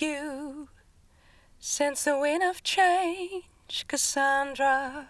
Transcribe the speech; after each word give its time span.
you. 0.00 0.68
Since 1.58 2.04
the 2.04 2.18
wind 2.18 2.42
of 2.42 2.62
change, 2.62 3.86
Cassandra, 3.86 5.08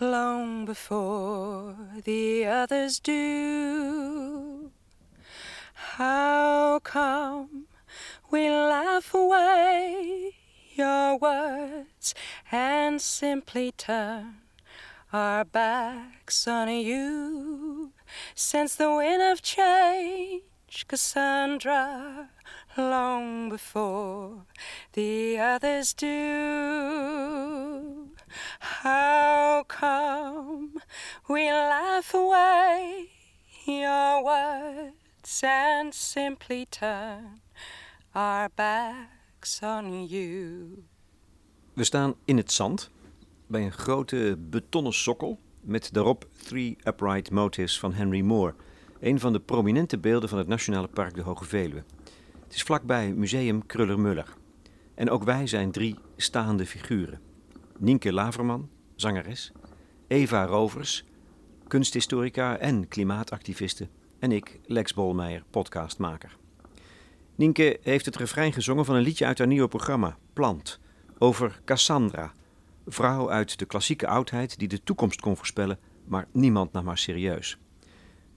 long 0.00 0.64
before 0.64 1.76
the 2.04 2.46
others 2.46 2.98
do. 2.98 4.70
How 5.74 6.80
come 6.82 7.66
we 8.30 8.48
laugh 8.48 9.12
away 9.14 10.32
your 10.74 11.18
words 11.18 12.14
and 12.50 13.00
simply 13.00 13.72
turn 13.72 14.36
our 15.12 15.44
backs 15.44 16.48
on 16.48 16.68
you? 16.68 17.92
Since 18.34 18.76
the 18.76 18.92
wind 18.94 19.22
of 19.22 19.42
change, 19.42 20.86
Cassandra, 20.88 22.30
long 22.76 23.48
before 23.48 24.46
the 24.92 25.38
others 25.38 25.94
do. 25.94 28.10
How 28.58 29.64
come 29.66 30.80
we 31.28 31.50
laugh 31.50 32.14
away 32.14 33.08
your 33.66 34.24
words 34.24 35.42
and 35.42 35.94
simply 35.94 36.66
turn 36.66 37.40
our 38.14 38.48
backs 38.54 39.62
on 39.62 40.06
you? 40.06 40.84
We 41.72 41.84
staan 41.84 42.14
in 42.24 42.36
het 42.36 42.52
zand 42.52 42.90
bij 43.46 43.62
een 43.62 43.72
grote 43.72 44.36
betonnen 44.38 44.92
sokkel 44.92 45.38
met 45.60 45.92
daarop 45.92 46.28
Three 46.44 46.76
Upright 46.84 47.30
Motives 47.30 47.78
van 47.78 47.92
Henry 47.92 48.20
Moore, 48.20 48.54
een 49.00 49.20
van 49.20 49.32
de 49.32 49.40
prominente 49.40 49.98
beelden 49.98 50.28
van 50.28 50.38
het 50.38 50.48
Nationale 50.48 50.88
Park 50.88 51.14
de 51.14 51.22
Hoge 51.22 51.44
Veluwe. 51.44 51.84
Het 52.52 52.60
is 52.60 52.66
vlakbij 52.66 53.12
Museum 53.12 53.66
Kruller-Muller. 53.66 54.34
En 54.94 55.10
ook 55.10 55.24
wij 55.24 55.46
zijn 55.46 55.70
drie 55.70 55.98
staande 56.16 56.66
figuren. 56.66 57.20
Nienke 57.78 58.12
Laverman, 58.12 58.68
zangeres, 58.96 59.52
Eva 60.06 60.44
Rovers, 60.44 61.04
kunsthistorica 61.66 62.56
en 62.56 62.88
klimaatactiviste 62.88 63.88
en 64.18 64.32
ik, 64.32 64.60
Lex 64.64 64.94
Bolmeijer, 64.94 65.44
podcastmaker. 65.50 66.36
Nienke 67.34 67.78
heeft 67.82 68.04
het 68.04 68.16
refrein 68.16 68.52
gezongen 68.52 68.84
van 68.84 68.94
een 68.94 69.02
liedje 69.02 69.26
uit 69.26 69.38
haar 69.38 69.46
nieuwe 69.46 69.68
programma, 69.68 70.18
Plant, 70.32 70.80
over 71.18 71.60
Cassandra, 71.64 72.32
vrouw 72.86 73.30
uit 73.30 73.58
de 73.58 73.66
klassieke 73.66 74.06
oudheid 74.06 74.58
die 74.58 74.68
de 74.68 74.82
toekomst 74.82 75.20
kon 75.20 75.36
voorspellen, 75.36 75.78
maar 76.04 76.28
niemand 76.32 76.72
nam 76.72 76.86
haar 76.86 76.98
serieus. 76.98 77.58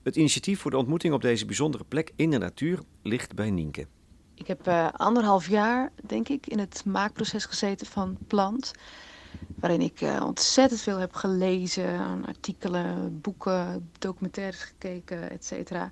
Het 0.04 0.16
initiatief 0.16 0.60
voor 0.60 0.72
de 0.72 0.78
ontmoeting 0.78 1.14
op 1.14 1.22
deze 1.22 1.46
bijzondere 1.46 1.84
plek 1.84 2.12
in 2.16 2.30
de 2.30 2.38
natuur 2.38 2.80
ligt 3.04 3.36
bij 3.36 3.52
Nienke. 3.52 3.88
Ik 4.36 4.48
heb 4.48 4.68
uh, 4.68 4.88
anderhalf 4.92 5.48
jaar, 5.48 5.92
denk 6.04 6.30
ik, 6.30 6.48
in 6.48 6.60
het 6.60 6.86
maakproces 6.86 7.46
gezeten 7.46 7.88
van 7.88 8.18
Plant. 8.28 8.72
Waarin 9.60 9.82
ik 9.82 10.02
uh, 10.02 10.24
ontzettend 10.26 10.82
veel 10.82 10.98
heb 10.98 11.14
gelezen, 11.14 12.26
artikelen, 12.26 13.22
boeken, 13.22 13.90
documentaires 14.00 14.64
gekeken, 14.64 15.30
et 15.30 15.46
cetera. 15.46 15.92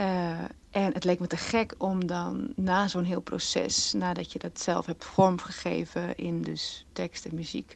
Uh, 0.00 0.38
en 0.70 0.92
het 0.92 1.04
leek 1.04 1.20
me 1.20 1.26
te 1.26 1.36
gek 1.36 1.74
om 1.78 2.06
dan 2.06 2.52
na 2.56 2.88
zo'n 2.88 3.04
heel 3.04 3.20
proces, 3.20 3.92
nadat 3.92 4.32
je 4.32 4.38
dat 4.38 4.60
zelf 4.60 4.86
hebt 4.86 5.04
vormgegeven 5.04 6.16
in 6.16 6.42
dus 6.42 6.86
tekst 6.92 7.24
en 7.24 7.34
muziek, 7.34 7.72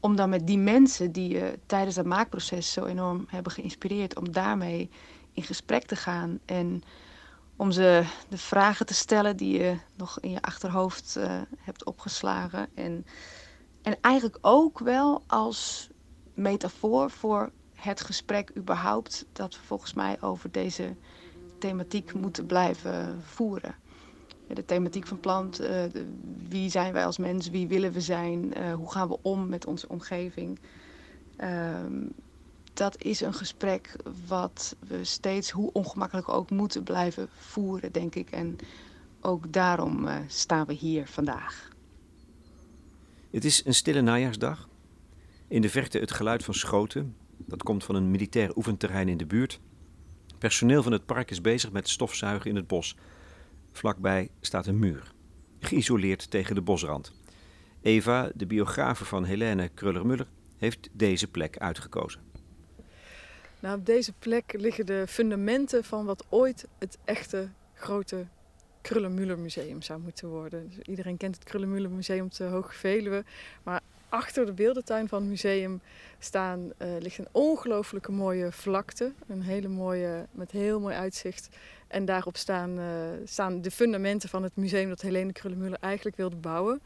om 0.00 0.16
dan 0.16 0.28
met 0.28 0.46
die 0.46 0.58
mensen 0.58 1.12
die 1.12 1.28
je 1.28 1.58
tijdens 1.66 1.94
dat 1.94 2.04
maakproces 2.04 2.72
zo 2.72 2.84
enorm 2.84 3.26
hebben 3.28 3.52
geïnspireerd, 3.52 4.16
om 4.16 4.32
daarmee 4.32 4.90
in 5.32 5.42
gesprek 5.42 5.86
te 5.86 5.96
gaan 5.96 6.38
en 6.44 6.82
om 7.56 7.70
ze 7.70 8.04
de 8.28 8.38
vragen 8.38 8.86
te 8.86 8.94
stellen 8.94 9.36
die 9.36 9.58
je 9.58 9.76
nog 9.96 10.20
in 10.20 10.30
je 10.30 10.42
achterhoofd 10.42 11.14
uh, 11.18 11.40
hebt 11.58 11.84
opgeslagen. 11.84 12.68
En, 12.74 13.06
en 13.82 13.96
eigenlijk 14.00 14.38
ook 14.40 14.78
wel 14.78 15.22
als 15.26 15.88
metafoor 16.34 17.10
voor 17.10 17.50
het 17.74 18.00
gesprek 18.00 18.50
überhaupt 18.56 19.26
dat 19.32 19.54
we 19.54 19.60
volgens 19.64 19.94
mij 19.94 20.16
over 20.20 20.50
deze 20.50 20.96
thematiek 21.58 22.14
moeten 22.14 22.46
blijven 22.46 23.22
voeren. 23.22 23.74
De 24.46 24.64
thematiek 24.64 25.06
van 25.06 25.20
plant, 25.20 25.56
de, 25.56 26.06
wie 26.48 26.70
zijn 26.70 26.92
wij 26.92 27.06
als 27.06 27.18
mens, 27.18 27.50
wie 27.50 27.68
willen 27.68 27.92
we 27.92 28.00
zijn, 28.00 28.58
uh, 28.58 28.74
hoe 28.74 28.90
gaan 28.90 29.08
we 29.08 29.18
om 29.22 29.48
met 29.48 29.66
onze 29.66 29.88
omgeving. 29.88 30.58
Uh, 31.38 31.80
dat 32.74 33.02
is 33.02 33.20
een 33.20 33.34
gesprek 33.34 33.96
wat 34.26 34.76
we 34.88 35.04
steeds, 35.04 35.50
hoe 35.50 35.72
ongemakkelijk 35.72 36.28
ook, 36.28 36.50
moeten 36.50 36.82
blijven 36.82 37.28
voeren, 37.38 37.92
denk 37.92 38.14
ik. 38.14 38.30
En 38.30 38.56
ook 39.20 39.52
daarom 39.52 40.06
uh, 40.06 40.16
staan 40.26 40.66
we 40.66 40.72
hier 40.72 41.06
vandaag. 41.06 41.72
Het 43.30 43.44
is 43.44 43.64
een 43.64 43.74
stille 43.74 44.00
najaarsdag. 44.00 44.68
In 45.48 45.62
de 45.62 45.68
verte 45.68 45.98
het 45.98 46.12
geluid 46.12 46.44
van 46.44 46.54
schoten. 46.54 47.16
Dat 47.36 47.62
komt 47.62 47.84
van 47.84 47.94
een 47.94 48.10
militair 48.10 48.56
oefenterrein 48.56 49.08
in 49.08 49.16
de 49.16 49.26
buurt. 49.26 49.60
Personeel 50.38 50.82
van 50.82 50.92
het 50.92 51.06
park 51.06 51.30
is 51.30 51.40
bezig 51.40 51.72
met 51.72 51.88
stofzuigen 51.88 52.50
in 52.50 52.56
het 52.56 52.66
bos. 52.66 52.96
Vlakbij 53.72 54.30
staat 54.40 54.66
een 54.66 54.78
muur, 54.78 55.12
geïsoleerd 55.58 56.30
tegen 56.30 56.54
de 56.54 56.62
bosrand. 56.62 57.12
Eva, 57.80 58.30
de 58.34 58.46
biografe 58.46 59.04
van 59.04 59.24
Helene 59.24 59.68
Kruller-Muller, 59.68 60.26
heeft 60.56 60.88
deze 60.92 61.26
plek 61.26 61.58
uitgekozen. 61.58 62.23
Nou, 63.64 63.78
op 63.78 63.86
deze 63.86 64.12
plek 64.12 64.52
liggen 64.52 64.86
de 64.86 65.04
fundamenten 65.08 65.84
van 65.84 66.04
wat 66.04 66.24
ooit 66.28 66.66
het 66.78 66.98
echte 67.04 67.48
grote 67.74 68.26
Kruller-Müller 68.80 69.38
Museum 69.38 69.82
zou 69.82 70.00
moeten 70.00 70.28
worden. 70.28 70.68
Dus 70.68 70.78
iedereen 70.78 71.16
kent 71.16 71.34
het 71.34 71.44
Kruller-Müller 71.44 71.90
Museum 71.90 72.28
te 72.28 72.44
Hoge 72.44 72.72
Veluwe. 72.72 73.24
Maar 73.62 73.80
achter 74.08 74.46
de 74.46 74.52
beeldentuin 74.52 75.08
van 75.08 75.20
het 75.20 75.30
museum 75.30 75.80
staan, 76.18 76.60
uh, 76.60 76.88
ligt 76.98 77.18
een 77.18 77.28
ongelooflijke 77.32 78.12
mooie 78.12 78.52
vlakte. 78.52 79.12
Een 79.26 79.42
hele 79.42 79.68
mooie, 79.68 80.26
met 80.32 80.50
heel 80.50 80.80
mooi 80.80 80.94
uitzicht. 80.94 81.48
En 81.88 82.04
daarop 82.04 82.36
staan, 82.36 82.78
uh, 82.78 82.86
staan 83.24 83.60
de 83.60 83.70
fundamenten 83.70 84.28
van 84.28 84.42
het 84.42 84.56
museum 84.56 84.88
dat 84.88 85.00
Helene 85.00 85.32
Kruller-Müller 85.32 85.80
eigenlijk 85.80 86.16
wilde 86.16 86.36
bouwen. 86.36 86.80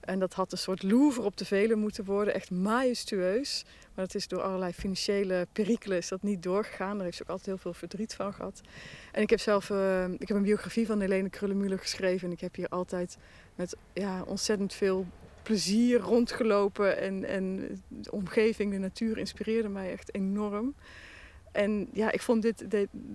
En 0.00 0.18
dat 0.18 0.34
had 0.34 0.52
een 0.52 0.58
soort 0.58 0.82
Louvre 0.82 1.22
op 1.22 1.36
de 1.36 1.44
Veluwe 1.44 1.80
moeten 1.80 2.04
worden, 2.04 2.34
echt 2.34 2.50
majestueus. 2.50 3.64
Maar 3.94 4.04
dat 4.04 4.14
is 4.14 4.28
door 4.28 4.42
allerlei 4.42 4.72
financiële 4.72 5.46
perikelen 5.52 5.96
is 5.96 6.08
dat 6.08 6.22
niet 6.22 6.42
doorgegaan. 6.42 6.94
Daar 6.94 7.04
heeft 7.04 7.16
ze 7.16 7.22
ook 7.22 7.28
altijd 7.28 7.46
heel 7.46 7.58
veel 7.58 7.72
verdriet 7.72 8.14
van 8.14 8.32
gehad. 8.32 8.60
En 9.12 9.22
ik 9.22 9.30
heb 9.30 9.40
zelf 9.40 9.70
uh, 9.70 10.08
ik 10.08 10.28
heb 10.28 10.36
een 10.36 10.42
biografie 10.42 10.86
van 10.86 11.00
Helene 11.00 11.28
Kruller-Müller 11.28 11.80
geschreven. 11.80 12.26
En 12.26 12.34
ik 12.34 12.40
heb 12.40 12.54
hier 12.54 12.68
altijd 12.68 13.16
met 13.54 13.76
ja, 13.92 14.22
ontzettend 14.22 14.74
veel 14.74 15.06
plezier 15.42 16.00
rondgelopen. 16.00 16.98
En, 16.98 17.24
en 17.24 17.68
de 17.88 18.10
omgeving, 18.10 18.72
de 18.72 18.78
natuur 18.78 19.18
inspireerde 19.18 19.68
mij 19.68 19.92
echt 19.92 20.14
enorm. 20.14 20.74
En 21.52 21.88
ja, 21.92 22.10
ik 22.10 22.22
vond 22.22 22.42
dit, 22.42 22.64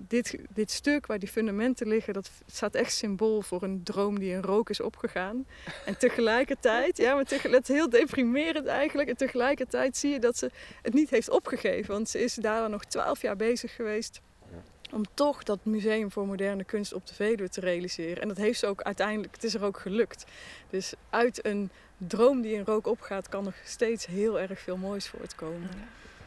dit, 0.08 0.38
dit, 0.50 0.70
stuk 0.70 1.06
waar 1.06 1.18
die 1.18 1.28
fundamenten 1.28 1.88
liggen, 1.88 2.12
dat 2.14 2.30
staat 2.46 2.74
echt 2.74 2.92
symbool 2.92 3.42
voor 3.42 3.62
een 3.62 3.82
droom 3.82 4.18
die 4.18 4.32
in 4.32 4.42
rook 4.42 4.70
is 4.70 4.80
opgegaan. 4.80 5.46
En 5.84 5.98
tegelijkertijd, 5.98 6.96
ja, 6.96 7.14
maar 7.14 7.24
tegelijk, 7.24 7.66
heel 7.66 7.90
deprimerend 7.90 8.66
eigenlijk. 8.66 9.08
En 9.08 9.16
tegelijkertijd 9.16 9.96
zie 9.96 10.10
je 10.10 10.20
dat 10.20 10.38
ze 10.38 10.50
het 10.82 10.94
niet 10.94 11.10
heeft 11.10 11.30
opgegeven. 11.30 11.94
Want 11.94 12.08
ze 12.08 12.22
is 12.22 12.34
daar 12.34 12.70
nog 12.70 12.84
twaalf 12.84 13.22
jaar 13.22 13.36
bezig 13.36 13.74
geweest 13.74 14.20
om 14.92 15.02
toch 15.14 15.42
dat 15.42 15.58
museum 15.62 16.12
voor 16.12 16.26
moderne 16.26 16.64
kunst 16.64 16.92
op 16.92 17.06
de 17.06 17.14
Veluwe 17.14 17.48
te 17.48 17.60
realiseren. 17.60 18.22
En 18.22 18.28
dat 18.28 18.36
heeft 18.36 18.58
ze 18.58 18.66
ook 18.66 18.82
uiteindelijk, 18.82 19.34
het 19.34 19.44
is 19.44 19.54
er 19.54 19.64
ook 19.64 19.78
gelukt. 19.78 20.24
Dus 20.70 20.94
uit 21.10 21.46
een 21.46 21.70
droom 21.96 22.40
die 22.40 22.52
in 22.52 22.64
rook 22.64 22.86
opgaat, 22.86 23.28
kan 23.28 23.44
nog 23.44 23.54
steeds 23.64 24.06
heel 24.06 24.40
erg 24.40 24.60
veel 24.60 24.76
moois 24.76 25.08
voortkomen. 25.08 25.70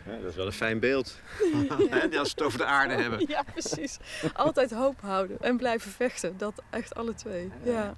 Dat 0.06 0.30
is 0.30 0.36
wel 0.36 0.46
een 0.46 0.52
fijn 0.52 0.80
beeld. 0.80 1.20
Ja. 1.70 1.76
Als 2.02 2.10
we 2.10 2.20
het 2.20 2.42
over 2.42 2.57
de 2.57 2.66
aarde 2.66 2.94
hebben. 2.94 3.28
Ja, 3.28 3.44
precies. 3.44 3.98
Altijd 4.34 4.72
hoop 4.72 5.01
houden 5.01 5.38
en 5.42 5.57
blijven 5.57 5.92
vechten. 5.92 6.38
Dat 6.38 6.62
echt 6.69 6.96
alle 6.96 7.13
twee. 7.13 7.51
Ja. 7.63 7.96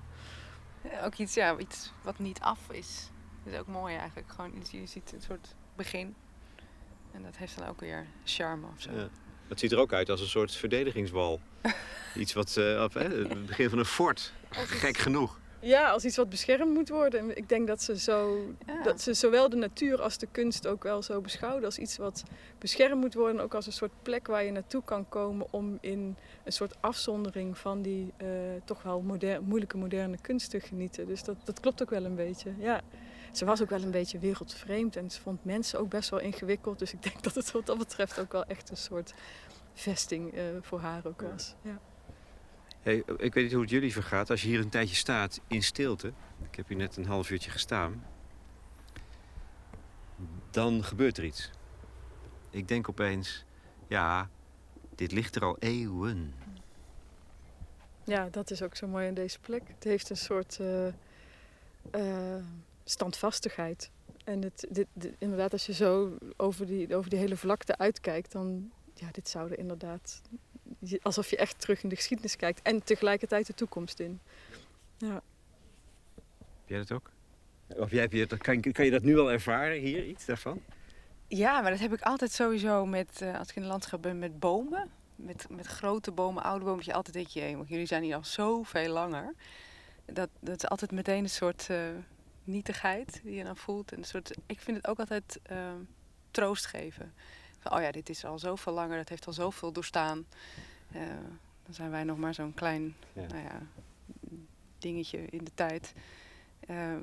ja. 0.83 1.06
Ook 1.06 1.15
iets, 1.15 1.33
ja, 1.33 1.57
iets 1.57 1.92
wat 2.01 2.19
niet 2.19 2.39
af 2.39 2.59
is. 2.71 3.09
Dat 3.44 3.53
is 3.53 3.59
ook 3.59 3.68
mooi 3.68 3.95
eigenlijk. 3.95 4.31
Gewoon, 4.31 4.53
je 4.71 4.86
ziet 4.86 5.12
een 5.13 5.21
soort 5.21 5.56
begin. 5.75 6.15
En 7.12 7.24
dat 7.24 7.38
heeft 7.38 7.57
dan 7.57 7.68
ook 7.68 7.80
weer 7.80 8.06
charme 8.24 8.68
of 8.75 8.81
zo. 8.81 8.92
Ja. 8.92 9.09
Het 9.48 9.59
ziet 9.59 9.71
er 9.71 9.80
ook 9.80 9.94
uit 9.94 10.09
als 10.09 10.21
een 10.21 10.27
soort 10.27 10.56
verdedigingswal. 10.56 11.39
iets 12.15 12.33
wat, 12.33 12.56
uh, 12.57 12.83
op, 12.83 12.94
het 12.94 13.45
begin 13.45 13.69
van 13.69 13.80
een 13.80 13.86
fort. 13.86 14.33
Gek 14.51 14.98
genoeg. 14.98 15.39
Ja, 15.62 15.90
als 15.90 16.06
iets 16.06 16.16
wat 16.16 16.30
beschermd 16.30 16.74
moet 16.74 16.90
worden. 16.90 17.38
Ik 17.38 17.50
denk 17.50 17.68
dat 17.68 17.81
ze, 17.81 18.00
zo, 18.00 18.46
ja. 18.66 18.84
dat 18.84 19.02
ze 19.02 19.13
zowel 19.13 19.50
de 19.50 19.56
natuur 19.56 20.02
als 20.02 20.18
de 20.18 20.28
kunst 20.31 20.68
ook 20.68 20.84
wel 20.84 21.02
zo 21.02 21.22
beschouwen 21.22 21.66
als 21.66 21.78
iets 21.78 21.98
wat 21.98 22.24
beschermd 22.58 23.02
moet 23.02 23.13
worden. 23.13 23.42
Ook 23.42 23.54
als 23.54 23.66
een 23.66 23.72
soort 23.72 23.92
plek 24.02 24.28
waar 24.28 24.44
je 24.44 24.52
naartoe 24.52 24.84
kan 24.84 25.10
komen 25.10 25.48
om 25.50 25.78
in 25.81 26.16
een 26.44 26.52
soort 26.52 26.75
afzondering 26.80 27.58
van 27.58 27.81
die 27.81 28.13
uh, 28.22 28.28
toch 28.66 28.84
wel 28.84 29.02
moder 29.02 29.44
moeilijke 29.44 29.78
moderne 29.78 30.18
kunst 30.22 30.50
te 30.50 30.60
genieten. 30.60 31.08
Dus 31.08 31.24
dat, 31.24 31.36
dat 31.44 31.60
klopt 31.60 31.81
ook 31.81 31.90
wel 31.90 32.06
een 32.06 32.16
beetje. 32.16 32.54
Ja. 32.60 32.81
Ze 33.31 33.46
was 33.46 33.62
ook 33.62 33.69
wel 33.69 33.81
een 33.81 33.92
beetje 33.92 34.19
wereldvreemd 34.19 34.96
en 34.96 35.12
ze 35.12 35.22
vond 35.22 35.46
mensen 35.46 35.80
ook 35.80 35.90
best 35.90 36.10
wel 36.10 36.19
ingewikkeld. 36.19 36.80
Dus 36.80 36.94
ik 36.94 37.04
denk 37.04 37.24
dat 37.28 37.36
het 37.36 37.52
wat 37.52 37.66
dat 37.66 37.78
betreft 37.78 38.19
ook 38.19 38.31
wel 38.31 38.46
echt 38.46 38.69
een 38.69 38.78
soort 38.78 39.13
vesting 39.74 40.34
uh, 40.34 40.42
voor 40.62 40.80
haar 40.80 41.06
ook 41.06 41.22
was. 41.22 41.56
Ja. 41.62 41.80
Hey, 42.81 43.04
ik 43.18 43.33
weet 43.33 43.44
niet 43.44 43.51
hoe 43.51 43.62
het 43.62 43.69
jullie 43.69 43.94
vergaat. 43.94 44.30
Als 44.30 44.42
je 44.42 44.48
hier 44.48 44.60
een 44.60 44.69
tijdje 44.69 44.95
staat 44.95 45.42
in 45.48 45.63
stilte... 45.63 46.13
ik 46.50 46.56
heb 46.56 46.68
hier 46.68 46.78
net 46.78 46.98
een 46.98 47.06
half 47.06 47.30
uurtje 47.30 47.51
gestaan... 47.51 48.06
dan 50.50 50.83
gebeurt 50.83 51.18
er 51.18 51.24
iets. 51.24 51.50
Ik 52.50 52.68
denk 52.68 52.89
opeens... 52.89 53.45
ja, 53.88 54.30
dit 54.95 55.12
ligt 55.12 55.36
er 55.36 55.44
al 55.44 55.57
eeuwen. 55.60 56.33
Ja, 58.04 58.28
dat 58.30 58.51
is 58.51 58.62
ook 58.62 58.75
zo 58.75 58.88
mooi 58.88 59.07
aan 59.07 59.13
deze 59.13 59.39
plek. 59.39 59.62
Het 59.68 59.84
heeft 59.84 60.10
een 60.10 60.18
soort 60.18 60.60
eh, 60.60 60.88
eh, 61.92 62.44
standvastigheid. 62.84 63.92
En 64.24 64.42
het, 64.42 64.68
dit, 64.69 64.88
inderdaad, 65.18 65.51
als 65.51 65.66
je 65.66 65.74
zo 65.74 66.18
over 66.38 66.66
die, 66.66 66.95
over 66.95 67.10
die 67.10 67.19
hele 67.19 67.38
vlakte 67.38 67.77
uitkijkt, 67.77 68.31
dan 68.31 68.72
ja, 68.94 69.07
dit 69.12 69.30
zou 69.30 69.51
er 69.51 69.60
inderdaad 69.60 70.22
alsof 71.01 71.30
je 71.30 71.38
echt 71.38 71.60
terug 71.60 71.83
in 71.83 71.89
de 71.89 71.95
geschiedenis 71.95 72.36
kijkt 72.36 72.62
en 72.62 72.83
tegelijkertijd 72.83 73.48
de 73.48 73.54
toekomst 73.54 74.00
in. 74.00 74.19
Ja. 74.98 75.13
Heb 75.13 76.66
jij 76.66 76.78
dat 76.78 76.92
ook? 76.92 77.12
Of 77.68 77.92
jij, 77.92 78.01
heb 78.01 78.12
je 78.12 78.28
dat, 78.28 78.39
kan, 78.39 78.62
kan 78.62 78.86
je 78.86 78.92
dat 78.92 79.04
nu 79.04 79.19
al 79.19 79.31
ervaren 79.31 79.80
hier, 79.80 80.06
iets 80.06 80.25
daarvan? 80.25 80.62
Ja, 81.28 81.62
maar 81.62 81.72
dat 81.72 81.80
heb 81.80 81.94
ik 81.94 82.01
altijd 82.01 82.31
sowieso 82.31 82.86
met, 82.86 83.22
eh, 83.22 83.39
als 83.39 83.50
ik 83.50 83.56
in 83.56 83.62
een 83.62 83.68
landschap 83.68 84.01
ben 84.01 84.19
met 84.19 84.39
bomen. 84.39 84.89
Met, 85.16 85.45
met 85.50 85.66
grote 85.66 86.12
bomen, 86.12 86.44
oude 86.44 86.66
bomen. 86.66 86.78
dat 86.78 86.86
Je 86.86 86.94
altijd 86.94 87.16
denk 87.16 87.27
je, 87.27 87.39
"Jee, 87.39 87.57
want 87.57 87.69
jullie 87.69 87.86
zijn 87.86 88.04
hier 88.04 88.16
al 88.16 88.24
zoveel 88.24 88.94
langer. 88.94 89.34
Dat, 90.06 90.30
dat 90.39 90.56
is 90.56 90.69
altijd 90.69 90.92
meteen 90.92 91.24
een 91.24 91.30
soort 91.30 91.69
eh, 91.69 91.77
nietigheid 92.44 93.22
die 93.24 93.36
je 93.36 93.44
dan 93.44 93.57
voelt. 93.57 93.92
En 93.92 93.98
een 93.98 94.04
soort, 94.04 94.38
ik 94.45 94.60
vind 94.60 94.77
het 94.77 94.88
ook 94.88 95.00
altijd 95.00 95.39
eh, 95.44 95.74
troost 96.31 96.66
geven. 96.66 97.13
Van, 97.60 97.74
oh 97.74 97.81
ja, 97.81 97.92
dit 97.92 98.10
is 98.10 98.25
al 98.25 98.39
zoveel 98.39 98.74
langer, 98.74 98.98
dat 98.98 99.10
heeft 99.10 99.27
al 99.27 99.34
zoveel 99.34 99.72
doorstaan. 99.72 100.25
Dan 101.63 101.73
zijn 101.73 101.91
wij 101.91 102.03
nog 102.03 102.17
maar 102.17 102.33
zo'n 102.33 102.53
klein 102.53 102.95
Ja. 103.13 103.25
nou 103.27 103.43
ja, 103.43 103.61
dingetje 104.77 105.25
in 105.25 105.43
de 105.43 105.51
tijd. 105.53 105.93
Ehm, 106.59 107.01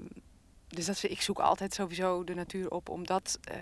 dus 0.68 0.86
dat, 0.86 1.02
ik 1.02 1.22
zoek 1.22 1.38
altijd 1.38 1.74
sowieso 1.74 2.24
de 2.24 2.34
natuur 2.34 2.70
op 2.70 2.88
om 2.88 3.06
dat 3.06 3.38
eh, 3.42 3.56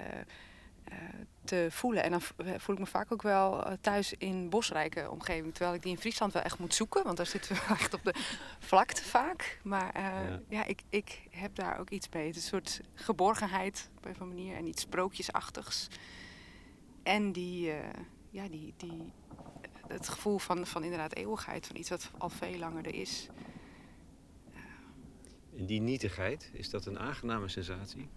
eh, 0.84 0.96
te 1.44 1.66
voelen. 1.70 2.02
En 2.02 2.10
dan 2.10 2.20
eh, 2.36 2.54
voel 2.58 2.74
ik 2.74 2.80
me 2.80 2.86
vaak 2.86 3.12
ook 3.12 3.22
wel 3.22 3.76
thuis 3.80 4.12
in 4.12 4.48
bosrijke 4.48 5.10
omgeving. 5.10 5.54
Terwijl 5.54 5.74
ik 5.74 5.82
die 5.82 5.92
in 5.92 5.98
Friesland 5.98 6.32
wel 6.32 6.42
echt 6.42 6.58
moet 6.58 6.74
zoeken. 6.74 7.04
Want 7.04 7.16
daar 7.16 7.26
zitten 7.26 7.54
we 7.54 7.62
echt 7.78 7.94
op 7.94 8.04
de 8.04 8.14
vlakte 8.58 9.04
vaak. 9.04 9.60
Maar 9.62 10.00
Ja. 10.00 10.40
ja, 10.48 10.64
ik, 10.64 10.82
ik 10.88 11.22
heb 11.30 11.54
daar 11.54 11.78
ook 11.78 11.90
iets 11.90 12.08
mee. 12.08 12.26
Het 12.26 12.36
is 12.36 12.42
een 12.42 12.48
soort 12.48 12.80
geborgenheid 12.94 13.90
op 13.96 14.04
een 14.04 14.10
of 14.10 14.20
andere 14.20 14.40
manier. 14.40 14.56
En 14.56 14.66
iets 14.66 14.82
sprookjesachtigs. 14.82 15.88
En 17.02 17.32
die, 17.32 17.72
ja, 18.30 18.48
die, 18.48 18.74
die, 18.76 19.12
het 19.88 20.08
gevoel 20.08 20.38
van, 20.38 20.66
van 20.66 20.82
inderdaad 20.82 21.14
eeuwigheid. 21.14 21.66
Van 21.66 21.76
iets 21.76 21.88
wat 21.90 22.10
al 22.18 22.28
veel 22.28 22.58
langer 22.58 22.86
er 22.86 22.94
is. 22.94 23.28
En 25.56 25.66
die 25.66 25.80
nietigheid, 25.80 26.50
is 26.52 26.70
dat 26.70 26.86
een 26.86 26.98
aangename 26.98 27.48
sensatie? 27.48 28.08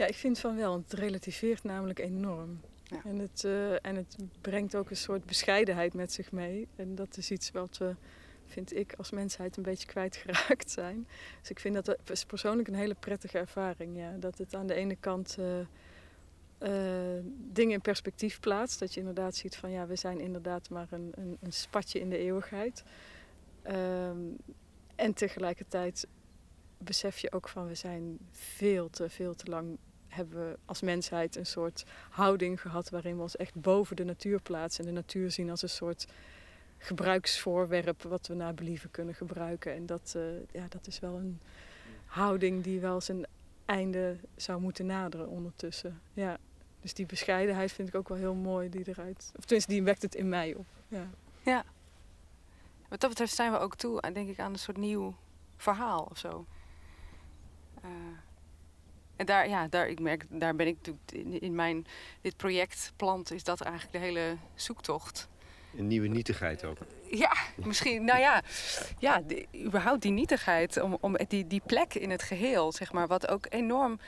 ja, 0.00 0.06
ik 0.06 0.14
vind 0.14 0.38
van 0.38 0.56
wel. 0.56 0.70
want 0.70 0.90
Het 0.90 1.00
relativeert 1.00 1.64
namelijk 1.64 1.98
enorm. 1.98 2.60
Ja. 2.82 3.00
En, 3.04 3.18
het, 3.18 3.44
eh, 3.44 3.86
en 3.86 3.96
het 3.96 4.16
brengt 4.40 4.74
ook 4.74 4.90
een 4.90 4.96
soort 4.96 5.24
bescheidenheid 5.24 5.94
met 5.94 6.12
zich 6.12 6.32
mee. 6.32 6.68
En 6.76 6.94
dat 6.94 7.16
is 7.16 7.30
iets 7.30 7.50
wat 7.50 7.78
we, 7.78 7.94
vind 8.46 8.76
ik, 8.76 8.94
als 8.98 9.10
mensheid 9.10 9.56
een 9.56 9.62
beetje 9.62 9.86
kwijtgeraakt 9.86 10.70
zijn. 10.70 11.06
Dus 11.40 11.50
ik 11.50 11.60
vind 11.60 11.74
dat 11.74 11.84
dat 11.84 12.10
is 12.10 12.24
persoonlijk 12.24 12.68
een 12.68 12.74
hele 12.74 12.94
prettige 12.94 13.38
ervaring. 13.38 13.96
Ja. 13.96 14.16
Dat 14.18 14.38
het 14.38 14.54
aan 14.54 14.66
de 14.66 14.74
ene 14.74 14.96
kant 14.96 15.36
eh, 15.38 15.46
eh, 16.60 16.72
dingen 17.52 17.72
in 17.72 17.80
perspectief 17.80 18.40
plaatst. 18.40 18.78
Dat 18.78 18.94
je 18.94 19.00
inderdaad 19.00 19.34
ziet 19.34 19.56
van 19.56 19.70
ja, 19.70 19.86
we 19.86 19.96
zijn 19.96 20.20
inderdaad 20.20 20.70
maar 20.70 20.86
een, 20.90 21.12
een, 21.14 21.36
een 21.40 21.52
spatje 21.52 22.00
in 22.00 22.10
de 22.10 22.18
eeuwigheid. 22.18 22.84
Ehm, 23.62 24.18
en 24.94 25.14
tegelijkertijd 25.14 26.06
besef 26.78 27.18
je 27.18 27.32
ook 27.32 27.48
van 27.48 27.66
we 27.66 27.74
zijn 27.74 28.18
veel 28.30 28.90
te, 28.90 29.08
veel 29.08 29.34
te 29.34 29.50
lang 29.50 29.78
hebben 30.08 30.48
we 30.48 30.58
als 30.64 30.80
mensheid 30.80 31.36
een 31.36 31.46
soort 31.46 31.84
houding 32.10 32.60
gehad 32.60 32.90
waarin 32.90 33.16
we 33.16 33.22
ons 33.22 33.36
echt 33.36 33.54
boven 33.54 33.96
de 33.96 34.04
natuur 34.04 34.42
plaatsen 34.42 34.84
en 34.84 34.94
de 34.94 35.00
natuur 35.00 35.30
zien 35.30 35.50
als 35.50 35.62
een 35.62 35.68
soort 35.68 36.06
gebruiksvoorwerp 36.78 38.02
wat 38.02 38.26
we 38.26 38.34
naar 38.34 38.54
believen 38.54 38.90
kunnen 38.90 39.14
gebruiken. 39.14 39.74
En 39.74 39.86
dat, 39.86 40.12
eh, 40.16 40.22
ja, 40.52 40.66
dat 40.68 40.86
is 40.86 40.98
wel 40.98 41.14
een 41.14 41.40
houding 42.06 42.62
die 42.62 42.80
wel 42.80 43.00
zijn 43.00 43.26
einde 43.64 44.16
zou 44.36 44.60
moeten 44.60 44.86
naderen 44.86 45.28
ondertussen. 45.28 46.00
Ja. 46.12 46.38
Dus 46.80 46.94
die 46.94 47.06
bescheidenheid 47.06 47.72
vind 47.72 47.88
ik 47.88 47.94
ook 47.94 48.08
wel 48.08 48.18
heel 48.18 48.34
mooi 48.34 48.68
die 48.68 48.88
eruit. 48.88 49.32
Of 49.36 49.44
tenminste, 49.44 49.72
die 49.72 49.82
wekt 49.82 50.02
het 50.02 50.14
in 50.14 50.28
mij 50.28 50.54
op. 50.54 50.66
Ja. 51.42 51.64
Wat 52.88 53.00
dat 53.00 53.10
betreft 53.10 53.34
zijn 53.34 53.52
we 53.52 53.58
ook 53.58 53.76
toe, 53.76 54.00
aan, 54.00 54.12
denk 54.12 54.28
ik, 54.28 54.38
aan 54.38 54.52
een 54.52 54.58
soort 54.58 54.76
nieuw 54.76 55.14
verhaal 55.56 56.08
of 56.10 56.18
zo. 56.18 56.46
Eh, 57.82 57.90
en 59.16 59.26
daar, 59.26 59.48
ja, 59.48 59.68
daar, 59.68 59.88
ik 59.88 60.00
merk, 60.00 60.26
daar 60.28 60.56
ben 60.56 60.66
ik 60.66 60.76
natuurlijk 60.76 61.12
in, 61.12 61.40
in 61.40 61.54
mijn, 61.54 61.86
dit 62.20 62.36
project 62.36 62.92
plant, 62.96 63.32
is 63.32 63.44
dat 63.44 63.60
eigenlijk 63.60 63.92
de 63.92 63.98
hele 63.98 64.36
zoektocht. 64.54 65.28
Een 65.76 65.86
nieuwe 65.86 66.08
nietigheid 66.08 66.64
ook. 66.64 66.78
Ja, 67.10 67.32
misschien, 67.54 68.04
nou 68.04 68.18
ja, 68.18 68.42
ja 68.98 69.22
überhaupt 69.54 70.02
die 70.02 70.12
nietigheid, 70.12 70.80
om, 70.80 70.98
om 71.00 71.16
die, 71.28 71.46
die 71.46 71.62
plek 71.66 71.94
in 71.94 72.10
het 72.10 72.22
geheel, 72.22 72.72
zeg 72.72 72.92
maar, 72.92 73.06
wat 73.06 73.28
ook 73.28 73.46
enorm 73.48 73.98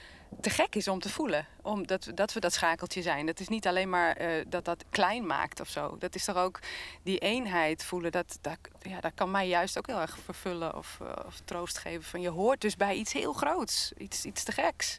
te 0.41 0.51
gek 0.51 0.75
is 0.75 0.89
om 0.89 0.99
te 0.99 1.09
voelen. 1.09 1.47
Omdat 1.63 2.05
we, 2.05 2.15
dat 2.15 2.33
we 2.33 2.41
dat 2.41 2.53
schakeltje 2.53 3.03
zijn. 3.03 3.27
Dat 3.27 3.41
is 3.41 3.49
niet 3.49 3.67
alleen 3.67 3.89
maar 3.89 4.17
eh, 4.17 4.45
dat 4.49 4.65
dat 4.65 4.85
klein 4.91 5.27
maakt 5.27 5.61
of 5.61 5.69
zo. 5.69 5.97
Dat 5.99 6.15
is 6.15 6.25
toch 6.25 6.37
ook 6.37 6.59
die 7.03 7.19
eenheid 7.19 7.85
voelen. 7.85 8.13
Dat, 8.13 8.39
dat, 8.41 8.59
ja, 8.81 9.01
dat 9.01 9.13
kan 9.15 9.31
mij 9.31 9.49
juist 9.49 9.79
ook 9.79 9.87
heel 9.87 10.01
erg 10.01 10.19
vervullen 10.19 10.77
of, 10.77 10.99
eh, 11.01 11.27
of 11.27 11.41
troost 11.45 11.79
geven. 11.79 12.03
Van 12.03 12.21
je 12.21 12.29
hoort 12.29 12.61
dus 12.61 12.77
bij 12.77 12.95
iets 12.95 13.13
heel 13.13 13.33
groots, 13.33 13.93
iets, 13.97 14.25
iets 14.25 14.43
te 14.43 14.53
geks. 14.53 14.99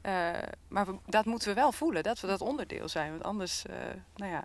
Eh, 0.00 0.30
maar 0.68 0.86
dat 1.06 1.24
moeten 1.24 1.48
we 1.48 1.54
wel 1.54 1.72
voelen, 1.72 2.02
dat 2.02 2.20
we 2.20 2.26
dat 2.26 2.40
onderdeel 2.40 2.88
zijn. 2.88 3.10
Want 3.10 3.22
anders, 3.22 3.62
nou 4.16 4.32
ja, 4.32 4.44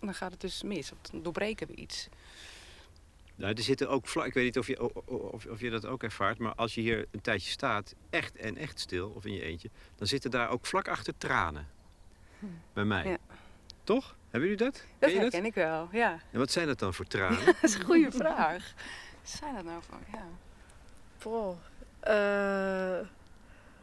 dan, 0.00 0.14
gaat 0.14 0.30
het 0.30 0.40
dus 0.40 0.62
mis. 0.62 0.92
Dan 1.10 1.22
doorbreken 1.22 1.66
we 1.66 1.74
iets. 1.74 2.08
Nou, 3.34 3.52
er 3.54 3.62
zitten 3.62 3.88
ook 3.88 4.06
vlak. 4.08 4.26
Ik 4.26 4.34
weet 4.34 4.44
niet 4.44 4.58
of 4.58 4.66
je, 4.66 4.96
of, 5.32 5.46
of 5.46 5.60
je 5.60 5.70
dat 5.70 5.86
ook 5.86 6.02
ervaart, 6.02 6.38
maar 6.38 6.54
als 6.54 6.74
je 6.74 6.80
hier 6.80 7.06
een 7.10 7.20
tijdje 7.20 7.50
staat, 7.50 7.94
echt 8.10 8.36
en 8.36 8.56
echt 8.56 8.80
stil, 8.80 9.08
of 9.10 9.24
in 9.24 9.32
je 9.32 9.42
eentje, 9.42 9.70
dan 9.96 10.06
zitten 10.06 10.30
daar 10.30 10.48
ook 10.50 10.66
vlak 10.66 10.88
achter 10.88 11.14
tranen. 11.18 11.68
Bij 12.72 12.84
mij. 12.84 13.08
Ja. 13.08 13.16
Toch? 13.84 14.16
Hebben 14.30 14.50
jullie 14.50 14.64
dat? 14.64 14.84
Dat 14.98 15.10
Ken 15.12 15.30
dat? 15.30 15.34
ik 15.44 15.54
wel, 15.54 15.88
ja. 15.92 16.20
En 16.32 16.38
wat 16.38 16.50
zijn 16.50 16.66
dat 16.66 16.78
dan 16.78 16.94
voor 16.94 17.04
tranen? 17.06 17.44
Dat 17.46 17.56
is 17.62 17.74
een 17.74 17.84
goede 17.84 18.12
vraag. 18.12 18.74
Wat 19.20 19.30
zijn 19.30 19.54
dat 19.54 19.64
nou 19.64 19.82
voor? 19.82 19.98
Ja. 20.12 20.26
Vooral. 21.18 21.58
eh, 22.00 23.06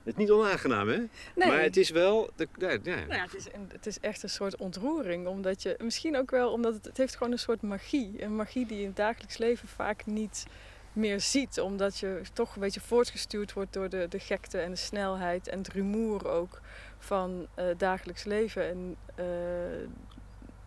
Het 0.03 0.13
is 0.13 0.19
niet 0.19 0.31
onaangenaam, 0.31 0.87
hè? 0.87 0.97
Nee. 1.35 1.47
Maar 1.47 1.61
het 1.61 1.77
is 1.77 1.89
wel. 1.89 2.29
De, 2.35 2.47
ja, 2.57 2.69
ja. 2.69 2.77
Nou 2.83 3.13
ja, 3.13 3.21
het 3.23 3.35
is, 3.35 3.45
een- 3.53 3.69
het 3.71 3.85
is 3.85 3.99
echt 3.99 4.23
een 4.23 4.29
soort 4.29 4.55
ontroering. 4.57 5.27
Omdat 5.27 5.61
je, 5.63 5.75
misschien 5.81 6.17
ook 6.17 6.31
wel 6.31 6.51
omdat 6.51 6.73
het, 6.73 6.85
het 6.85 6.97
heeft 6.97 7.15
gewoon 7.15 7.31
een 7.31 7.39
soort 7.39 7.61
magie. 7.61 8.23
Een 8.23 8.35
magie 8.35 8.65
die 8.65 8.75
je 8.75 8.81
in 8.81 8.87
het 8.87 8.97
dagelijks 8.97 9.37
leven 9.37 9.67
vaak 9.67 10.05
niet 10.05 10.45
meer 10.93 11.21
ziet. 11.21 11.59
Omdat 11.59 11.99
je 11.99 12.21
toch 12.33 12.55
een 12.55 12.61
beetje 12.61 12.79
voortgestuurd 12.81 13.53
wordt 13.53 13.73
door 13.73 13.89
de, 13.89 14.05
de 14.09 14.19
gekte 14.19 14.57
en 14.59 14.71
de 14.71 14.77
snelheid 14.77 15.47
en 15.47 15.57
het 15.57 15.67
rumoer 15.67 16.27
ook 16.27 16.61
van 16.99 17.47
eh 17.55 17.65
dagelijks 17.77 18.23
leven. 18.23 18.69
En 18.69 18.95
eh, 19.15 19.25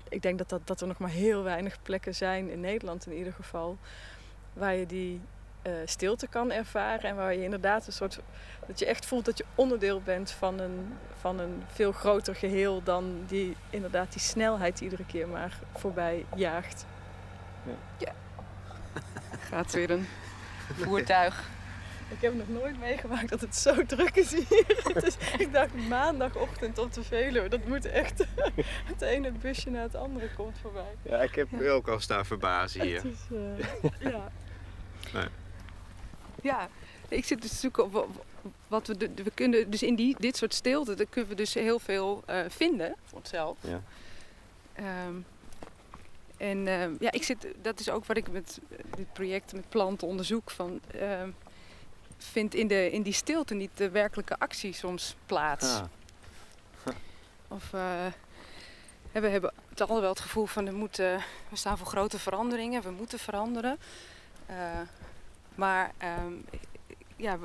ik 0.09 0.23
denk 0.23 0.38
dat, 0.38 0.49
dat, 0.49 0.66
dat 0.66 0.81
er 0.81 0.87
nog 0.87 0.99
maar 0.99 1.11
heel 1.11 1.43
weinig 1.43 1.83
plekken 1.83 2.14
zijn, 2.14 2.50
in 2.50 2.61
Nederland 2.61 3.07
in 3.07 3.12
ieder 3.16 3.33
geval, 3.33 3.78
waar 4.52 4.75
je 4.75 4.87
die 4.87 5.21
eh, 5.66 5.73
stilte 5.85 6.26
kan 6.26 6.52
ervaren. 6.52 7.11
En 7.11 7.16
waar 7.16 7.35
je 7.35 7.42
inderdaad 7.42 7.87
een 7.87 7.92
soort 7.92 8.20
dat 8.66 8.78
je 8.78 8.87
echt 8.87 9.06
voelt 9.06 9.25
dat 9.25 9.38
je 9.38 9.44
onderdeel 9.54 10.00
bent 10.00 10.30
van 10.30 10.58
een, 10.58 10.92
van 11.20 11.38
een 11.38 11.62
veel 11.73 11.92
groter 11.92 12.35
geheel 12.35 12.82
dan 12.82 13.25
die, 13.26 13.56
inderdaad 13.70 14.12
die 14.12 14.20
snelheid 14.20 14.78
die 14.78 14.85
iedere 14.85 15.06
keer 15.06 15.28
maar 15.28 15.58
voorbij 15.75 16.25
jaagt. 16.35 16.87
Gaat 19.50 19.73
weer 19.73 19.90
een 19.90 20.06
voertuig. 20.85 21.44
Ik 22.08 22.20
heb 22.20 22.35
nog 22.35 22.49
nooit 22.49 22.78
meegemaakt 22.78 23.28
dat 23.28 23.40
het 23.40 23.56
zo 23.56 23.87
druk 23.87 24.16
is 24.16 24.32
hier. 24.32 25.04
Is, 25.06 25.16
ik 25.38 25.52
dacht 25.52 25.75
maandagochtend 25.88 26.78
op 26.78 26.92
de 26.92 27.02
Veluwe. 27.02 27.49
Dat 27.49 27.66
moet 27.66 27.85
echt 27.85 28.25
het 28.85 29.00
ene 29.00 29.32
busje 29.32 29.70
na 29.70 29.82
het 29.82 29.94
andere 29.94 30.28
komt 30.35 30.58
voorbij. 30.62 30.94
Ja, 31.02 31.18
ik 31.18 31.35
heb 31.35 31.61
ook 31.61 31.88
al 31.88 32.00
staan 32.00 32.26
verbazen 32.26 32.80
hier. 32.80 33.02
Het 33.02 33.04
is, 33.04 33.37
eh, 34.00 34.12
ja. 34.12 34.30
Ja, 36.47 36.69
ik 37.09 37.25
zit 37.25 37.43
dus 37.43 37.50
te 37.50 37.57
zoeken 37.57 37.85
op 37.85 37.93
wa- 37.93 38.05
wat 38.69 38.87
we... 38.87 39.11
We 39.15 39.31
kunnen 39.35 39.71
dus 39.71 39.83
in 39.83 39.95
die, 39.95 40.17
dit 40.19 40.37
soort 40.37 40.55
stilte, 40.55 40.95
daar 40.95 41.07
kunnen 41.07 41.31
we 41.31 41.37
dus 41.37 41.55
heel 41.55 41.79
veel 41.79 42.23
eh, 42.26 42.41
vinden 42.49 42.95
voor 43.05 43.19
onszelf. 43.19 43.57
Ja. 43.61 43.83
Ehm, 44.73 45.15
en 46.37 46.69
ehm, 46.69 46.95
ja, 47.00 47.12
ik 47.12 47.23
zit, 47.23 47.47
dat 47.62 47.81
is 47.81 47.91
ook 47.91 48.05
wat 48.07 48.17
ik 48.17 48.31
met 48.31 48.59
eh, 48.71 48.79
dit 48.97 49.12
project 49.12 49.53
met 49.53 49.69
planten 49.69 50.09
onderzoek. 50.09 50.50
Van, 50.50 50.81
ehm, 50.91 51.31
vindt 52.19 52.55
in, 52.55 52.67
de, 52.69 52.91
in 52.91 53.03
die 53.03 53.12
stilte 53.12 53.55
niet 53.55 53.71
de 53.75 53.91
werkelijke 53.91 54.38
actie 54.38 54.73
soms 54.73 55.17
plaats. 55.26 55.75
Ah, 55.76 55.85
Of, 57.49 57.73
eh, 57.73 58.07
we 59.12 59.29
hebben 59.29 59.53
het 59.69 59.81
al 59.91 60.00
wel 60.00 60.11
het 60.11 60.21
gevoel 60.21 60.47
van 60.47 60.65
we, 60.65 60.71
moeten, 60.73 61.17
we 61.49 61.57
staan 61.57 61.79
voor 61.79 61.87
grote 61.87 62.19
veranderingen, 62.19 62.83
we 62.83 62.91
moeten 62.91 63.19
veranderen. 63.19 63.79
Maar 65.56 65.92
ehm, 65.98 66.32
ja, 67.16 67.38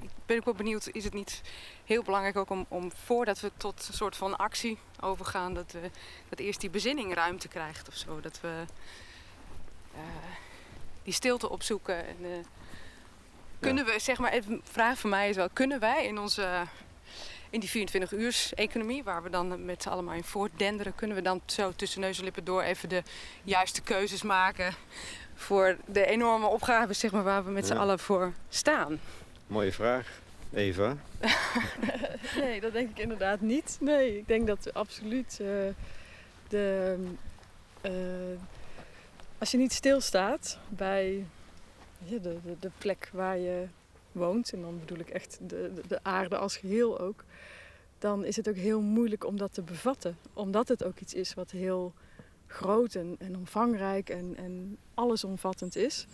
ik 0.00 0.10
ben 0.26 0.36
ook 0.36 0.44
wel 0.44 0.54
benieuwd, 0.54 0.88
is 0.92 1.04
het 1.04 1.14
niet 1.14 1.42
heel 1.84 2.02
belangrijk 2.02 2.36
ook 2.36 2.50
om, 2.50 2.66
om 2.68 2.92
voordat 2.92 3.40
we 3.40 3.50
tot 3.56 3.88
een 3.88 3.94
soort 3.94 4.16
van 4.16 4.36
actie 4.36 4.78
overgaan, 5.00 5.54
dat, 5.54 5.72
we, 5.72 5.90
dat 6.28 6.38
eerst 6.38 6.60
die 6.60 6.70
bezinning 6.70 7.14
ruimte 7.14 7.48
krijgt 7.48 7.88
of 7.88 7.94
zo. 7.94 8.20
Dat 8.20 8.40
we 8.40 8.64
uh, 9.94 10.00
die 11.02 11.12
stilte 11.12 11.48
opzoeken. 11.48 12.06
En, 12.06 12.16
uh, 12.20 12.36
kunnen 13.60 13.84
we, 13.84 13.98
zeg 13.98 14.18
maar, 14.18 14.32
even, 14.32 14.60
vraag 14.64 14.98
van 14.98 15.10
mij 15.10 15.28
is 15.28 15.36
wel, 15.36 15.48
kunnen 15.52 15.80
wij 15.80 16.06
in 16.06 16.18
onze 16.18 16.66
in 17.50 17.60
die 17.60 17.70
24 17.70 18.12
uurs 18.12 18.54
economie, 18.54 19.04
waar 19.04 19.22
we 19.22 19.30
dan 19.30 19.64
met 19.64 19.82
z'n 19.82 19.88
allemaal 19.88 20.14
in 20.14 20.24
voortdenderen, 20.24 20.94
kunnen 20.94 21.16
we 21.16 21.22
dan 21.22 21.40
zo 21.46 21.72
tussen 21.76 22.00
neus 22.00 22.18
en 22.18 22.24
lippen 22.24 22.44
door 22.44 22.62
even 22.62 22.88
de 22.88 23.02
juiste 23.42 23.82
keuzes 23.82 24.22
maken 24.22 24.74
voor 25.36 25.76
de 25.86 26.06
enorme 26.06 26.46
opgaves 26.46 26.98
zeg 26.98 27.12
maar, 27.12 27.24
waar 27.24 27.44
we 27.44 27.50
met 27.50 27.66
z'n 27.66 27.72
allen 27.72 27.98
voor 27.98 28.32
staan? 28.48 28.98
Mooie 29.46 29.72
vraag. 29.72 30.20
Eva? 30.52 30.96
nee, 32.40 32.60
dat 32.60 32.72
denk 32.72 32.90
ik 32.90 32.98
inderdaad 32.98 33.40
niet. 33.40 33.76
Nee, 33.80 34.18
ik 34.18 34.28
denk 34.28 34.46
dat 34.46 34.64
we 34.64 34.72
absoluut 34.72 35.38
uh, 35.40 35.48
de. 36.48 36.96
Uh, 37.82 37.92
als 39.38 39.50
je 39.50 39.56
niet 39.56 39.72
stilstaat 39.72 40.58
bij 40.68 41.26
ja, 41.98 42.18
de, 42.18 42.38
de, 42.44 42.56
de, 42.60 42.70
plek 42.78 43.10
waar 43.12 43.38
je 43.38 43.66
woont, 44.12 44.52
en 44.52 44.60
dan 44.60 44.78
bedoel 44.78 44.98
ik 44.98 45.08
echt 45.08 45.38
de, 45.40 45.70
de, 45.74 45.82
de, 45.88 45.98
aarde 46.02 46.36
als 46.36 46.56
geheel 46.56 46.98
ook, 46.98 47.24
dan 47.98 48.24
is 48.24 48.36
het 48.36 48.48
ook 48.48 48.56
heel 48.56 48.80
moeilijk 48.80 49.26
om 49.26 49.36
dat 49.36 49.54
te 49.54 49.62
bevatten. 49.62 50.18
Omdat 50.32 50.68
het 50.68 50.84
ook 50.84 51.00
iets 51.00 51.14
is 51.14 51.34
wat 51.34 51.50
heel 51.50 51.92
groot 52.46 52.94
en, 52.94 53.16
en 53.18 53.36
omvangrijk 53.36 54.10
en, 54.10 54.36
en 54.36 54.78
allesomvattend 54.94 55.76
is. 55.76 56.06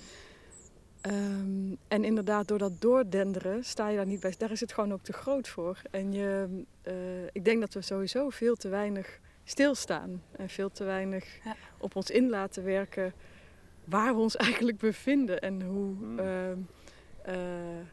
Um, 1.07 1.77
en 1.89 2.05
inderdaad, 2.05 2.49
door 2.49 2.59
dat 2.59 2.81
doordenderen 2.81 3.65
sta 3.65 3.89
je 3.89 3.97
daar 3.97 4.07
niet 4.07 4.21
bij. 4.21 4.35
Daar 4.39 4.51
is 4.51 4.61
het 4.61 4.73
gewoon 4.73 4.93
ook 4.93 5.03
te 5.03 5.13
groot 5.13 5.49
voor. 5.49 5.83
En 5.91 6.13
je, 6.13 6.63
uh, 6.89 7.25
ik 7.33 7.45
denk 7.45 7.61
dat 7.61 7.75
we 7.75 7.81
sowieso 7.83 8.31
veel 8.31 8.55
te 8.55 8.69
weinig 8.69 9.21
stilstaan. 9.45 10.23
En 10.31 10.49
veel 10.49 10.71
te 10.71 10.85
weinig 10.85 11.45
ja. 11.45 11.57
op 11.79 11.97
ons 11.97 12.11
in 12.11 12.29
laten 12.29 12.65
werken 12.65 13.13
waar 13.85 14.15
we 14.15 14.21
ons 14.21 14.37
eigenlijk 14.37 14.79
bevinden. 14.79 15.41
En 15.41 15.63
hoe, 15.63 15.95
uh, 16.17 16.51
uh, 17.35 17.87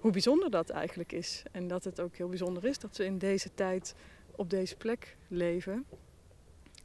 hoe 0.00 0.12
bijzonder 0.12 0.50
dat 0.50 0.70
eigenlijk 0.70 1.12
is. 1.12 1.42
En 1.52 1.68
dat 1.68 1.84
het 1.84 2.00
ook 2.00 2.16
heel 2.16 2.28
bijzonder 2.28 2.64
is 2.64 2.78
dat 2.78 2.96
we 2.96 3.04
in 3.04 3.18
deze 3.18 3.54
tijd 3.54 3.94
op 4.36 4.50
deze 4.50 4.76
plek 4.76 5.16
leven. 5.28 5.86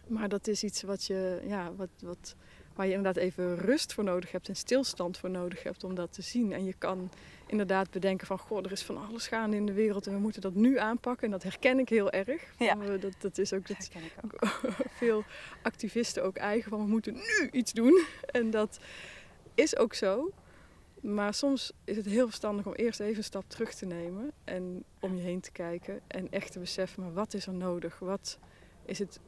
Maar 0.08 0.30
dat 0.30 0.48
is 0.48 0.64
iets 0.64 0.82
wat 0.82 1.06
je, 1.06 1.42
ja, 1.48 1.74
wat, 1.76 1.90
wat, 2.00 2.36
waar 2.76 2.86
je 2.86 2.94
inderdaad 2.94 3.24
even 3.24 3.56
rust 3.56 3.94
voor 3.94 4.04
nodig 4.04 4.32
hebt 4.32 4.48
en 4.48 4.56
stilstand 4.56 5.18
voor 5.18 5.30
nodig 5.30 5.64
hebt 5.64 5.84
om 5.84 5.96
dat 5.96 6.14
te 6.14 6.22
zien. 6.22 6.54
En 6.54 6.66
je 6.66 6.74
kan 6.78 7.10
inderdaad 7.48 7.92
bedenken 7.92 8.28
van, 8.28 8.40
goh, 8.40 8.66
er 8.66 8.72
is 8.72 8.84
van 8.84 9.08
alles 9.08 9.28
gaande 9.28 9.56
in 9.56 9.66
de 9.66 9.74
wereld 9.74 10.08
en 10.08 10.14
we 10.14 10.20
moeten 10.20 10.42
dat 10.42 10.54
nu 10.54 10.80
aanpakken. 10.80 11.26
En 11.26 11.32
dat 11.32 11.44
herken 11.44 11.80
ik 11.80 11.90
heel 11.90 12.12
erg. 12.12 12.44
Ja. 12.58 12.76
Dat, 12.76 13.14
dat 13.20 13.38
is 13.38 13.54
ook, 13.54 13.68
dat 13.68 13.92
ook. 14.24 14.48
veel 15.02 15.24
activisten 15.62 16.24
ook 16.24 16.36
eigen 16.36 16.70
van, 16.70 16.80
we 16.80 16.88
moeten 16.88 17.14
nu 17.14 17.50
iets 17.52 17.74
doen. 17.74 18.06
En 18.26 18.50
dat 18.50 18.80
is 19.54 19.78
ook 19.78 19.94
zo. 19.94 20.32
Maar 21.02 21.34
soms 21.34 21.72
is 21.84 21.96
het 21.96 22.06
heel 22.06 22.26
verstandig 22.26 22.66
om 22.66 22.74
eerst 22.74 23.00
even 23.00 23.18
een 23.18 23.24
stap 23.24 23.44
terug 23.48 23.74
te 23.74 23.86
nemen 23.86 24.32
en 24.44 24.84
om 25.00 25.16
je 25.16 25.22
heen 25.22 25.40
te 25.40 25.52
kijken 25.52 26.02
en 26.08 26.32
echt 26.32 26.52
te 26.52 26.60
beseffen, 26.60 27.04
maar 27.04 27.14
wat 27.14 27.34
is 27.34 27.48
er 27.48 27.54
nodig? 27.54 28.00
Wat 28.00 28.38
is 28.86 29.00
het 29.00 29.20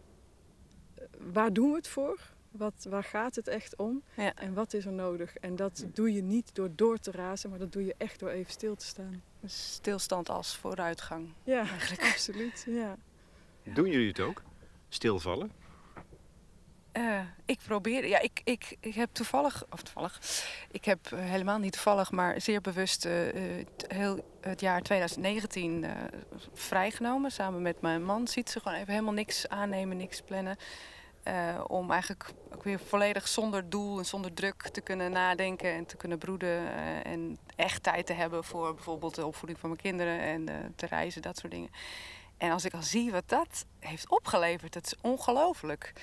waar 1.17 1.53
doen 1.53 1.69
we 1.69 1.75
het 1.75 1.87
voor? 1.87 2.19
Wat, 2.51 2.85
waar 2.89 3.03
gaat 3.03 3.35
het 3.35 3.47
echt 3.47 3.75
om? 3.75 4.03
Ja. 4.13 4.33
En 4.35 4.53
wat 4.53 4.73
is 4.73 4.85
er 4.85 4.91
nodig? 4.91 5.35
En 5.35 5.55
dat 5.55 5.85
doe 5.93 6.13
je 6.13 6.21
niet 6.21 6.55
door 6.55 6.69
door 6.75 6.97
te 6.97 7.11
razen, 7.11 7.49
maar 7.49 7.59
dat 7.59 7.71
doe 7.71 7.85
je 7.85 7.95
echt 7.97 8.19
door 8.19 8.29
even 8.29 8.51
stil 8.51 8.75
te 8.75 8.85
staan. 8.85 9.23
Dus 9.39 9.73
stilstand 9.73 10.29
als 10.29 10.55
vooruitgang. 10.55 11.33
Ja, 11.43 11.69
eigenlijk. 11.69 12.01
absoluut. 12.13 12.63
Ja. 12.67 12.97
Doen 13.63 13.89
jullie 13.89 14.07
het 14.07 14.19
ook? 14.19 14.41
Stilvallen? 14.89 15.51
Uh, 16.93 17.19
ik 17.45 17.59
probeer, 17.63 18.07
ja, 18.07 18.19
ik, 18.19 18.41
ik, 18.43 18.77
ik 18.79 18.93
heb 18.93 19.09
toevallig, 19.11 19.65
of 19.69 19.81
toevallig, 19.81 20.21
ik 20.71 20.85
heb 20.85 21.09
uh, 21.13 21.19
helemaal 21.19 21.57
niet 21.57 21.71
toevallig, 21.71 22.11
maar 22.11 22.41
zeer 22.41 22.61
bewust 22.61 23.05
uh, 23.05 23.11
heel 23.87 24.37
het 24.41 24.61
jaar 24.61 24.81
2019 24.81 25.85
vrijgenomen. 26.53 27.31
Samen 27.31 27.61
met 27.61 27.81
mijn 27.81 28.03
man 28.03 28.27
ziet 28.27 28.49
ze 28.49 28.59
gewoon 28.59 28.77
even 28.77 28.93
helemaal 28.93 29.13
niks 29.13 29.47
aannemen, 29.47 29.97
niks 29.97 30.21
plannen. 30.21 30.57
Om 31.67 31.91
eigenlijk 31.91 32.29
ook 32.53 32.63
weer 32.63 32.79
volledig 32.79 33.27
zonder 33.27 33.69
doel 33.69 33.97
en 33.97 34.05
zonder 34.05 34.33
druk 34.33 34.61
te 34.61 34.81
kunnen 34.81 35.11
nadenken 35.11 35.71
en 35.71 35.85
te 35.85 35.97
kunnen 35.97 36.17
broeden. 36.17 36.73
en 37.03 37.37
echt 37.55 37.83
tijd 37.83 38.05
te 38.05 38.13
hebben 38.13 38.43
voor 38.43 38.73
bijvoorbeeld 38.73 39.15
de 39.15 39.25
opvoeding 39.25 39.59
van 39.59 39.69
mijn 39.69 39.81
kinderen 39.81 40.19
en 40.19 40.73
te 40.75 40.85
reizen, 40.85 41.21
dat 41.21 41.37
soort 41.37 41.51
dingen. 41.51 41.69
En 42.37 42.51
als 42.51 42.65
ik 42.65 42.73
al 42.73 42.81
zie 42.81 43.11
wat 43.11 43.29
dat 43.29 43.65
heeft 43.79 44.09
opgeleverd, 44.09 44.73
dat 44.73 44.85
is 44.85 44.95
ongelooflijk. 45.01 45.93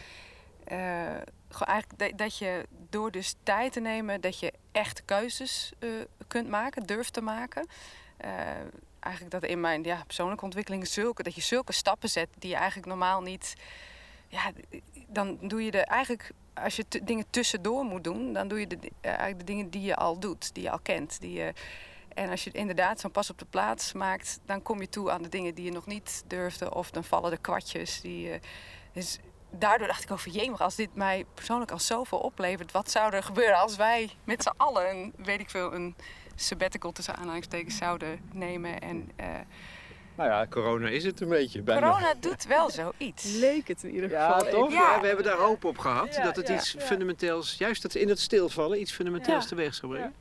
Eigenlijk 0.65 2.19
dat 2.19 2.39
je 2.39 2.67
door 2.91 3.11
dus 3.11 3.35
tijd 3.43 3.73
te 3.73 3.81
nemen, 3.81 4.21
dat 4.21 4.39
je 4.39 4.53
echt 4.73 5.05
keuzes 5.05 5.73
kunt 6.27 6.49
maken, 6.49 6.83
durft 6.83 7.13
te 7.13 7.21
maken. 7.21 7.67
Eigenlijk 9.01 9.41
dat 9.41 9.51
in 9.51 9.61
mijn 9.61 9.83
ja, 9.83 10.03
persoonlijke 10.07 10.45
ontwikkeling 10.45 10.87
zulke, 10.87 11.23
dat 11.23 11.35
je 11.35 11.41
zulke 11.41 11.73
stappen 11.73 12.09
zet 12.09 12.29
die 12.39 12.51
je 12.51 12.57
eigenlijk 12.57 12.87
normaal 12.87 13.23
niet. 13.23 13.55
Ja, 14.35 14.53
dan 15.09 15.39
doe 15.41 15.65
je 15.65 15.71
de 15.71 15.85
eigenlijk, 15.85 16.31
als 16.55 16.77
je 16.77 16.85
dingen 17.03 17.25
tussendoor 17.31 17.85
moet 17.85 18.05
doen, 18.05 18.33
dan 18.33 18.49
doe 18.49 18.61
je 18.61 18.67
de, 18.67 18.79
eigenlijk 19.01 19.39
de 19.39 19.45
dingen 19.45 19.71
die 19.71 19.83
je 19.83 19.97
al 19.97 20.19
doet, 20.19 20.55
die 20.55 20.63
je 20.63 20.71
al 20.71 20.79
kent. 20.79 21.21
Die 21.21 21.53
en 22.15 22.31
als 22.31 22.45
je 22.45 22.51
inderdaad 22.51 23.01
zo'n 23.01 23.11
pas 23.11 23.31
op 23.31 23.39
de 23.39 23.45
plaats 23.45 23.93
maakt, 23.93 24.41
dan 24.47 24.63
kom 24.63 24.81
je 24.81 24.89
toe 24.89 25.11
aan 25.11 25.23
de 25.23 25.29
dingen 25.29 25.55
die 25.55 25.65
je 25.65 25.71
nog 25.71 25.87
niet 25.87 26.25
durfde, 26.27 26.75
of 26.75 26.91
dan 26.91 27.05
vallen 27.05 27.31
de 27.31 27.37
kwartjes. 27.37 28.01
Die, 28.01 28.41
dus 28.93 29.19
daardoor 29.51 29.87
dacht 29.87 30.03
ik 30.03 30.11
over 30.11 30.31
jemig, 30.31 30.61
als 30.61 30.75
dit 30.75 30.95
mij 30.95 31.25
persoonlijk 31.35 31.71
al 31.71 31.79
zoveel 31.79 32.19
oplevert, 32.19 32.73
wat 32.73 32.91
zou 32.91 33.15
er 33.15 33.23
gebeuren 33.23 33.59
als 33.59 33.77
wij 33.77 34.11
met 34.25 34.43
z'n 34.43 34.53
allen 34.57 34.91
een, 34.91 35.13
weet 35.17 35.41
ik 35.41 35.51
veel, 35.51 35.75
een 35.75 35.95
sabbatical 36.35 36.93
tussen 36.93 37.17
aanhalingstekens 37.17 37.77
zouden 37.77 38.21
nemen 38.33 38.81
en... 38.81 39.11
Uh, 39.21 39.27
nou 40.17 40.31
ja, 40.31 40.47
corona 40.47 40.89
is 40.89 41.05
het 41.05 41.21
een 41.21 41.29
beetje. 41.29 41.63
Bijna. 41.63 41.89
Corona 41.89 42.15
doet 42.21 42.47
wel 42.47 42.71
zoiets. 42.71 43.35
Leek 43.35 43.69
het 43.69 43.83
in 43.83 43.95
ieder 43.95 44.11
geval. 44.11 44.45
Ja, 44.45 44.51
toch? 44.51 44.73
Ja. 44.73 45.01
we 45.01 45.07
hebben 45.07 45.25
daar 45.25 45.37
hoop 45.37 45.65
op 45.65 45.79
gehad. 45.79 46.21
dat 46.23 46.37
het 46.37 46.49
iets 46.49 46.77
fundamenteels, 46.79 47.55
juist 47.59 47.83
dat 47.83 47.95
in 47.95 48.09
het 48.09 48.21
stilvallen, 48.21 48.81
iets 48.81 48.93
fundamenteels 48.93 49.47
teweeg 49.47 49.75
zou 49.75 49.93
brengen. 49.93 50.15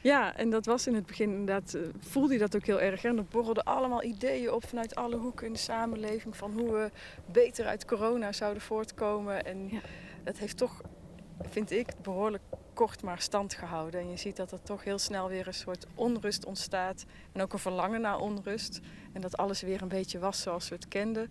Ja, 0.00 0.36
en 0.36 0.50
dat 0.50 0.66
was 0.66 0.86
in 0.86 0.94
het 0.94 1.06
begin 1.06 1.30
inderdaad, 1.30 1.74
uh, 1.74 1.82
voelde 2.00 2.32
je 2.32 2.38
dat 2.38 2.56
ook 2.56 2.66
heel 2.66 2.80
erg. 2.80 3.04
En 3.04 3.16
er 3.16 3.24
borrelden 3.24 3.64
allemaal 3.64 4.02
ideeën 4.02 4.52
op 4.52 4.66
vanuit 4.66 4.94
alle 4.94 5.16
hoeken 5.16 5.46
in 5.46 5.52
de 5.52 5.58
samenleving 5.58 6.36
van 6.36 6.52
hoe 6.52 6.72
we 6.72 6.90
beter 7.32 7.66
uit 7.66 7.84
corona 7.84 8.32
zouden 8.32 8.62
voortkomen. 8.62 9.44
En 9.44 9.68
ja. 9.70 9.80
dat 10.24 10.38
heeft 10.38 10.56
toch, 10.56 10.80
vind 11.48 11.70
ik, 11.70 11.88
behoorlijk 12.02 12.42
kort 12.74 13.02
maar 13.02 13.20
stand 13.20 13.54
gehouden. 13.54 14.00
En 14.00 14.10
je 14.10 14.16
ziet 14.16 14.36
dat 14.36 14.52
er 14.52 14.62
toch 14.62 14.84
heel 14.84 14.98
snel 14.98 15.28
weer 15.28 15.46
een 15.46 15.54
soort 15.54 15.86
onrust 15.94 16.44
ontstaat. 16.44 17.04
En 17.32 17.42
ook 17.42 17.52
een 17.52 17.58
verlangen 17.58 18.00
naar 18.00 18.18
onrust. 18.18 18.80
En 19.18 19.24
dat 19.24 19.36
alles 19.36 19.60
weer 19.60 19.82
een 19.82 19.88
beetje 19.88 20.18
was 20.18 20.42
zoals 20.42 20.68
we 20.68 20.74
het 20.74 20.88
kenden. 20.88 21.30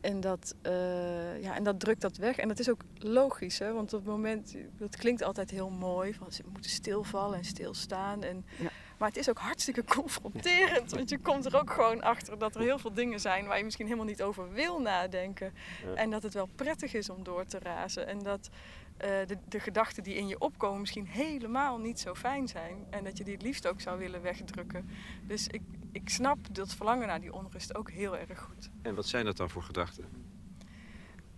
En 0.00 0.20
dat, 0.20 0.54
uh, 0.62 1.42
ja, 1.42 1.54
en 1.56 1.64
dat 1.64 1.80
drukt 1.80 2.00
dat 2.00 2.16
weg. 2.16 2.36
En 2.36 2.48
dat 2.48 2.58
is 2.58 2.70
ook 2.70 2.80
logisch, 2.98 3.58
hè? 3.58 3.72
want 3.72 3.92
op 3.92 4.00
het 4.00 4.08
moment, 4.08 4.56
dat 4.78 4.96
klinkt 4.96 5.22
altijd 5.22 5.50
heel 5.50 5.70
mooi, 5.70 6.14
van 6.14 6.32
ze 6.32 6.42
moeten 6.52 6.70
stilvallen 6.70 7.38
en 7.38 7.44
stilstaan. 7.44 8.22
En, 8.22 8.44
ja. 8.58 8.70
Maar 8.98 9.08
het 9.08 9.16
is 9.16 9.28
ook 9.30 9.38
hartstikke 9.38 9.84
confronterend, 9.98 10.90
want 10.90 11.10
je 11.10 11.18
komt 11.18 11.44
er 11.44 11.58
ook 11.60 11.72
gewoon 11.72 12.02
achter 12.02 12.38
dat 12.38 12.54
er 12.54 12.60
heel 12.60 12.78
veel 12.78 12.92
dingen 12.92 13.20
zijn 13.20 13.46
waar 13.46 13.58
je 13.58 13.64
misschien 13.64 13.86
helemaal 13.86 14.06
niet 14.06 14.22
over 14.22 14.52
wil 14.52 14.80
nadenken. 14.80 15.54
Ja. 15.84 15.94
En 15.94 16.10
dat 16.10 16.22
het 16.22 16.34
wel 16.34 16.48
prettig 16.54 16.94
is 16.94 17.10
om 17.10 17.24
door 17.24 17.44
te 17.44 17.58
razen. 17.58 18.06
En 18.06 18.18
dat 18.22 18.50
uh, 18.98 19.08
de, 19.26 19.38
de 19.48 19.60
gedachten 19.60 20.02
die 20.02 20.14
in 20.14 20.28
je 20.28 20.38
opkomen 20.38 20.80
misschien 20.80 21.06
helemaal 21.06 21.78
niet 21.78 22.00
zo 22.00 22.14
fijn 22.14 22.48
zijn. 22.48 22.86
En 22.90 23.04
dat 23.04 23.18
je 23.18 23.24
die 23.24 23.32
het 23.32 23.42
liefst 23.42 23.66
ook 23.66 23.80
zou 23.80 23.98
willen 23.98 24.22
wegdrukken. 24.22 24.88
Dus 25.26 25.46
ik, 25.46 25.62
ik 25.92 26.08
snap 26.08 26.38
dat 26.50 26.74
verlangen 26.74 27.06
naar 27.06 27.20
die 27.20 27.32
onrust 27.32 27.74
ook 27.74 27.90
heel 27.90 28.18
erg 28.18 28.40
goed. 28.40 28.70
En 28.82 28.94
wat 28.94 29.06
zijn 29.06 29.24
dat 29.24 29.36
dan 29.36 29.50
voor 29.50 29.62
gedachten? 29.62 30.04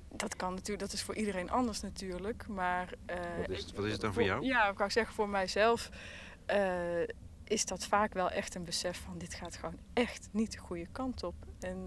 Dat 0.08 0.36
kan 0.36 0.54
natuurlijk, 0.54 0.80
dat 0.80 0.92
is 0.92 1.02
voor 1.02 1.14
iedereen 1.14 1.50
anders 1.50 1.80
natuurlijk. 1.80 2.48
Maar, 2.48 2.94
uh, 3.10 3.16
wat, 3.36 3.48
is, 3.48 3.72
wat 3.72 3.84
is 3.84 3.92
het 3.92 4.00
dan 4.00 4.12
voor, 4.12 4.22
voor 4.22 4.32
jou? 4.32 4.44
Ja, 4.44 4.70
ik 4.70 4.78
wou 4.78 4.90
zeggen 4.90 5.14
voor 5.14 5.28
mijzelf 5.28 5.90
uh, 6.50 7.08
is 7.44 7.64
dat 7.64 7.86
vaak 7.86 8.12
wel 8.12 8.30
echt 8.30 8.54
een 8.54 8.64
besef 8.64 9.00
van 9.00 9.18
dit 9.18 9.34
gaat 9.34 9.56
gewoon 9.56 9.78
echt 9.92 10.28
niet 10.32 10.52
de 10.52 10.58
goede 10.58 10.86
kant 10.92 11.22
op. 11.22 11.34
En 11.60 11.86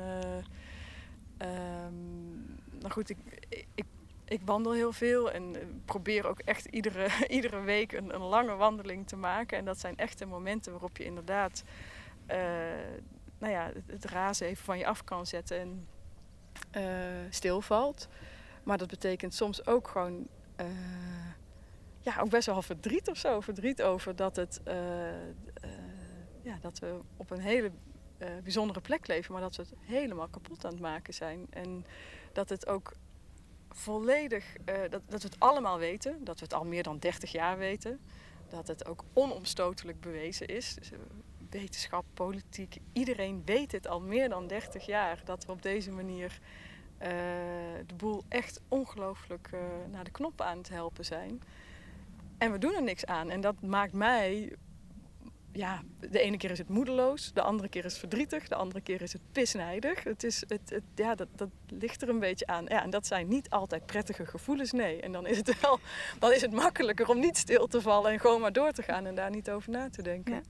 um, 1.42 2.58
nou 2.80 2.92
goed, 2.92 3.10
ik, 3.10 3.18
ik 3.76 3.86
ik 4.30 4.42
wandel 4.46 4.74
heel 4.74 4.92
veel 4.92 5.32
en 5.32 5.56
probeer 5.86 6.28
ook 6.28 6.40
echt 6.40 6.66
iedere, 6.66 7.08
iedere 7.38 7.62
week 7.62 7.92
een, 7.92 8.14
een, 8.14 8.22
lange 8.22 8.56
wandeling 8.56 9.08
te 9.08 9.16
maken. 9.16 9.58
En 9.58 9.66
dat 9.66 9.80
zijn 9.80 9.98
echte 9.98 10.26
momenten 10.26 10.72
waarop 10.72 10.98
je 10.98 11.04
inderdaad 11.04 11.64
uh, 12.28 12.38
nou 13.38 13.54
ja, 13.54 13.72
het, 13.86 14.06
razen 14.06 14.48
even 14.48 14.64
van 14.64 14.78
je 14.78 14.88
af 14.88 15.04
kan 15.04 15.26
zetten. 15.26 15.60
En 15.60 15.88
stilvalt. 17.30 18.08
Maar 18.64 18.78
dat 18.78 18.88
betekent 18.88 19.34
soms 19.34 19.66
ook 19.66 19.88
gewoon 19.88 20.28
ja, 22.00 22.20
ook 22.20 22.30
best 22.30 22.46
wel 22.46 22.62
verdriet 22.62 23.10
of 23.10 23.18
zo. 23.18 23.40
Verdriet 23.40 23.82
over 23.82 24.16
dat, 24.16 24.36
het, 24.36 24.62
ja, 26.42 26.58
dat 26.62 26.80
we 26.80 27.00
op 27.18 27.32
een 27.32 27.40
hele 27.40 27.72
bijzondere 28.44 28.82
plek 28.82 29.08
leven, 29.08 29.34
maar 29.34 29.42
dat 29.42 29.56
we 29.56 29.62
het 29.62 29.74
helemaal 29.80 30.28
kapot 30.28 30.66
aan 30.66 30.72
het 30.72 30.82
maken 30.82 31.14
zijn. 31.14 31.48
En 31.50 31.86
dat 32.34 32.50
het 32.50 32.68
ook 32.68 32.94
volledig, 33.70 34.56
dat, 34.66 35.02
dat 35.08 35.22
we 35.22 35.28
het 35.28 35.40
allemaal 35.40 35.78
weten, 35.78 36.24
dat 36.24 36.40
we 36.40 36.44
het 36.44 36.54
al 36.54 36.66
meer 36.66 36.84
dan 36.84 37.00
30 37.00 37.32
jaar 37.32 37.58
weten 37.58 38.00
dat 38.50 38.68
het 38.68 38.88
ook 38.88 39.04
onomstotelijk 39.14 40.00
bewezen 40.00 40.48
is. 40.48 40.74
Dus, 40.74 40.92
uh, 40.92 40.98
wetenschap, 41.50 42.06
politiek, 42.14 42.78
iedereen 42.94 43.42
weet 43.46 43.72
het 43.72 43.88
al 43.88 44.02
meer 44.02 44.30
dan 44.30 44.48
30 44.48 44.86
jaar 44.86 45.22
dat 45.26 45.46
we 45.46 45.52
op 45.52 45.62
deze 45.62 45.92
manier 45.92 46.40
uh, 47.02 47.08
de 47.86 47.96
boel 47.98 48.24
echt 48.28 48.62
ongelooflijk 48.68 49.50
naar 49.92 50.04
de 50.04 50.12
knop 50.12 50.42
aan 50.42 50.58
het 50.58 50.70
helpen 50.70 51.06
zijn. 51.06 51.42
En 52.38 52.52
we 52.52 52.58
doen 52.58 52.76
er 52.76 52.84
niks 52.84 53.06
aan. 53.06 53.30
En 53.30 53.42
dat 53.42 53.62
maakt 53.62 53.94
mij 53.94 54.56
ja, 55.52 55.82
de 56.00 56.20
ene 56.20 56.38
keer 56.38 56.52
is 56.52 56.58
het 56.58 56.70
moedeloos, 56.70 57.34
de 57.34 57.42
andere 57.42 57.70
keer 57.70 57.86
is 57.86 57.92
het 57.92 58.00
verdrietig, 58.00 58.48
de 58.48 58.56
andere 58.56 58.82
keer 58.82 59.02
is 59.02 59.14
het 59.14 59.22
pisnijdig. 59.32 60.04
Het 60.04 60.24
is, 60.24 60.44
het, 60.48 60.70
het, 60.70 60.84
ja, 60.96 61.16
dat, 61.16 61.28
dat 61.36 61.50
ligt 61.68 62.02
er 62.02 62.10
een 62.10 62.20
beetje 62.20 62.48
aan. 62.48 62.66
Ja, 62.66 62.84
en 62.84 62.90
dat 62.90 63.08
zijn 63.08 63.28
niet 63.28 63.50
altijd 63.50 63.86
prettige 63.86 64.26
gevoelens, 64.26 64.72
nee. 64.72 65.02
En 65.02 65.12
dan 65.12 65.28
is 65.28 65.38
het 65.38 65.62
wel 65.62 65.80
dan 66.20 66.32
is 66.32 66.42
het 66.42 66.52
makkelijker 66.52 67.10
om 67.10 67.20
niet 67.20 67.38
stil 67.38 67.68
te 67.68 67.82
vallen 67.82 68.12
en 68.12 68.20
gewoon 68.20 68.42
maar 68.42 68.54
door 68.54 68.72
te 68.72 68.84
gaan 68.84 69.06
en 69.06 69.16
daar 69.16 69.30
niet 69.30 69.50
over 69.50 69.72
na 69.72 69.90
te 69.90 70.02
denken. 70.02 70.34
Ja. 70.34 70.42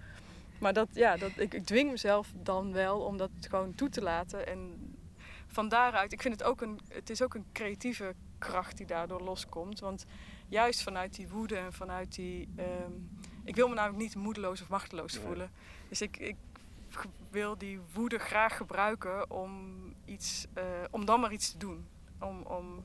Maar 0.59 0.73
dat, 0.73 0.87
ja, 0.93 1.17
dat, 1.17 1.31
ik, 1.35 1.53
ik 1.53 1.65
dwing 1.65 1.91
mezelf 1.91 2.33
dan 2.35 2.73
wel 2.73 2.99
om 2.99 3.17
dat 3.17 3.31
gewoon 3.39 3.75
toe 3.75 3.89
te 3.89 4.01
laten. 4.01 4.47
En 4.47 4.93
van 5.47 5.69
daaruit, 5.69 6.11
ik 6.11 6.21
vind 6.21 6.39
het 6.39 6.49
ook 6.49 6.61
een, 6.61 6.79
het 6.87 7.09
is 7.09 7.21
ook 7.21 7.33
een 7.33 7.45
creatieve 7.53 8.13
kracht 8.37 8.77
die 8.77 8.85
daardoor 8.85 9.21
loskomt. 9.21 9.79
Want 9.79 10.05
juist 10.47 10.83
vanuit 10.83 11.15
die 11.15 11.29
woede 11.29 11.55
en 11.55 11.73
vanuit 11.73 12.15
die. 12.15 12.49
Um, 12.57 13.09
ik 13.43 13.55
wil 13.55 13.67
me 13.67 13.75
namelijk 13.75 14.01
niet 14.01 14.15
moedeloos 14.15 14.61
of 14.61 14.69
machteloos 14.69 15.17
voelen. 15.17 15.51
Dus 15.89 16.01
ik, 16.01 16.17
ik 16.17 16.35
wil 17.29 17.57
die 17.57 17.79
woede 17.93 18.17
graag 18.17 18.57
gebruiken 18.57 19.31
om, 19.31 19.51
iets, 20.05 20.45
uh, 20.57 20.63
om 20.91 21.05
dan 21.05 21.19
maar 21.19 21.31
iets 21.31 21.51
te 21.51 21.57
doen. 21.57 21.87
Om, 22.19 22.41
om 22.41 22.83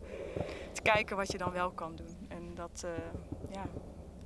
te 0.73 0.82
kijken 0.82 1.16
wat 1.16 1.32
je 1.32 1.38
dan 1.38 1.52
wel 1.52 1.70
kan 1.70 1.96
doen. 1.96 2.16
En 2.28 2.54
dat, 2.54 2.82
uh, 2.84 2.90
ja, 3.52 3.66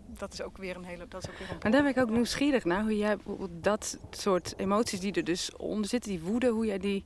dat 0.06 0.32
is 0.32 0.42
ook 0.42 0.56
weer 0.56 0.76
een 0.76 0.84
hele. 0.84 1.08
Dat 1.08 1.22
is 1.22 1.30
ook 1.30 1.38
weer 1.38 1.50
een 1.50 1.60
en 1.60 1.70
daar 1.70 1.82
ben 1.82 1.90
ik 1.90 1.98
ook 1.98 2.10
nieuwsgierig 2.10 2.64
naar 2.64 2.82
hoe 2.82 2.96
jij 2.96 3.16
dat 3.50 3.98
soort 4.10 4.54
emoties 4.56 5.00
die 5.00 5.12
er 5.12 5.24
dus 5.24 5.56
onder 5.56 5.88
zitten, 5.88 6.10
die 6.10 6.20
woede, 6.20 6.48
hoe 6.48 6.66
jij 6.66 6.78
die 6.78 7.04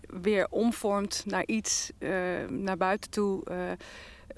weer 0.00 0.46
omvormt 0.50 1.22
naar 1.26 1.46
iets 1.46 1.92
uh, 1.98 2.48
naar 2.48 2.76
buiten 2.76 3.10
toe. 3.10 3.44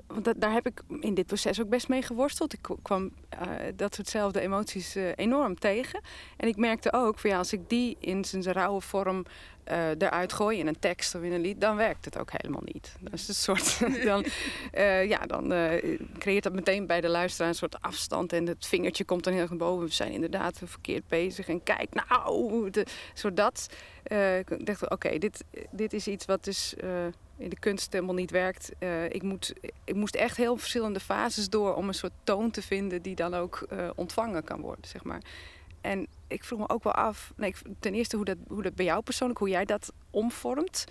Want 0.07 0.41
daar 0.41 0.53
heb 0.53 0.67
ik 0.67 0.83
in 1.01 1.15
dit 1.15 1.27
proces 1.27 1.61
ook 1.61 1.69
best 1.69 1.89
mee 1.89 2.03
geworsteld. 2.03 2.53
Ik 2.53 2.69
kwam 2.83 3.11
uh, 3.43 3.49
dat 3.77 3.95
soortzelfde 3.95 4.41
emoties 4.41 4.97
uh, 4.97 5.09
enorm 5.15 5.59
tegen. 5.59 6.01
En 6.37 6.49
ik 6.49 6.57
merkte 6.57 6.93
ook, 6.93 7.21
ja, 7.21 7.39
als 7.39 7.53
ik 7.53 7.69
die 7.69 7.97
in 8.01 8.25
zijn 8.25 8.43
rauwe 8.43 8.81
vorm 8.81 9.25
uh, 9.71 9.89
eruit 9.89 10.33
gooi 10.33 10.59
in 10.59 10.67
een 10.67 10.79
tekst 10.79 11.15
of 11.15 11.23
in 11.23 11.33
een 11.33 11.41
lied, 11.41 11.61
dan 11.61 11.77
werkt 11.77 12.05
het 12.05 12.19
ook 12.19 12.31
helemaal 12.33 12.63
niet. 12.65 12.97
Dat 13.01 13.13
is 13.13 13.29
een 13.29 13.35
soort. 13.35 13.79
dan, 14.05 14.25
ja, 15.09 15.19
dan 15.19 15.49
creëert 16.19 16.43
dat 16.43 16.53
meteen 16.53 16.87
bij 16.87 17.01
de 17.01 17.09
luisteraar 17.09 17.49
een 17.49 17.55
soort 17.55 17.81
afstand. 17.81 18.33
En 18.33 18.47
het 18.47 18.67
vingertje 18.67 19.05
komt 19.05 19.25
dan 19.25 19.33
heel 19.33 19.43
erg 19.43 19.57
boven. 19.57 19.87
We 19.87 19.93
zijn 19.93 20.13
inderdaad 20.13 20.61
verkeerd 20.65 21.09
bezig. 21.09 21.49
En 21.49 21.63
kijk, 21.63 21.95
nou, 22.09 22.71
de, 22.71 22.87
soort 23.15 23.37
dat. 23.37 23.69
ik 24.39 24.67
dacht, 24.67 24.91
oké, 24.91 25.19
dit, 25.19 25.45
dit 25.71 25.93
is 25.93 26.07
iets 26.07 26.25
wat 26.25 26.45
dus 26.45 26.75
in 27.37 27.49
de 27.49 27.59
kunst 27.59 27.93
helemaal 27.93 28.15
niet 28.15 28.31
werkt. 28.31 28.73
Uh, 28.79 29.05
ik, 29.05 29.23
moet, 29.23 29.55
ik 29.85 29.95
moest 29.95 30.15
echt 30.15 30.37
heel 30.37 30.57
verschillende 30.57 31.01
fases 31.01 31.49
door 31.49 31.75
om 31.75 31.89
een 31.89 31.95
soort 31.95 32.13
toon 32.25 32.51
te 32.51 32.63
vinden 32.63 33.03
die 33.03 33.15
dan 33.15 33.35
ook 33.35 33.67
uh, 33.73 33.91
ontvangen 33.95 34.45
kan 34.45 34.61
worden, 34.61 34.89
zeg 34.89 35.05
maar. 35.05 35.23
En 35.81 36.07
ik 36.27 36.45
vroeg 36.45 36.59
me 36.59 36.69
ook 36.69 36.85
wel 36.85 36.93
af, 36.93 37.33
nee, 37.37 37.55
ten 37.81 37.95
eerste 37.95 38.17
hoe 38.17 38.25
dat, 38.25 38.37
hoe 38.49 38.63
dat 38.63 38.75
bij 38.75 38.85
jou 38.85 39.03
persoonlijk, 39.03 39.39
hoe 39.39 39.49
jij 39.49 39.65
dat 39.65 39.93
omvormt. 40.11 40.85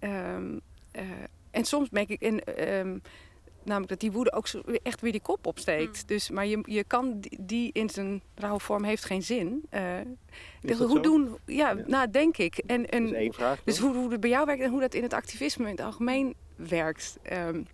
Um, 0.00 0.60
uh, 0.92 1.02
en 1.50 1.64
soms 1.64 1.90
merk 1.90 2.08
ik, 2.08 2.22
en, 2.22 2.64
um, 2.78 3.02
namelijk 3.68 3.90
dat 3.90 4.00
die 4.00 4.12
woede 4.12 4.32
ook 4.32 4.46
zo 4.46 4.60
echt 4.82 5.00
weer 5.00 5.12
die 5.12 5.20
kop 5.20 5.46
opsteekt. 5.46 5.96
Mm. 5.96 6.06
Dus, 6.06 6.30
maar 6.30 6.46
je, 6.46 6.58
je 6.62 6.84
kan 6.84 7.20
die, 7.20 7.36
die, 7.40 7.70
in 7.72 7.90
zijn 7.90 8.22
rauwe 8.34 8.60
vorm 8.60 8.84
heeft 8.84 9.04
geen 9.04 9.22
zin. 9.22 9.66
Uh, 9.70 9.80
dus 10.60 10.78
hoe 10.78 10.88
zo? 10.88 11.00
doen? 11.00 11.36
Ja, 11.44 11.70
ja, 11.70 11.84
nou 11.86 12.10
denk 12.10 12.36
ik. 12.36 12.58
En, 12.58 12.88
en, 12.88 13.02
dat 13.02 13.12
is 13.12 13.18
één 13.18 13.32
vraag. 13.32 13.60
Dus 13.64 13.78
hoe, 13.78 13.94
hoe 13.94 14.10
het 14.10 14.20
bij 14.20 14.30
jou 14.30 14.46
werkt 14.46 14.62
en 14.62 14.70
hoe 14.70 14.80
dat 14.80 14.94
in 14.94 15.02
het 15.02 15.12
activisme 15.12 15.64
in 15.64 15.70
het 15.70 15.80
algemeen 15.80 16.34
werkt. 16.56 17.18
Um, 17.32 17.66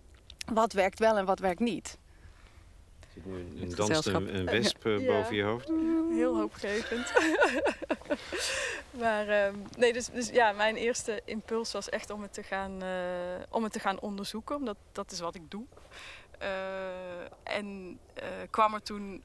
wat 0.53 0.73
werkt 0.73 0.99
wel 0.99 1.17
en 1.17 1.25
wat 1.25 1.39
werkt 1.39 1.59
niet. 1.59 1.97
Zit 3.13 3.25
nu 3.25 3.61
een 3.61 3.75
danst 3.75 4.05
een, 4.05 4.35
een 4.35 4.45
wesp 4.45 4.85
uh, 4.85 4.99
ja. 4.99 5.05
boven 5.05 5.35
je 5.35 5.43
hoofd? 5.43 5.71
Heel 6.11 6.37
hoopgevend. 6.37 7.13
maar 9.01 9.45
um, 9.47 9.63
nee, 9.77 9.93
dus, 9.93 10.05
dus 10.05 10.29
ja, 10.29 10.51
mijn 10.51 10.75
eerste 10.75 11.21
impuls 11.25 11.71
was 11.71 11.89
echt 11.89 12.09
om 12.09 12.21
het 12.21 12.33
te 12.33 12.43
gaan, 12.43 12.83
uh, 12.83 12.89
om 13.49 13.63
het 13.63 13.71
te 13.71 13.79
gaan 13.79 13.99
onderzoeken. 13.99 14.55
Omdat 14.55 14.77
dat 14.91 15.11
is 15.11 15.19
wat 15.19 15.35
ik 15.35 15.51
doe. 15.51 15.65
Uh, 16.41 17.57
en 17.57 17.99
kwam 18.49 18.73
er 18.73 18.81
toen 18.81 19.23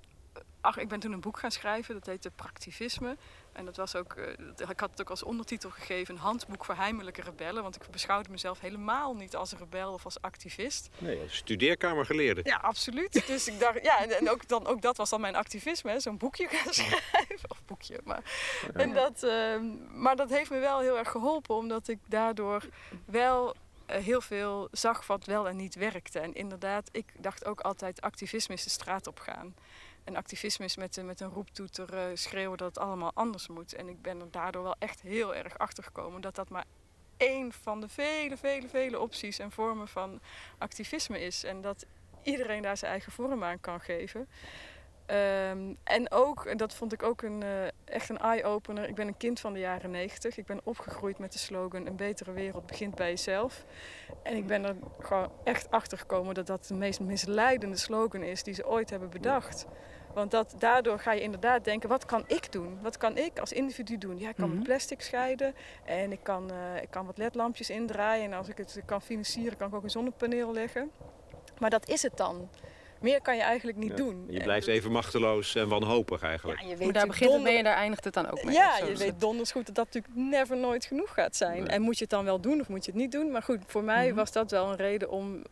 ach, 0.60 0.76
ik 0.76 0.88
ben 0.88 1.00
toen 1.00 1.12
een 1.12 1.20
boek 1.20 1.38
gaan 1.38 1.50
schrijven, 1.50 1.94
dat 1.94 2.06
heette 2.06 2.30
Praktivisme. 2.30 3.16
En 3.52 3.64
dat 3.64 3.76
was 3.76 3.96
ook, 3.96 4.14
uh, 4.14 4.68
ik 4.68 4.80
had 4.80 4.90
het 4.90 5.00
ook 5.00 5.10
als 5.10 5.22
ondertitel 5.22 5.70
gegeven, 5.70 6.14
een 6.14 6.20
handboek 6.20 6.64
voor 6.64 6.74
heimelijke 6.74 7.22
rebellen. 7.22 7.62
Want 7.62 7.76
ik 7.76 7.90
beschouwde 7.90 8.30
mezelf 8.30 8.60
helemaal 8.60 9.14
niet 9.14 9.36
als 9.36 9.52
rebel 9.52 9.92
of 9.92 10.04
als 10.04 10.20
activist. 10.20 10.88
Nee, 10.98 11.20
als 11.20 11.36
studeerkamergeleerde. 11.36 12.40
Ja, 12.44 12.56
absoluut. 12.56 13.26
dus 13.26 13.48
ik 13.48 13.60
dacht, 13.60 13.84
ja, 13.84 14.06
en 14.06 14.30
ook, 14.30 14.48
dan, 14.48 14.66
ook 14.66 14.82
dat 14.82 14.96
was 14.96 15.10
dan 15.10 15.20
mijn 15.20 15.36
activisme, 15.36 16.00
zo'n 16.00 16.18
boekje 16.18 16.48
gaan 16.48 16.72
schrijven. 16.84 17.50
Of 17.50 17.64
boekje, 17.64 18.00
maar. 18.04 18.22
Ja. 18.62 18.80
En 18.80 18.92
dat, 18.92 19.22
uh, 19.22 19.60
maar 19.94 20.16
dat 20.16 20.30
heeft 20.30 20.50
me 20.50 20.58
wel 20.58 20.80
heel 20.80 20.98
erg 20.98 21.10
geholpen, 21.10 21.54
omdat 21.54 21.88
ik 21.88 21.98
daardoor 22.06 22.64
wel 23.04 23.54
heel 23.90 24.20
veel 24.20 24.68
zag 24.70 25.06
wat 25.06 25.24
wel 25.24 25.48
en 25.48 25.56
niet 25.56 25.74
werkte. 25.74 26.18
En 26.18 26.34
inderdaad, 26.34 26.88
ik 26.92 27.12
dacht 27.18 27.44
ook 27.44 27.60
altijd, 27.60 28.00
activisme 28.00 28.54
is 28.54 28.64
de 28.64 28.70
straat 28.70 29.06
op 29.06 29.18
gaan. 29.18 29.54
En 30.04 30.16
activisme 30.16 30.64
is 30.64 30.76
met, 30.76 31.02
met 31.04 31.20
een 31.20 31.28
roeptoeter 31.28 31.94
uh, 31.94 32.16
schreeuwen 32.16 32.58
dat 32.58 32.68
het 32.68 32.84
allemaal 32.84 33.10
anders 33.14 33.48
moet. 33.48 33.74
En 33.74 33.88
ik 33.88 34.02
ben 34.02 34.20
er 34.20 34.30
daardoor 34.30 34.62
wel 34.62 34.76
echt 34.78 35.00
heel 35.00 35.34
erg 35.34 35.58
achter 35.58 35.84
gekomen 35.84 36.20
dat 36.20 36.34
dat 36.34 36.48
maar 36.48 36.64
één 37.16 37.52
van 37.52 37.80
de 37.80 37.88
vele, 37.88 38.36
vele, 38.36 38.68
vele 38.68 38.98
opties 38.98 39.38
en 39.38 39.50
vormen 39.50 39.88
van 39.88 40.20
activisme 40.58 41.20
is. 41.20 41.44
En 41.44 41.60
dat 41.60 41.86
iedereen 42.22 42.62
daar 42.62 42.76
zijn 42.76 42.90
eigen 42.90 43.12
vorm 43.12 43.44
aan 43.44 43.60
kan 43.60 43.80
geven. 43.80 44.28
Um, 45.10 45.76
en 45.84 46.10
ook, 46.10 46.58
dat 46.58 46.74
vond 46.74 46.92
ik 46.92 47.02
ook 47.02 47.22
een, 47.22 47.42
uh, 47.42 47.48
echt 47.84 48.08
een 48.08 48.18
eye-opener. 48.18 48.88
Ik 48.88 48.94
ben 48.94 49.06
een 49.06 49.16
kind 49.16 49.40
van 49.40 49.52
de 49.52 49.58
jaren 49.58 49.90
90. 49.90 50.36
Ik 50.38 50.46
ben 50.46 50.60
opgegroeid 50.64 51.18
met 51.18 51.32
de 51.32 51.38
slogan: 51.38 51.86
Een 51.86 51.96
betere 51.96 52.32
wereld 52.32 52.66
begint 52.66 52.94
bij 52.94 53.08
jezelf. 53.08 53.64
En 54.22 54.36
ik 54.36 54.46
ben 54.46 54.64
er 54.64 54.76
gewoon 54.98 55.32
echt 55.44 55.70
achter 55.70 55.98
gekomen 55.98 56.34
dat 56.34 56.46
dat 56.46 56.66
de 56.66 56.74
meest 56.74 57.00
misleidende 57.00 57.76
slogan 57.76 58.22
is 58.22 58.42
die 58.42 58.54
ze 58.54 58.66
ooit 58.66 58.90
hebben 58.90 59.10
bedacht. 59.10 59.66
Want 60.14 60.30
dat, 60.30 60.54
daardoor 60.58 60.98
ga 60.98 61.12
je 61.12 61.20
inderdaad 61.20 61.64
denken: 61.64 61.88
wat 61.88 62.04
kan 62.04 62.24
ik 62.26 62.52
doen? 62.52 62.78
Wat 62.82 62.96
kan 62.96 63.16
ik 63.16 63.38
als 63.38 63.52
individu 63.52 63.98
doen? 63.98 64.18
Ja, 64.18 64.28
ik 64.28 64.36
kan 64.36 64.48
mm 64.48 64.54
-hmm. 64.54 64.64
plastic 64.64 65.00
scheiden 65.00 65.54
en 65.84 66.12
ik 66.12 66.22
kan, 66.22 66.52
uh, 66.52 66.82
ik 66.82 66.90
kan 66.90 67.06
wat 67.06 67.18
ledlampjes 67.18 67.70
indraaien. 67.70 68.24
En 68.24 68.32
als 68.32 68.48
ik 68.48 68.56
het 68.56 68.82
kan 68.84 69.02
financieren, 69.02 69.56
kan 69.56 69.68
ik 69.68 69.74
ook 69.74 69.82
een 69.82 69.90
zonnepaneel 69.90 70.52
leggen. 70.52 70.90
Maar 71.58 71.70
dat 71.70 71.88
is 71.88 72.02
het 72.02 72.16
dan. 72.16 72.48
Meer 73.00 73.20
kan 73.20 73.36
je 73.36 73.42
eigenlijk 73.42 73.78
niet 73.78 73.90
ja. 73.90 73.96
doen. 73.96 74.26
Je 74.28 74.42
blijft 74.42 74.66
even 74.66 74.92
machteloos 74.92 75.54
en 75.54 75.68
wanhopig 75.68 76.22
eigenlijk. 76.22 76.60
Ja, 76.60 76.68
je 76.68 76.76
weet 76.76 76.84
maar 76.84 76.92
daar 76.92 77.06
begint 77.06 77.32
het 77.32 77.42
mee 77.42 77.56
en 77.56 77.64
daar 77.64 77.76
eindigt 77.76 78.04
het 78.04 78.14
dan 78.14 78.30
ook 78.30 78.44
mee. 78.44 78.54
Ja, 78.54 78.78
je 78.78 78.96
weet 78.96 79.20
donders 79.20 79.52
goed 79.52 79.66
dat 79.66 79.74
dat 79.74 79.84
natuurlijk 79.84 80.14
never 80.14 80.56
nooit 80.56 80.84
genoeg 80.84 81.14
gaat 81.14 81.36
zijn. 81.36 81.62
Nee. 81.62 81.68
En 81.68 81.82
moet 81.82 81.94
je 81.94 82.02
het 82.02 82.10
dan 82.10 82.24
wel 82.24 82.40
doen 82.40 82.60
of 82.60 82.68
moet 82.68 82.84
je 82.84 82.90
het 82.90 83.00
niet 83.00 83.12
doen? 83.12 83.30
Maar 83.30 83.42
goed, 83.42 83.60
voor 83.66 83.84
mij 83.84 84.02
mm 84.02 84.06
-hmm. 84.08 84.16
was 84.16 84.32
dat 84.32 84.50
wel 84.50 84.70
een 84.70 84.76
reden 84.76 85.10
om... 85.10 85.42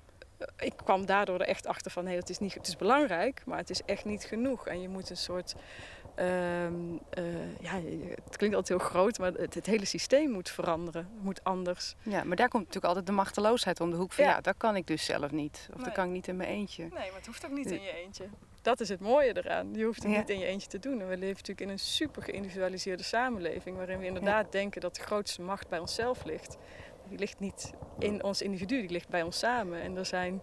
Ik 0.59 0.73
kwam 0.85 1.07
daardoor 1.07 1.41
er 1.41 1.47
echt 1.47 1.67
achter 1.67 1.91
van, 1.91 2.03
hé, 2.03 2.09
hey, 2.09 2.19
het, 2.19 2.31
is 2.31 2.39
niet, 2.39 2.55
het 2.55 2.67
is 2.67 2.77
belangrijk, 2.77 3.43
maar 3.45 3.59
het 3.59 3.71
is 3.71 3.83
echt 3.87 4.05
niet 4.05 4.25
genoeg. 4.25 4.67
En 4.67 4.81
je 4.81 4.89
moet 4.89 5.11
een 5.11 5.17
soort... 5.17 5.55
Um, 6.21 7.01
uh, 7.19 7.61
ja, 7.61 7.81
het 8.25 8.37
klinkt 8.37 8.57
altijd 8.57 8.81
heel 8.81 8.89
groot, 8.89 9.19
maar 9.19 9.33
het, 9.33 9.55
het, 9.55 9.67
hele 9.67 9.85
systeem 9.85 10.31
moet 10.31 10.51
veranderen, 10.51 11.09
moet 11.21 11.45
anders. 11.45 11.95
Ja, 12.03 12.25
maar 12.25 12.37
daar 12.37 12.49
komt 12.49 12.63
natuurlijk 12.63 12.87
altijd 12.87 13.07
de 13.07 13.13
machteloosheid 13.13 13.81
om 13.81 13.91
de 13.91 13.97
hoek 13.97 14.13
van 14.13 14.25
ja, 14.25 14.31
ja 14.31 14.41
dat 14.41 14.55
kan 14.57 14.77
ik 14.77 14.87
dus 14.87 15.05
zelf 15.05 15.31
niet. 15.31 15.69
Of 15.71 15.77
nee. 15.77 15.85
dat 15.85 15.95
kan 15.95 16.05
ik 16.07 16.11
niet 16.11 16.29
in 16.29 16.37
mijn 16.37 16.49
eentje. 16.49 16.83
Nee, 16.83 16.91
maar 16.91 17.17
het 17.17 17.27
hoeft 17.27 17.45
ook 17.45 17.51
niet 17.51 17.71
in 17.71 17.83
je 17.83 17.93
eentje. 17.93 18.29
Dat 18.63 18.81
is 18.81 18.89
het 18.89 19.01
mooie 19.01 19.37
eraan. 19.37 19.75
Je 19.75 19.85
hoeft 19.85 20.03
het 20.03 20.13
ja. 20.13 20.19
niet 20.19 20.29
in 20.31 20.39
je 20.39 20.47
eentje 20.47 20.69
te 20.69 20.79
doen. 20.79 21.01
En 21.01 21.09
we 21.09 21.17
leven 21.17 21.29
natuurlijk 21.29 21.61
in 21.61 21.69
een 21.69 21.79
super 21.79 22.23
geïndividualiseerde 22.23 23.03
samenleving, 23.03 23.77
waarin 23.77 23.99
we 23.99 24.07
inderdaad 24.07 24.45
ja. 24.45 24.51
denken 24.51 24.81
dat 24.81 24.95
de 24.95 25.03
grootste 25.03 25.43
macht 25.43 25.69
bij 25.69 25.79
onszelf 25.79 26.25
ligt. 26.25 26.57
Die 27.09 27.19
ligt 27.19 27.41
niet 27.41 27.73
in 27.99 28.23
ons 28.23 28.43
individu, 28.43 28.81
die 28.81 28.91
ligt 28.91 29.09
bij 29.09 29.23
ons 29.23 29.39
samen. 29.39 29.81
En 29.81 29.97
er 29.97 30.07
zijn 30.07 30.43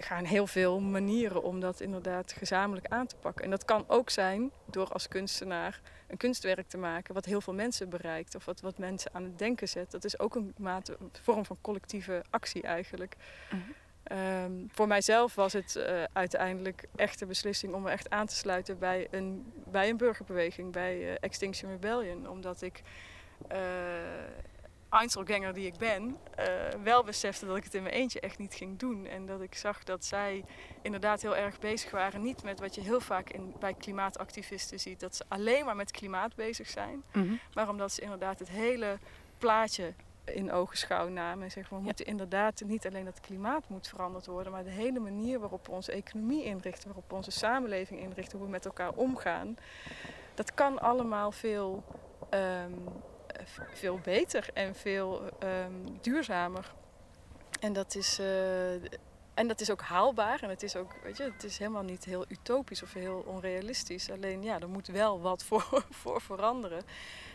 gaan 0.00 0.24
heel 0.24 0.46
veel 0.46 0.80
manieren 0.80 1.42
om 1.42 1.60
dat 1.60 1.80
inderdaad 1.80 2.32
gezamenlijk 2.32 2.86
aan 2.86 3.06
te 3.06 3.16
pakken. 3.16 3.44
En 3.44 3.50
dat 3.50 3.64
kan 3.64 3.84
ook 3.86 4.10
zijn 4.10 4.50
door 4.70 4.88
als 4.92 5.08
kunstenaar 5.08 5.80
een 6.06 6.16
kunstwerk 6.16 6.68
te 6.68 6.78
maken 6.78 7.14
wat 7.14 7.24
heel 7.24 7.40
veel 7.40 7.54
mensen 7.54 7.88
bereikt 7.88 8.34
of 8.34 8.44
wat, 8.44 8.60
wat 8.60 8.78
mensen 8.78 9.14
aan 9.14 9.22
het 9.22 9.38
denken 9.38 9.68
zet. 9.68 9.90
Dat 9.90 10.04
is 10.04 10.18
ook 10.18 10.34
een, 10.34 10.54
mate, 10.58 10.96
een 11.00 11.10
vorm 11.22 11.44
van 11.44 11.58
collectieve 11.60 12.24
actie 12.30 12.62
eigenlijk. 12.62 13.16
Mhm. 13.50 13.60
Ehm, 14.02 14.52
voor 14.68 14.86
mijzelf 14.86 15.34
was 15.34 15.52
het 15.52 15.76
uh, 15.76 16.02
uiteindelijk 16.12 16.84
echt 16.96 17.18
de 17.18 17.26
beslissing 17.26 17.74
om 17.74 17.82
me 17.82 17.90
echt 17.90 18.10
aan 18.10 18.26
te 18.26 18.34
sluiten 18.34 18.78
bij 18.78 19.08
een, 19.10 19.52
bij 19.70 19.88
een 19.88 19.96
burgerbeweging, 19.96 20.72
bij 20.72 20.98
uh, 20.98 21.14
Extinction 21.20 21.70
Rebellion. 21.70 22.28
Omdat 22.28 22.62
ik 22.62 22.82
uh, 23.52 23.58
Einzelganger 24.96 25.54
die 25.54 25.66
ik 25.66 25.76
ben, 25.76 26.16
wel 26.82 27.04
besefte 27.04 27.46
dat 27.46 27.56
ik 27.56 27.64
het 27.64 27.74
in 27.74 27.82
mijn 27.82 27.94
eentje 27.94 28.20
echt 28.20 28.38
niet 28.38 28.54
ging 28.54 28.78
doen. 28.78 29.06
En 29.06 29.26
dat 29.26 29.40
ik 29.40 29.54
zag 29.54 29.84
dat 29.84 30.04
zij 30.04 30.44
inderdaad 30.82 31.22
heel 31.22 31.36
erg 31.36 31.58
bezig 31.58 31.90
waren. 31.90 32.22
Niet 32.22 32.42
met 32.42 32.60
wat 32.60 32.74
je 32.74 32.80
heel 32.80 33.00
vaak 33.00 33.30
in, 33.30 33.54
bij 33.58 33.74
klimaatactivisten 33.74 34.80
ziet, 34.80 35.00
dat 35.00 35.16
ze 35.16 35.24
alleen 35.28 35.64
maar 35.64 35.76
met 35.76 35.90
klimaat 35.90 36.34
bezig 36.34 36.68
zijn. 36.68 37.02
Mhm. 37.12 37.34
Maar 37.54 37.68
omdat 37.68 37.92
ze 37.92 38.00
inderdaad 38.00 38.38
het 38.38 38.48
hele 38.48 38.98
plaatje 39.38 39.94
in 40.24 40.52
ogenschouw 40.52 41.08
namen. 41.08 41.44
En 41.44 41.50
zeggen 41.50 41.76
we 41.76 41.82
moeten 41.82 42.06
inderdaad 42.06 42.62
niet 42.64 42.86
alleen 42.86 43.04
dat 43.04 43.20
klimaat 43.20 43.68
moet 43.68 43.88
veranderd 43.88 44.26
worden, 44.26 44.52
maar 44.52 44.64
de 44.64 44.70
hele 44.70 45.00
manier 45.00 45.38
waarop 45.40 45.66
we 45.66 45.72
onze 45.72 45.92
economie 45.92 46.44
inrichten, 46.44 46.86
waarop 46.86 47.08
we 47.08 47.14
onze 47.14 47.30
samenleving 47.30 48.00
inrichten, 48.00 48.38
hoe 48.38 48.46
we 48.46 48.52
met 48.52 48.64
elkaar 48.64 48.92
omgaan. 48.92 49.56
Dat 50.34 50.54
kan 50.54 50.78
allemaal 50.78 51.32
veel, 51.32 51.84
um, 52.30 52.88
veel 53.72 53.98
beter 54.02 54.48
en 54.54 54.74
veel 54.74 55.22
um, 55.22 55.98
duurzamer. 56.00 56.74
En 57.60 57.72
dat 57.72 57.94
is. 57.94 58.20
Uh, 58.20 58.72
en 59.34 59.48
dat 59.48 59.60
is 59.60 59.70
ook 59.70 59.80
haalbaar 59.80 60.42
en 60.42 60.48
het 60.48 60.62
is 60.62 60.76
ook, 60.76 60.92
weet 61.02 61.16
je, 61.16 61.22
het 61.22 61.44
is 61.44 61.58
helemaal 61.58 61.82
niet 61.82 62.04
heel 62.04 62.24
utopisch 62.28 62.82
of 62.82 62.92
heel 62.92 63.24
onrealistisch. 63.26 64.10
Alleen 64.10 64.42
ja, 64.42 64.60
er 64.60 64.68
moet 64.68 64.86
wel 64.86 65.20
wat 65.20 65.44
voor, 65.48 65.84
voor 65.90 66.20
veranderen. 66.20 66.82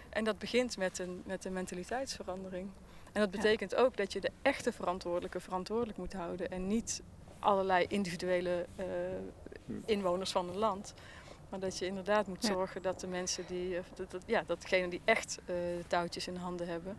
En 0.10 0.24
dat 0.24 0.40
begint 0.40 0.78
met 0.78 1.00
een, 1.00 1.22
met 1.26 1.46
een 1.46 1.54
mentaliteitsverandering. 1.54 2.70
En 3.12 3.22
dat 3.22 3.32
betekent 3.32 3.76
ook 3.76 3.98
dat 3.98 4.14
je 4.14 4.20
de 4.20 4.32
echte 4.42 4.72
verantwoordelijke 4.72 5.40
verantwoordelijk 5.40 5.98
moet 5.98 6.14
houden 6.14 6.52
en 6.52 6.68
niet 6.68 7.02
allerlei 7.40 7.86
individuele 7.88 8.66
uh, 8.80 8.86
inwoners 9.86 10.32
van 10.32 10.50
een 10.50 10.58
land. 10.58 10.94
Maar 11.52 11.60
dat 11.60 11.78
je 11.78 11.86
inderdaad 11.86 12.28
moet 12.28 12.46
zorgen 12.46 12.82
dat 12.82 13.00
de 13.00 13.08
mensen 13.08 13.44
die, 13.48 13.80
dat, 13.96 14.12
dat, 14.12 14.24
ja, 14.26 14.44
dat 14.46 14.62
degenen 14.62 14.90
die 14.90 15.02
echt 15.06 15.38
uh, 15.42 15.46
de 15.48 15.84
touwtjes 15.88 16.28
in 16.28 16.36
handen 16.36 16.68
hebben, 16.68 16.98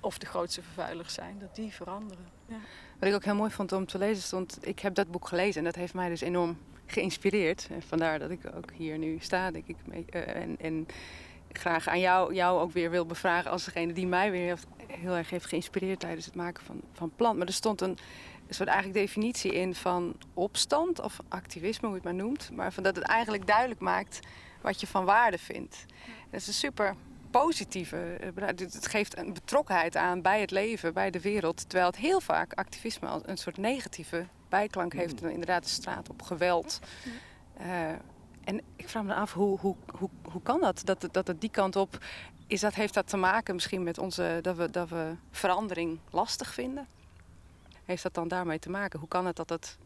of 0.00 0.18
de 0.18 0.26
grootste 0.26 0.62
vervuilers 0.62 1.14
zijn, 1.14 1.38
dat 1.38 1.54
die 1.54 1.72
veranderen. 1.72 2.24
Ja. 2.46 2.56
Wat 2.98 3.08
ik 3.08 3.14
ook 3.14 3.24
heel 3.24 3.34
mooi 3.34 3.50
vond 3.50 3.72
om 3.72 3.86
te 3.86 3.98
lezen 3.98 4.22
stond, 4.22 4.58
ik 4.60 4.78
heb 4.78 4.94
dat 4.94 5.10
boek 5.10 5.28
gelezen 5.28 5.58
en 5.58 5.64
dat 5.64 5.74
heeft 5.74 5.94
mij 5.94 6.08
dus 6.08 6.20
enorm 6.20 6.58
geïnspireerd. 6.86 7.68
En 7.70 7.82
vandaar 7.82 8.18
dat 8.18 8.30
ik 8.30 8.40
ook 8.54 8.70
hier 8.72 8.98
nu 8.98 9.16
sta, 9.20 9.50
denk 9.50 9.66
ik. 9.66 9.76
Uh, 9.86 10.34
en, 10.34 10.56
en 10.60 10.86
graag 11.52 11.88
aan 11.88 12.00
jou, 12.00 12.34
jou 12.34 12.60
ook 12.60 12.72
weer 12.72 12.90
wil 12.90 13.06
bevragen 13.06 13.50
als 13.50 13.64
degene 13.64 13.92
die 13.92 14.06
mij 14.06 14.30
weer 14.30 14.46
heeft, 14.46 14.66
heel 14.86 15.14
erg 15.14 15.30
heeft 15.30 15.46
geïnspireerd 15.46 16.00
tijdens 16.00 16.26
het 16.26 16.34
maken 16.34 16.64
van, 16.64 16.80
van 16.92 17.12
plant. 17.16 17.38
Maar 17.38 17.46
er 17.46 17.52
stond 17.52 17.80
een, 17.80 17.98
een 18.48 18.54
soort 18.54 18.68
eigenlijk 18.68 18.98
definitie 18.98 19.54
in 19.54 19.74
van 19.74 20.16
opstand 20.34 21.00
of 21.00 21.18
activisme, 21.28 21.88
hoe 21.88 21.96
je 21.96 22.02
het 22.02 22.12
maar 22.16 22.24
noemt. 22.24 22.50
Maar 22.52 22.72
van 22.72 22.82
dat 22.82 22.96
het 22.96 23.04
eigenlijk 23.04 23.46
duidelijk 23.46 23.80
maakt 23.80 24.20
wat 24.60 24.80
je 24.80 24.86
van 24.86 25.04
waarde 25.04 25.38
vindt. 25.38 25.84
Dat 26.30 26.40
is 26.40 26.46
een 26.46 26.52
super 26.52 26.94
positieve. 27.30 28.18
Het 28.34 28.86
geeft 28.86 29.16
een 29.18 29.32
betrokkenheid 29.32 29.96
aan 29.96 30.22
bij 30.22 30.40
het 30.40 30.50
leven, 30.50 30.94
bij 30.94 31.10
de 31.10 31.20
wereld. 31.20 31.68
Terwijl 31.68 31.86
het 31.90 31.96
heel 31.96 32.20
vaak 32.20 32.52
activisme 32.52 33.08
als 33.08 33.22
een 33.24 33.36
soort 33.36 33.56
negatieve 33.56 34.26
bijklank 34.48 34.92
heeft. 34.92 35.22
En 35.22 35.30
inderdaad 35.30 35.62
de 35.62 35.68
straat 35.68 36.10
op 36.10 36.22
geweld. 36.22 36.80
Uh, 37.60 37.88
en 38.44 38.60
ik 38.76 38.88
vraag 38.88 39.02
me 39.02 39.14
af, 39.14 39.32
hoe, 39.32 39.58
hoe, 39.58 39.76
hoe, 39.98 40.10
hoe 40.22 40.42
kan 40.42 40.60
dat? 40.60 40.82
Dat, 40.84 41.08
dat 41.10 41.26
het 41.26 41.40
die 41.40 41.50
kant 41.50 41.76
op 41.76 41.98
is. 42.46 42.60
Dat, 42.60 42.74
heeft 42.74 42.94
dat 42.94 43.08
te 43.08 43.16
maken 43.16 43.54
misschien 43.54 43.82
met 43.82 43.98
onze, 43.98 44.38
dat, 44.42 44.56
we, 44.56 44.70
dat 44.70 44.88
we 44.88 45.12
verandering 45.30 45.98
lastig 46.10 46.54
vinden? 46.54 46.86
Heeft 47.86 48.02
dat 48.02 48.14
dan 48.14 48.28
daarmee 48.28 48.58
te 48.58 48.70
maken? 48.70 48.98
Hoe 48.98 49.08
kan 49.08 49.26
het 49.26 49.36
dat 49.36 49.48
het 49.48 49.78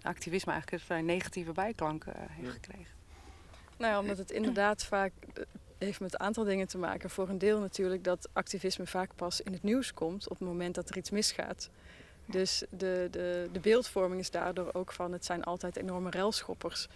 activisme 0.00 0.52
eigenlijk 0.52 0.82
een 0.82 0.88
vrij 0.88 1.02
negatieve 1.02 1.52
bijklank 1.52 2.04
uh, 2.04 2.14
heeft 2.16 2.52
gekregen? 2.52 2.94
Nou 3.76 3.92
ja, 3.92 4.00
omdat 4.00 4.18
het 4.18 4.30
inderdaad 4.30 4.84
vaak 4.84 5.12
heeft 5.78 6.00
met 6.00 6.12
een 6.12 6.20
aantal 6.20 6.44
dingen 6.44 6.68
te 6.68 6.78
maken. 6.78 7.10
Voor 7.10 7.28
een 7.28 7.38
deel 7.38 7.60
natuurlijk 7.60 8.04
dat 8.04 8.28
activisme 8.32 8.86
vaak 8.86 9.10
pas 9.14 9.40
in 9.40 9.52
het 9.52 9.62
nieuws 9.62 9.94
komt 9.94 10.28
op 10.28 10.38
het 10.38 10.48
moment 10.48 10.74
dat 10.74 10.90
er 10.90 10.96
iets 10.96 11.10
misgaat. 11.10 11.70
Dus 12.26 12.64
de, 12.70 13.08
de, 13.10 13.48
de 13.52 13.60
beeldvorming 13.60 14.20
is 14.20 14.30
daardoor 14.30 14.70
ook 14.72 14.92
van 14.92 15.12
het 15.12 15.24
zijn 15.24 15.44
altijd 15.44 15.76
enorme 15.76 16.10
relschoppers. 16.10 16.88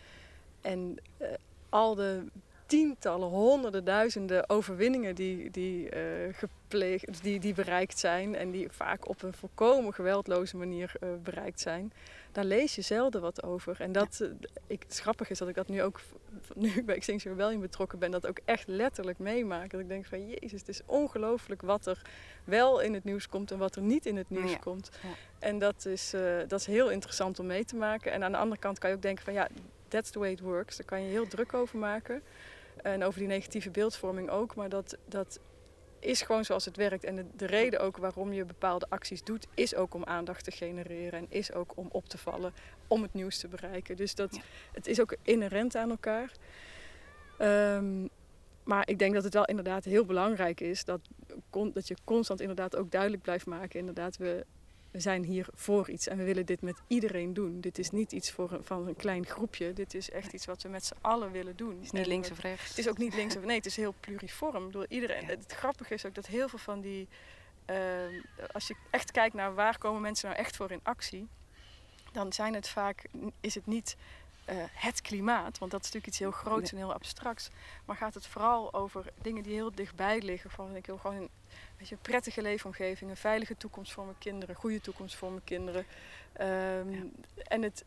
En 0.60 0.96
uh, 1.18 1.28
al 1.68 1.94
de 1.94 2.26
tientallen, 2.70 3.28
honderden, 3.28 3.84
duizenden 3.84 4.48
overwinningen 4.48 5.14
die, 5.14 5.50
die, 5.50 5.94
uh, 5.94 6.00
gepleegd, 6.32 7.22
die, 7.22 7.40
die 7.40 7.54
bereikt 7.54 7.98
zijn 7.98 8.34
en 8.34 8.50
die 8.50 8.68
vaak 8.70 9.08
op 9.08 9.22
een 9.22 9.32
volkomen 9.32 9.94
geweldloze 9.94 10.56
manier 10.56 10.92
uh, 11.00 11.08
bereikt 11.22 11.60
zijn, 11.60 11.92
daar 12.32 12.44
lees 12.44 12.74
je 12.74 12.82
zelden 12.82 13.20
wat 13.20 13.42
over. 13.42 13.80
En 13.80 13.92
dat, 13.92 14.28
ik, 14.66 14.82
het 14.82 14.98
grappige 14.98 15.30
is 15.30 15.38
dat 15.38 15.48
ik 15.48 15.54
dat 15.54 15.68
nu 15.68 15.82
ook, 15.82 16.00
nu 16.54 16.68
ik 16.68 16.86
bij 16.86 16.94
Extinction 16.94 17.32
Rebellion 17.32 17.60
betrokken 17.60 17.98
ben, 17.98 18.10
dat 18.10 18.26
ook 18.26 18.38
echt 18.44 18.68
letterlijk 18.68 19.18
meemaak. 19.18 19.70
Dat 19.70 19.80
ik 19.80 19.88
denk 19.88 20.06
van, 20.06 20.28
jezus, 20.28 20.60
het 20.60 20.68
is 20.68 20.80
ongelooflijk 20.86 21.62
wat 21.62 21.86
er 21.86 22.02
wel 22.44 22.80
in 22.80 22.94
het 22.94 23.04
nieuws 23.04 23.28
komt 23.28 23.50
en 23.50 23.58
wat 23.58 23.76
er 23.76 23.82
niet 23.82 24.06
in 24.06 24.16
het 24.16 24.30
nieuws 24.30 24.50
Ja. 24.52 24.58
komt. 24.58 24.90
Ja. 25.02 25.08
En 25.38 25.58
dat 25.58 25.86
is, 25.86 26.14
dat 26.48 26.60
is 26.60 26.66
heel 26.66 26.90
interessant 26.90 27.38
om 27.38 27.46
mee 27.46 27.64
te 27.64 27.76
maken. 27.76 28.12
En 28.12 28.24
aan 28.24 28.32
de 28.32 28.38
andere 28.38 28.60
kant 28.60 28.78
kan 28.78 28.90
je 28.90 28.96
ook 28.96 29.02
denken 29.02 29.24
van, 29.24 29.32
ja, 29.32 29.48
that's 29.88 30.10
the 30.10 30.18
way 30.18 30.30
it 30.30 30.40
works. 30.40 30.76
Daar 30.76 30.86
kan 30.86 31.02
je 31.02 31.08
heel 31.08 31.28
druk 31.28 31.54
over 31.54 31.78
maken. 31.78 32.22
En 32.82 33.04
over 33.04 33.18
die 33.18 33.28
negatieve 33.28 33.70
beeldvorming 33.70 34.30
ook. 34.30 34.54
Maar 34.54 34.68
dat, 34.68 34.96
dat 35.08 35.40
is 35.98 36.22
gewoon 36.22 36.44
zoals 36.44 36.64
het 36.64 36.76
werkt. 36.76 37.04
En 37.04 37.14
de, 37.14 37.24
de, 37.36 37.46
reden 37.46 37.80
ook 37.80 37.96
waarom 37.96 38.32
je 38.32 38.44
bepaalde 38.44 38.86
acties 38.88 39.24
doet, 39.24 39.46
is 39.54 39.74
ook 39.74 39.94
om 39.94 40.04
aandacht 40.04 40.44
te 40.44 40.50
genereren. 40.50 41.18
En 41.18 41.26
is 41.28 41.52
ook 41.52 41.72
om 41.74 41.88
op 41.90 42.08
te 42.08 42.18
vallen, 42.18 42.52
om 42.86 43.02
het 43.02 43.14
nieuws 43.14 43.38
te 43.38 43.48
bereiken. 43.48 43.96
Dus 43.96 44.14
dat, 44.14 44.34
Ja. 44.34 44.42
het 44.72 44.86
is 44.86 45.00
ook 45.00 45.16
inherent 45.22 45.76
aan 45.76 45.90
elkaar. 45.90 46.32
Ehm, 47.38 48.06
maar 48.64 48.88
ik 48.88 48.98
denk 48.98 49.14
dat 49.14 49.24
het 49.24 49.34
wel 49.34 49.44
inderdaad 49.44 49.84
heel 49.84 50.04
belangrijk 50.04 50.60
is 50.60 50.84
dat, 50.84 51.00
dat 51.72 51.88
je 51.88 51.96
constant 52.04 52.40
inderdaad 52.40 52.76
ook 52.76 52.90
duidelijk 52.90 53.22
blijft 53.22 53.46
maken. 53.46 53.78
Inderdaad, 53.78 54.16
we, 54.16 54.46
we 54.90 55.00
zijn 55.00 55.24
hier 55.24 55.46
voor 55.54 55.90
iets 55.90 56.06
en 56.06 56.16
we 56.16 56.24
willen 56.24 56.46
dit 56.46 56.62
met 56.62 56.76
iedereen 56.86 57.34
doen. 57.34 57.60
Dit 57.60 57.78
is 57.78 57.90
niet 57.90 58.12
iets 58.12 58.30
voor 58.30 58.52
een, 58.52 58.64
van 58.64 58.88
een 58.88 58.96
klein 58.96 59.26
groepje. 59.26 59.72
Dit 59.72 59.94
is 59.94 60.10
echt 60.10 60.32
iets 60.32 60.46
wat 60.46 60.62
we 60.62 60.68
met 60.68 60.84
z'n 60.84 60.94
allen 61.00 61.30
willen 61.32 61.56
doen. 61.56 61.74
Het 61.74 61.84
is 61.84 61.90
niet 61.90 62.02
En 62.02 62.08
links 62.08 62.30
of 62.30 62.38
rechts. 62.40 62.68
het 62.68 62.78
is 62.78 62.88
ook 62.88 62.98
niet 62.98 63.14
links 63.14 63.36
of 63.36 63.44
nee, 63.44 63.56
het 63.56 63.66
is 63.66 63.76
heel 63.76 63.94
pluriform. 64.00 64.66
Bedoel, 64.66 64.86
iedereen, 64.88 65.22
Ja. 65.22 65.28
Het 65.28 65.52
grappige 65.52 65.94
is 65.94 66.06
ook 66.06 66.14
dat 66.14 66.26
heel 66.26 66.48
veel 66.48 66.58
van 66.58 66.80
die. 66.80 67.08
ehm, 67.64 68.20
als 68.52 68.66
je 68.68 68.74
echt 68.90 69.10
kijkt 69.10 69.34
naar 69.34 69.54
waar 69.54 69.78
komen 69.78 70.00
mensen 70.00 70.28
nou 70.28 70.40
echt 70.40 70.56
voor 70.56 70.70
in 70.70 70.80
actie, 70.82 71.28
dan 72.12 72.32
zijn 72.32 72.54
het 72.54 72.68
vaak, 72.68 73.04
is 73.40 73.54
het 73.54 73.66
niet 73.66 73.96
eh, 74.50 74.56
het 74.72 75.00
klimaat, 75.00 75.58
want 75.58 75.70
dat 75.70 75.80
is 75.80 75.86
natuurlijk 75.86 76.06
iets 76.06 76.18
heel 76.18 76.30
groots 76.30 76.70
en 76.70 76.76
heel 76.76 76.92
abstracts. 76.92 77.50
Maar 77.84 77.96
gaat 77.96 78.14
het 78.14 78.26
vooral 78.26 78.72
over 78.74 79.04
dingen 79.22 79.42
die 79.42 79.52
heel 79.52 79.74
dichtbij 79.74 80.20
liggen. 80.20 80.50
Van, 80.50 80.76
ik 80.76 80.86
wil 80.86 80.98
gewoon 80.98 81.16
een, 81.16 81.30
weet 81.76 81.88
je, 81.88 81.94
een 81.94 82.00
prettige 82.00 82.42
leefomgeving, 82.42 83.10
een 83.10 83.16
veilige 83.16 83.56
toekomst 83.56 83.92
voor 83.92 84.04
mijn 84.04 84.18
kinderen, 84.18 84.54
een 84.54 84.60
goede 84.60 84.80
toekomst 84.80 85.16
voor 85.16 85.30
mijn 85.30 85.44
kinderen. 85.44 85.86
Ehm, 86.32 87.04
en 87.36 87.62
het, 87.62 87.84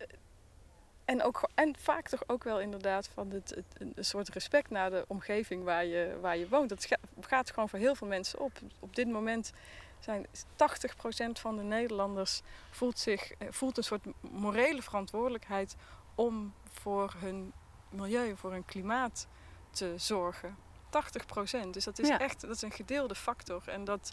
en, 1.05 1.23
ook, 1.23 1.49
en 1.55 1.75
vaak 1.79 2.07
toch 2.07 2.23
ook 2.27 2.43
wel 2.43 2.59
inderdaad 2.59 3.07
van 3.07 3.31
het, 3.31 3.49
het, 3.49 3.95
een 3.95 4.05
soort 4.05 4.29
respect 4.29 4.69
naar 4.69 4.89
de 4.89 5.05
omgeving 5.07 5.63
waar 5.63 5.85
je, 5.85 6.17
waar 6.21 6.37
je 6.37 6.49
woont. 6.49 6.69
Dat 6.69 6.85
ga- 6.85 6.97
gaat 7.19 7.51
gewoon 7.51 7.69
voor 7.69 7.79
heel 7.79 7.95
veel 7.95 8.07
mensen 8.07 8.39
op. 8.39 8.51
Op 8.79 8.95
dit 8.95 9.07
moment 9.07 9.51
zijn 9.99 10.25
80% 10.55 11.39
van 11.39 11.57
de 11.57 11.63
Nederlanders 11.63 12.41
voelt, 12.71 12.99
zich, 12.99 13.31
eh, 13.31 13.47
voelt 13.49 13.77
een 13.77 13.83
soort 13.83 14.05
morele 14.21 14.81
verantwoordelijkheid 14.81 15.75
om 16.15 16.53
voor 16.71 17.13
hun 17.17 17.53
milieu, 17.89 18.35
voor 18.37 18.51
hun 18.51 18.65
klimaat 18.65 19.27
te 19.71 19.93
zorgen. 19.97 20.55
80%. 20.89 21.73
Dus 21.73 21.83
dat 21.83 21.99
is 21.99 22.07
Ja. 22.07 22.19
echt 22.19 22.41
dat 22.41 22.55
is 22.55 22.61
een 22.61 22.71
gedeelde 22.71 23.15
factor. 23.15 23.63
En 23.65 23.83
dat 23.83 24.11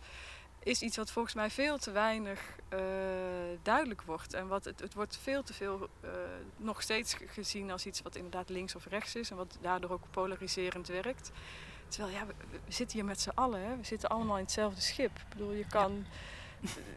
is 0.63 0.83
iets 0.83 0.97
wat 0.97 1.11
volgens 1.11 1.35
mij 1.35 1.51
veel 1.51 1.79
te 1.79 1.91
weinig 1.91 2.41
eh, 2.69 2.79
duidelijk 3.63 4.03
wordt. 4.03 4.35
En 4.35 4.47
wat 4.49 4.65
het, 4.65 4.81
het 4.81 4.95
wordt 4.95 5.17
veel 5.17 5.43
te 5.43 5.55
veel 5.55 5.89
eh, 6.01 6.11
nog 6.57 6.83
steeds 6.83 7.15
ge- 7.15 7.29
gezien 7.29 7.71
als 7.71 7.87
iets 7.87 8.03
wat 8.03 8.17
inderdaad 8.17 8.49
links 8.49 8.75
of 8.75 8.87
rechts 8.87 9.15
is. 9.15 9.31
En 9.31 9.37
wat 9.37 9.59
daardoor 9.61 9.91
ook 9.91 10.11
polariserend 10.11 10.87
werkt. 10.89 11.31
Terwijl 11.89 12.15
ja, 12.15 12.27
we, 12.27 12.35
we 12.51 12.73
zitten 12.73 12.97
hier 12.99 13.07
met 13.07 13.21
z'n 13.21 13.31
allen. 13.35 13.61
Hè? 13.61 13.77
We 13.77 13.85
zitten 13.85 14.09
allemaal 14.09 14.37
in 14.37 14.43
hetzelfde 14.43 14.81
schip. 14.81 15.19
Ik 15.19 15.29
bedoel, 15.29 15.53
je 15.53 15.67
kan... 15.67 16.07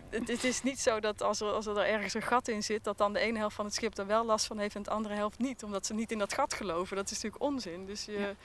Het, 0.09 0.27
het 0.27 0.43
is 0.43 0.63
niet 0.63 0.79
zo 0.79 0.99
dat 0.99 1.21
als 1.21 1.41
er, 1.41 1.51
als 1.51 1.65
er 1.65 1.77
ergens 1.77 2.13
een 2.13 2.21
gat 2.21 2.47
in 2.47 2.63
zit, 2.63 2.83
dat 2.83 2.97
dan 2.97 3.13
de 3.13 3.19
ene 3.19 3.37
helft 3.37 3.55
van 3.55 3.65
het 3.65 3.73
schip 3.73 3.97
er 3.97 4.07
wel 4.07 4.25
last 4.25 4.45
van 4.45 4.57
heeft 4.57 4.75
en 4.75 4.83
de 4.83 4.89
andere 4.89 5.15
helft 5.15 5.39
niet. 5.39 5.63
Omdat 5.63 5.85
ze 5.85 5.93
niet 5.93 6.11
in 6.11 6.17
dat 6.17 6.33
gat 6.33 6.53
geloven. 6.53 6.95
Dat 6.95 7.05
is 7.05 7.11
natuurlijk 7.11 7.43
onzin. 7.43 7.85
Dus 7.85 8.05
je, 8.05 8.35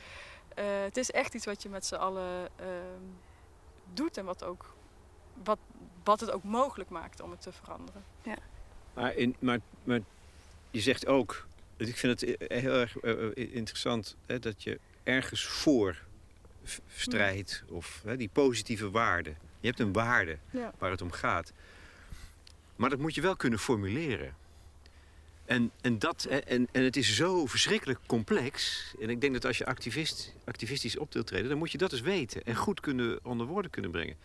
eh, 0.55 0.65
het 0.83 0.97
is 0.97 1.11
echt 1.11 1.35
iets 1.35 1.45
wat 1.45 1.63
je 1.63 1.69
met 1.69 1.87
z'n 1.87 1.95
allen 1.95 2.49
ehm, 2.57 3.03
doet 3.95 4.17
en 4.17 4.25
wat, 4.25 4.45
ook, 4.45 4.75
wat, 5.45 5.59
wat 6.05 6.21
het 6.21 6.31
ook 6.31 6.45
mogelijk 6.45 6.91
maakt 6.91 7.21
om 7.21 7.31
het 7.31 7.43
te 7.43 7.53
veranderen. 7.53 8.05
Maar, 8.95 9.15
in, 9.15 9.37
maar, 9.39 9.61
maar 9.85 10.01
je 10.71 10.81
zegt 10.81 11.07
ook, 11.07 11.47
ik 11.77 11.97
vind 11.97 12.21
het 12.21 12.51
heel 12.53 12.73
erg 12.73 13.03
uh, 13.03 13.31
interessant 13.35 14.17
hè, 14.27 14.39
dat 14.39 14.63
je 14.63 14.81
ergens 15.03 15.47
voor 15.47 16.03
strijdt 16.87 17.65
of 17.69 18.03
hè, 18.05 18.17
die 18.17 18.29
positieve 18.33 18.91
waarde. 18.91 19.35
Je 19.61 19.67
hebt 19.67 19.81
een 19.81 19.93
waarde 19.93 20.39
Ja. 20.51 20.73
waar 20.79 20.91
het 20.91 21.03
om 21.03 21.11
gaat. 21.13 21.53
Maar 22.77 22.91
dat 22.91 22.99
moet 22.99 23.15
je 23.15 23.21
wel 23.21 23.37
kunnen 23.37 23.59
formuleren. 23.59 24.37
En, 25.45 25.71
en, 25.81 25.99
dat, 25.99 26.25
en, 26.25 26.69
en 26.73 26.83
het 26.83 26.97
is 26.97 27.17
zo 27.17 27.47
verschrikkelijk 27.47 27.99
complex. 28.07 28.85
En 29.01 29.11
ik 29.11 29.21
denk 29.21 29.33
dat 29.33 29.45
als 29.45 29.59
je 29.59 29.67
activist, 29.67 30.35
activistisch 30.45 30.99
op 30.99 31.13
wilt 31.13 31.27
treden, 31.27 31.49
dan 31.49 31.59
moet 31.59 31.73
je 31.73 31.79
dat 31.79 31.93
eens 31.93 32.01
weten. 32.01 32.45
En 32.45 32.57
goed 32.57 32.81
kunnen, 32.81 33.19
onder 33.23 33.47
woorden 33.47 33.71
kunnen 33.71 33.91
brengen. 33.91 34.17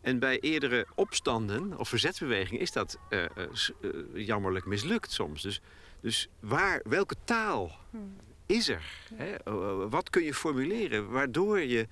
En 0.00 0.18
bij 0.18 0.40
eerdere 0.40 0.86
opstanden 0.94 1.78
of 1.78 1.88
verzetsbewegingen 1.88 2.60
is 2.60 2.72
dat 2.72 2.98
eh, 3.08 3.24
eh, 3.24 3.30
eh, 3.36 3.90
jammerlijk 4.14 4.64
mislukt 4.64 5.12
soms. 5.12 5.42
Dus, 5.42 5.60
dus 6.00 6.28
waar, 6.40 6.80
welke 6.88 7.16
taal 7.24 7.78
is 8.46 8.68
er? 8.68 8.82
Hè? 9.14 9.52
Wat 9.88 10.10
kun 10.10 10.22
je 10.22 10.34
formuleren 10.34 11.10
waardoor 11.10 11.60
je 11.60 11.88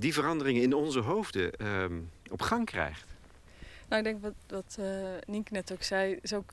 die 0.00 0.12
veranderingen 0.14 0.62
in 0.62 0.74
onze 0.74 1.00
hoofden 1.00 1.52
ehm, 1.52 2.00
op 2.30 2.42
gang 2.42 2.66
krijgt? 2.66 3.04
Nou, 3.88 4.02
ik 4.06 4.08
denk 4.08 4.22
wat, 4.22 4.34
wat 4.60 4.76
eh 4.86 4.86
Nienke 5.26 5.52
net 5.52 5.72
ook 5.72 5.82
zei, 5.82 6.18
is 6.22 6.32
ook, 6.32 6.50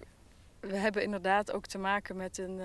we 0.59 0.75
hebben 0.75 1.03
inderdaad 1.03 1.51
ook 1.51 1.65
te 1.65 1.77
maken 1.77 2.15
met 2.15 2.37
een. 2.37 2.59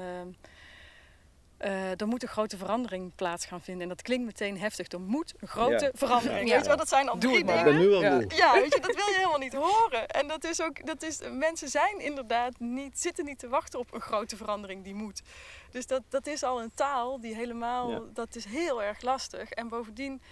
eh, 1.56 2.00
er 2.00 2.06
moet 2.06 2.22
een 2.22 2.28
grote 2.28 2.56
verandering 2.56 3.14
plaats 3.14 3.46
gaan 3.46 3.60
vinden. 3.60 3.82
En 3.82 3.88
dat 3.88 4.02
klinkt 4.02 4.24
meteen 4.24 4.58
heftig. 4.58 4.88
Er 4.88 5.00
moet 5.00 5.34
een 5.40 5.48
grote 5.48 5.84
Ja. 5.84 5.90
verandering. 5.94 6.48
Ja. 6.48 6.52
Weet 6.54 6.62
je 6.62 6.68
wel, 6.68 6.76
dat 6.76 6.88
zijn 6.88 7.08
al 7.08 7.18
Doe 7.18 7.30
drie 7.30 7.44
het 7.44 7.54
maar. 7.54 7.64
dingen. 7.64 7.80
nu 7.80 7.92
al 7.94 8.02
Ja. 8.02 8.14
moe. 8.14 8.24
Ja, 8.36 8.52
weet 8.52 8.74
je, 8.74 8.80
dat 8.80 8.94
wil 8.94 9.06
je 9.06 9.14
helemaal 9.16 9.38
niet 9.38 9.54
horen. 9.54 10.08
En 10.08 10.28
dat 10.28 10.44
is 10.44 10.62
ook, 10.62 10.86
dat 10.86 11.02
is, 11.02 11.18
mensen 11.32 11.68
zijn 11.68 11.98
inderdaad 12.00 12.58
niet, 12.58 13.00
zitten 13.00 13.24
niet 13.24 13.38
te 13.38 13.48
wachten 13.48 13.78
op 13.78 13.94
een 13.94 14.00
grote 14.00 14.36
verandering 14.36 14.84
die 14.84 14.94
moet. 14.94 15.22
Dus 15.70 15.86
dat, 15.86 16.02
dat 16.08 16.26
is 16.26 16.42
al 16.42 16.62
een 16.62 16.72
taal 16.74 17.20
die 17.20 17.34
helemaal, 17.34 17.90
Ja. 17.90 18.00
dat 18.12 18.36
is 18.36 18.44
heel 18.44 18.82
erg 18.82 19.00
lastig. 19.02 19.50
En 19.50 19.68
bovendien, 19.68 20.22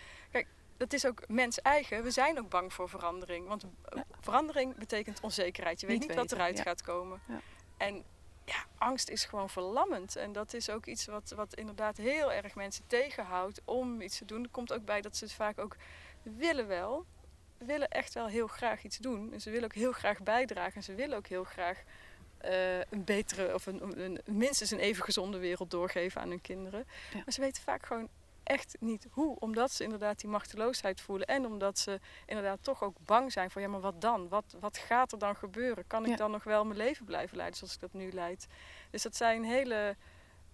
dat 0.81 0.93
is 0.93 1.07
ook 1.07 1.29
mens 1.29 1.61
eigen. 1.61 2.03
We 2.03 2.11
zijn 2.11 2.39
ook 2.39 2.49
bang 2.49 2.73
voor 2.73 2.89
verandering. 2.89 3.49
Want 3.49 3.65
verandering 4.21 4.77
betekent 4.77 5.21
onzekerheid. 5.21 5.81
Je 5.81 5.87
weet 5.87 5.99
Niet 5.99 6.09
niet, 6.09 6.17
wat 6.17 6.33
eruit 6.33 6.57
ja. 6.57 6.63
gaat 6.63 6.83
komen. 6.83 7.21
Ja. 7.29 7.41
En 7.77 8.05
ja, 8.45 8.65
angst 8.79 9.09
is 9.09 9.25
gewoon 9.25 9.51
verlammend. 9.51 10.17
En 10.17 10.33
dat 10.33 10.55
is 10.55 10.71
ook 10.71 10.87
iets 10.87 11.07
wat, 11.07 11.33
wat 11.37 11.55
inderdaad 11.55 11.97
heel 11.97 12.33
erg 12.33 12.55
mensen 12.55 12.85
tegenhoudt 12.87 13.61
om 13.65 14.01
iets 14.01 14.19
te 14.19 14.25
doen. 14.25 14.43
Er 14.43 14.51
komt 14.51 14.73
ook 14.73 14.85
bij 14.85 15.01
dat 15.01 15.17
ze 15.17 15.25
het 15.25 15.33
vaak 15.33 15.59
ook 15.59 15.77
willen 16.23 16.67
wel. 16.67 17.07
willen 17.59 17.89
echt 17.89 18.15
wel 18.15 18.27
heel 18.27 18.47
graag 18.47 18.85
iets 18.85 18.99
doen. 18.99 19.33
En 19.33 19.41
ze 19.41 19.51
willen 19.51 19.65
ook 19.65 19.75
heel 19.75 19.93
graag 19.93 20.23
bijdragen. 20.23 20.75
En 20.75 20.83
ze 20.83 20.95
willen 20.95 21.17
ook 21.17 21.27
heel 21.27 21.45
graag 21.45 21.83
eh, 22.39 22.79
een 22.79 23.05
betere 23.05 23.55
of 23.55 23.67
een, 23.67 24.01
een, 24.01 24.21
minstens 24.25 24.71
een 24.71 24.79
even 24.79 25.05
gezonde 25.05 25.39
wereld 25.39 25.71
doorgeven 25.71 26.21
aan 26.21 26.29
hun 26.29 26.41
kinderen. 26.41 26.87
Maar 27.13 27.33
ze 27.33 27.41
weten 27.41 27.63
vaak 27.63 27.87
gewoon 27.87 28.09
echt 28.51 28.77
niet 28.81 29.07
hoe. 29.11 29.39
Omdat 29.39 29.73
ze 29.73 29.83
inderdaad 29.85 30.21
die 30.21 30.31
machteloosheid 30.31 31.01
voelen. 31.01 31.27
En 31.27 31.47
omdat 31.47 31.79
ze 31.79 32.01
inderdaad 32.27 32.59
toch 32.63 32.83
ook 32.83 32.97
bang 33.05 33.33
zijn 33.33 33.51
voor 33.51 33.61
ja, 33.61 33.69
maar 33.69 33.81
wat 33.81 34.01
dan? 34.01 34.29
Wat, 34.29 34.57
wat 34.61 34.79
gaat 34.79 35.13
er 35.13 35.19
dan 35.19 35.37
gebeuren? 35.37 35.87
Kan 35.87 36.03
ik 36.05 36.11
Ja. 36.11 36.17
dan 36.17 36.31
nog 36.31 36.45
wel 36.45 36.65
mijn 36.65 36.79
leven 36.79 37.05
blijven 37.05 37.37
leiden 37.37 37.59
zoals 37.59 37.75
ik 37.75 37.81
dat 37.81 37.93
nu 37.93 38.13
leid? 38.13 38.47
Dus 38.91 39.03
dat 39.03 39.17
zijn 39.17 39.45
hele 39.45 39.97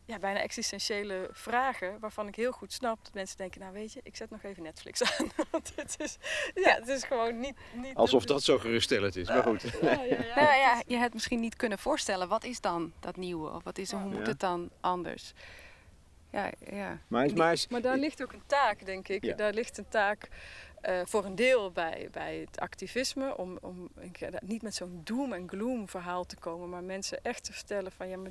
ja, 0.05 0.19
bijna 0.19 0.41
existentiële 0.41 1.29
vragen 1.33 1.99
waarvan 2.01 2.27
ik 2.29 2.35
heel 2.37 2.53
goed 2.53 2.73
snap 2.73 3.05
dat 3.05 3.15
mensen 3.15 3.37
denken, 3.37 3.61
nou 3.61 3.73
weet 3.73 3.93
je, 3.93 4.01
ik 4.03 4.17
zet 4.17 4.31
nog 4.31 4.43
even 4.43 4.63
Netflix 4.63 5.03
aan. 5.19 5.31
Want 5.51 5.73
het 5.77 5.95
is, 5.99 6.17
ja, 6.55 6.75
het 6.75 6.89
is 6.89 7.05
gewoon 7.05 7.41
niet... 7.41 7.55
niet 7.73 7.95
Alsof 7.95 8.25
dat 8.25 8.43
zo 8.43 8.59
geruststellend 8.59 9.17
is, 9.17 9.29
maar 9.29 9.43
goed. 9.43 9.63
Ja, 9.63 9.93
ja, 9.93 10.03
ja. 10.03 10.35
Nou 10.35 10.57
ja, 10.57 10.83
je 10.87 10.97
het 10.97 11.15
misschien 11.15 11.41
niet 11.41 11.57
kunnen 11.57 11.79
voorstellen. 11.79 12.29
Wat 12.29 12.45
is 12.45 12.61
dan 12.61 12.93
dat 13.01 13.17
nieuwe? 13.17 13.51
Of 13.51 13.65
wat 13.65 13.79
is, 13.79 13.93
hoe 13.93 14.01
moet 14.01 14.27
het 14.27 14.41
dan 14.41 14.71
anders? 14.81 15.33
Ja, 16.37 16.51
ja. 16.77 16.99
Maar, 17.09 17.25
is- 17.25 17.33
maar 17.33 17.53
is- 17.53 17.69
Maar 17.69 17.81
daar 17.81 17.97
ligt 17.99 18.23
ook 18.23 18.33
een 18.33 18.47
taak, 18.47 18.85
denk 18.87 19.09
ik. 19.09 19.25
Ja. 19.25 19.35
Daar 19.35 19.53
ligt 19.53 19.79
een 19.79 19.89
taak 19.89 20.29
eh, 20.81 21.01
voor 21.05 21.25
een 21.25 21.35
deel 21.35 21.71
bij, 21.71 22.09
bij 22.13 22.37
het 22.37 22.61
activisme. 22.61 23.37
Om, 23.37 23.59
om 23.61 23.89
niet 24.41 24.63
met 24.63 24.75
zo'n 24.75 25.01
doom 25.05 25.33
en 25.33 25.49
gloom 25.49 25.89
verhaal 25.89 26.25
te 26.25 26.37
komen. 26.37 26.69
Maar 26.69 26.83
mensen 26.85 27.19
echt 27.23 27.45
te 27.45 27.53
vertellen 27.53 27.93
van 27.93 28.09
ja, 28.09 28.17
maar 28.17 28.31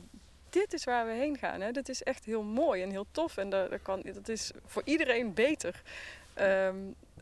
dit 0.49 0.73
is 0.73 0.83
waar 0.83 1.05
we 1.05 1.11
heen 1.11 1.37
gaan. 1.37 1.61
Hè. 1.61 1.71
Dit 1.71 1.89
is 1.89 2.03
echt 2.03 2.25
heel 2.25 2.43
mooi 2.43 2.81
en 2.83 2.89
heel 2.89 3.05
tof. 3.11 3.37
En 3.37 3.49
dat, 3.49 3.69
dat, 3.69 3.81
kan, 3.81 4.01
dat 4.13 4.27
is 4.29 4.51
voor 4.65 4.81
iedereen 4.85 5.33
beter. 5.33 5.81
Ehm, 6.33 6.75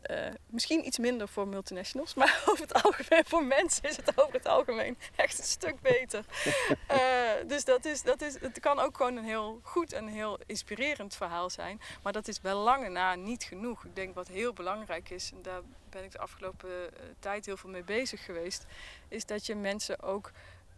eh, 0.06 0.34
misschien 0.46 0.86
iets 0.86 0.98
minder 0.98 1.28
voor 1.28 1.48
multinationals, 1.48 2.14
maar 2.20 2.42
over 2.46 2.62
het 2.62 2.82
algemeen 2.82 3.24
voor 3.24 3.44
mensen 3.44 3.82
is 3.82 3.96
het 3.96 4.18
over 4.20 4.34
het 4.34 4.46
algemeen 4.46 4.98
echt 5.16 5.38
een 5.38 5.44
stuk 5.44 5.80
beter. 5.80 6.24
Eh, 6.86 7.00
dus 7.46 7.64
dat 7.64 7.84
is, 7.84 8.02
dat 8.02 8.20
is, 8.20 8.40
het 8.40 8.60
kan 8.60 8.78
ook 8.78 8.96
gewoon 8.96 9.16
een 9.16 9.24
heel 9.24 9.60
goed 9.62 9.92
en 9.92 10.06
heel 10.06 10.38
inspirerend 10.46 11.14
verhaal 11.14 11.50
zijn. 11.50 11.80
Maar 12.02 12.12
dat 12.12 12.28
is 12.28 12.40
bij 12.40 12.54
lange 12.54 12.88
na 12.88 13.14
niet 13.14 13.42
genoeg. 13.42 13.84
Ik 13.84 13.96
denk 13.96 14.14
wat 14.14 14.28
heel 14.28 14.52
belangrijk 14.52 15.10
is, 15.10 15.30
en 15.32 15.42
daar 15.42 15.60
ben 15.90 16.04
ik 16.04 16.12
de 16.12 16.18
afgelopen 16.18 16.70
eh, 16.70 17.04
tijd 17.18 17.46
heel 17.46 17.56
veel 17.56 17.70
mee 17.70 17.84
bezig 17.84 18.24
geweest, 18.24 18.64
is 19.08 19.26
dat 19.26 19.46
je 19.46 19.54
mensen 19.54 20.02
ook 20.02 20.30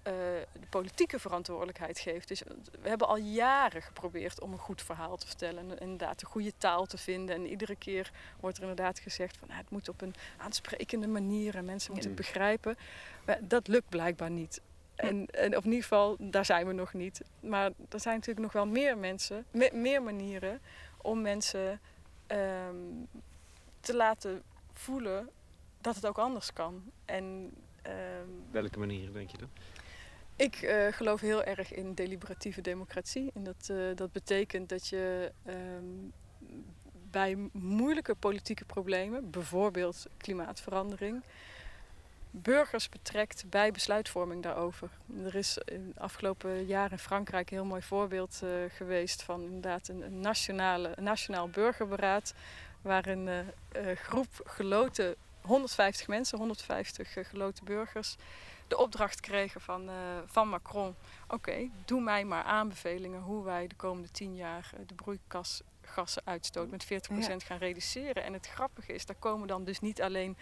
eh, 0.07 0.13
de 0.53 0.67
politieke 0.71 1.19
verantwoordelijkheid 1.19 1.99
geeft. 1.99 2.29
Dus 2.29 2.43
we 2.83 2.89
hebben 2.89 3.09
al 3.09 3.17
jaren 3.17 3.83
geprobeerd 3.83 4.41
om 4.41 4.53
een 4.53 4.59
goed 4.59 4.83
verhaal 4.83 5.17
te 5.17 5.27
vertellen. 5.27 5.71
En 5.71 5.79
inderdaad 5.79 6.19
de 6.21 6.27
goede 6.27 6.53
taal 6.59 6.87
te 6.87 6.99
vinden. 6.99 7.35
En 7.35 7.47
iedere 7.47 7.77
keer 7.77 8.11
wordt 8.41 8.57
er 8.57 8.63
inderdaad 8.63 8.99
gezegd 8.99 9.37
van 9.37 9.49
nou, 9.49 9.61
het 9.61 9.71
moet 9.71 9.89
op 9.89 10.01
een 10.01 10.15
aansprekende 10.37 11.07
manier 11.07 11.57
en 11.57 11.65
mensen 11.65 11.93
moeten 11.93 12.11
het 12.11 12.19
begrijpen. 12.21 12.77
Maar 13.25 13.39
dat 13.43 13.69
lukt 13.69 13.89
blijkbaar 13.89 14.31
niet. 14.31 14.61
En, 14.95 15.27
en 15.31 15.53
in 15.53 15.65
ieder 15.65 15.83
geval, 15.83 16.17
daar 16.19 16.45
zijn 16.45 16.67
we 16.67 16.73
nog 16.73 16.93
niet. 16.93 17.21
Maar 17.41 17.71
er 17.89 18.01
zijn 18.01 18.15
natuurlijk 18.15 18.45
nog 18.45 18.53
wel 18.53 18.67
meer 18.67 18.99
mensen, 18.99 19.45
me- 19.51 19.71
meer 19.73 20.03
manieren 20.03 20.61
om 20.97 21.21
mensen 21.23 21.81
ehm, 22.27 22.75
te 23.81 23.95
laten 23.97 24.43
voelen 24.73 25.29
dat 25.81 25.95
het 25.95 26.07
ook 26.07 26.19
anders 26.19 26.53
kan. 26.53 26.83
En 27.05 27.51
ehm, 27.83 27.95
Welke 28.51 28.79
manieren 28.79 29.13
denk 29.13 29.31
je 29.31 29.39
dan? 29.39 29.49
Ik 30.37 30.55
eh, 30.55 30.87
geloof 30.93 31.21
heel 31.21 31.45
erg 31.45 31.73
in 31.73 31.95
deliberatieve 31.95 32.61
democratie. 32.61 33.31
En 33.35 33.45
dat, 33.45 33.69
eh, 33.71 33.77
dat 33.95 34.13
betekent 34.13 34.69
dat 34.69 34.89
je 34.89 35.33
ehm, 35.45 35.85
bij 37.11 37.37
moeilijke 37.53 38.15
politieke 38.15 38.65
problemen, 38.65 39.31
bijvoorbeeld 39.31 40.07
klimaatverandering, 40.17 41.23
burgers 42.31 42.89
betrekt 42.89 43.45
bij 43.51 43.73
besluitvorming 43.73 44.43
daarover. 44.43 44.91
Er 45.25 45.35
is 45.35 45.59
in 45.65 45.95
afgelopen 45.99 46.65
jaren 46.65 46.91
in 46.91 46.99
Frankrijk 46.99 47.51
een 47.51 47.57
heel 47.57 47.67
mooi 47.67 47.83
voorbeeld 47.83 48.41
eh, 48.43 48.49
geweest 48.69 49.23
van 49.23 49.43
inderdaad 49.43 49.89
een, 49.89 50.21
nationale, 50.21 50.93
een 50.95 51.05
nationaal 51.05 51.49
burgerberaad, 51.49 52.35
waar 52.83 53.07
een 53.07 53.53
groep 53.97 54.41
geloten, 54.45 55.17
150 55.47 56.09
mensen, 56.09 56.39
150 56.39 57.17
eh, 57.17 57.25
geloten 57.25 57.65
burgers, 57.65 58.17
de 58.69 58.77
opdracht 58.77 59.21
kregen 59.21 59.61
van, 59.61 59.89
eh, 59.89 59.95
van 60.27 60.49
Macron: 60.49 60.95
oké, 61.29 61.71
doe 61.85 62.01
mij 62.01 62.25
maar 62.25 62.43
aanbevelingen 62.43 63.21
hoe 63.21 63.45
wij 63.45 63.67
de 63.67 63.75
komende 63.75 64.11
tien 64.11 64.37
jaar 64.37 64.71
eh, 64.75 64.81
de 64.87 64.95
broeikasgassenuitstoot 64.95 66.71
met 66.71 66.85
40% 66.85 67.45
gaan 67.45 67.59
reduceren. 67.59 68.25
En 68.25 68.33
het 68.33 68.47
grappige 68.47 68.93
is, 68.93 69.07
daar 69.07 69.17
komen 69.19 69.49
dan 69.49 69.65
dus 69.65 69.81
niet 69.81 70.03
alleen 70.03 70.37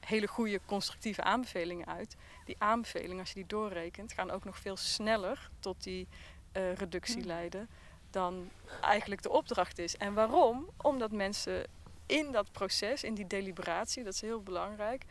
hele 0.00 0.26
goede 0.26 0.60
constructieve 0.66 1.22
aanbevelingen 1.22 1.86
uit. 1.86 2.16
Die 2.44 2.56
aanbevelingen, 2.58 3.18
als 3.18 3.28
je 3.28 3.34
die 3.34 3.46
doorrekent, 3.46 4.12
gaan 4.12 4.30
ook 4.30 4.44
nog 4.44 4.58
veel 4.58 4.76
sneller 4.76 5.50
tot 5.60 5.82
die 5.82 6.08
eh, 6.52 6.74
reductie 6.74 7.24
leiden 7.24 7.68
dan 8.10 8.50
eigenlijk 8.80 9.22
de 9.22 9.30
opdracht 9.30 9.78
is. 9.78 9.96
En 9.96 10.14
waarom? 10.14 10.70
Omdat 10.76 11.12
mensen 11.12 11.66
in 12.06 12.32
dat 12.32 12.52
proces, 12.52 13.02
in 13.02 13.14
die 13.14 13.26
deliberatie, 13.26 14.04
dat 14.04 14.14
is 14.14 14.20
heel 14.20 14.42
belangrijk, 14.42 15.04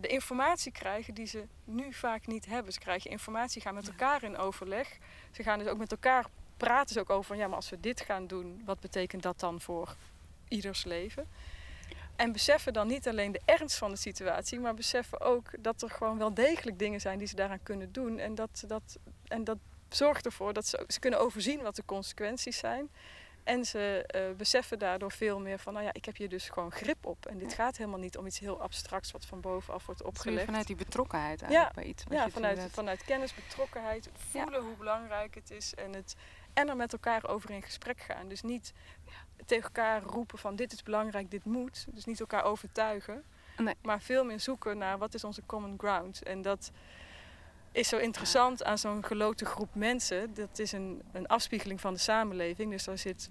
de 0.00 0.08
informatie 0.08 0.72
krijgen 0.72 1.14
die 1.14 1.26
ze 1.26 1.44
nu 1.64 1.92
vaak 1.92 2.26
niet 2.26 2.46
hebben. 2.46 2.72
Ze 2.72 2.78
krijgen 2.78 3.10
informatie, 3.10 3.62
gaan 3.62 3.74
met 3.74 3.88
elkaar 3.88 4.22
in 4.22 4.36
overleg. 4.36 4.98
Ze 5.30 5.42
gaan 5.42 5.58
dus 5.58 5.68
ook 5.68 5.78
met 5.78 5.90
elkaar 5.90 6.26
praten 6.60 6.94
ze 6.94 7.00
ook 7.00 7.10
over, 7.10 7.36
ja, 7.36 7.46
maar 7.46 7.56
als 7.56 7.70
we 7.70 7.80
dit 7.80 8.00
gaan 8.00 8.26
doen, 8.26 8.62
wat 8.64 8.80
betekent 8.80 9.22
dat 9.22 9.40
dan 9.40 9.60
voor 9.60 9.96
ieders 10.48 10.84
leven? 10.84 11.26
En 12.16 12.32
beseffen 12.32 12.72
dan 12.72 12.86
niet 12.86 13.08
alleen 13.08 13.32
de 13.32 13.40
ernst 13.44 13.76
van 13.76 13.90
de 13.90 13.96
situatie, 13.96 14.60
maar 14.60 14.74
beseffen 14.74 15.20
ook 15.20 15.50
dat 15.58 15.82
er 15.82 15.90
gewoon 15.90 16.18
wel 16.18 16.34
degelijk 16.34 16.78
dingen 16.78 17.00
zijn 17.00 17.18
die 17.18 17.26
ze 17.26 17.34
daaraan 17.34 17.62
kunnen 17.62 17.92
doen. 17.92 18.18
En 18.18 18.34
dat, 18.34 18.64
dat, 18.66 18.98
en 19.28 19.44
dat 19.44 19.58
zorgt 19.88 20.26
ervoor 20.26 20.52
dat 20.52 20.66
ze, 20.66 20.84
ze 20.88 21.00
kunnen 21.00 21.20
overzien 21.20 21.62
wat 21.62 21.76
de 21.76 21.84
consequenties 21.84 22.58
zijn. 22.58 22.90
En 23.44 23.64
ze 23.64 24.04
eh, 24.06 24.36
beseffen 24.36 24.78
daardoor 24.78 25.12
veel 25.12 25.40
meer 25.40 25.58
van, 25.58 25.72
nou 25.72 25.84
ja, 25.84 25.92
ik 25.92 26.04
heb 26.04 26.16
hier 26.16 26.28
dus 26.28 26.48
gewoon 26.48 26.72
grip 26.72 27.06
op. 27.06 27.26
En 27.26 27.38
dit 27.38 27.54
gaat 27.54 27.76
helemaal 27.76 27.98
niet 27.98 28.16
om 28.16 28.26
iets 28.26 28.38
heel 28.38 28.60
abstracts 28.60 29.10
wat 29.10 29.26
van 29.26 29.40
bovenaf 29.40 29.86
wordt 29.86 30.02
opgelegd. 30.02 30.44
vanuit 30.44 30.66
die 30.66 30.76
betrokkenheid 30.76 31.42
eigenlijk 31.42 31.74
bij 31.74 31.84
iets. 31.84 32.04
wat 32.04 32.12
Ja, 32.12 32.24
je 32.24 32.30
vanuit, 32.30 32.68
vanuit 32.70 33.04
kennis, 33.04 33.34
betrokkenheid, 33.34 34.10
voelen 34.14 34.62
hoe 34.62 34.76
belangrijk 34.76 35.34
het 35.34 35.50
is 35.50 35.74
en, 35.74 35.92
het, 35.92 36.14
en 36.52 36.68
er 36.68 36.76
met 36.76 36.92
elkaar 36.92 37.28
over 37.28 37.50
in 37.50 37.62
gesprek 37.62 38.00
gaan. 38.00 38.28
Dus 38.28 38.42
niet 38.42 38.72
tegen 39.46 39.64
elkaar 39.64 40.02
roepen 40.02 40.38
van 40.38 40.56
dit 40.56 40.72
is 40.72 40.82
belangrijk, 40.82 41.30
dit 41.30 41.44
moet. 41.44 41.86
Dus 41.90 42.04
niet 42.04 42.20
elkaar 42.20 42.44
overtuigen, 42.44 43.24
Nee. 43.56 43.74
maar 43.82 44.00
veel 44.00 44.24
meer 44.24 44.40
zoeken 44.40 44.78
naar 44.78 44.98
wat 44.98 45.14
is 45.14 45.24
onze 45.24 45.42
common 45.46 45.74
ground. 45.78 46.22
En 46.22 46.42
dat, 46.42 46.70
is 47.72 47.88
zo 47.88 47.96
interessant 47.96 48.64
aan 48.64 48.78
zo'n 48.78 49.04
geloten 49.04 49.46
groep 49.46 49.74
mensen? 49.74 50.34
Dat 50.34 50.58
is 50.58 50.72
een, 50.72 51.02
een 51.12 51.26
afspiegeling 51.26 51.80
van 51.80 51.94
de 51.94 52.00
samenleving. 52.00 52.70
Dus 52.70 52.84
daar 52.84 52.98
zit 52.98 53.30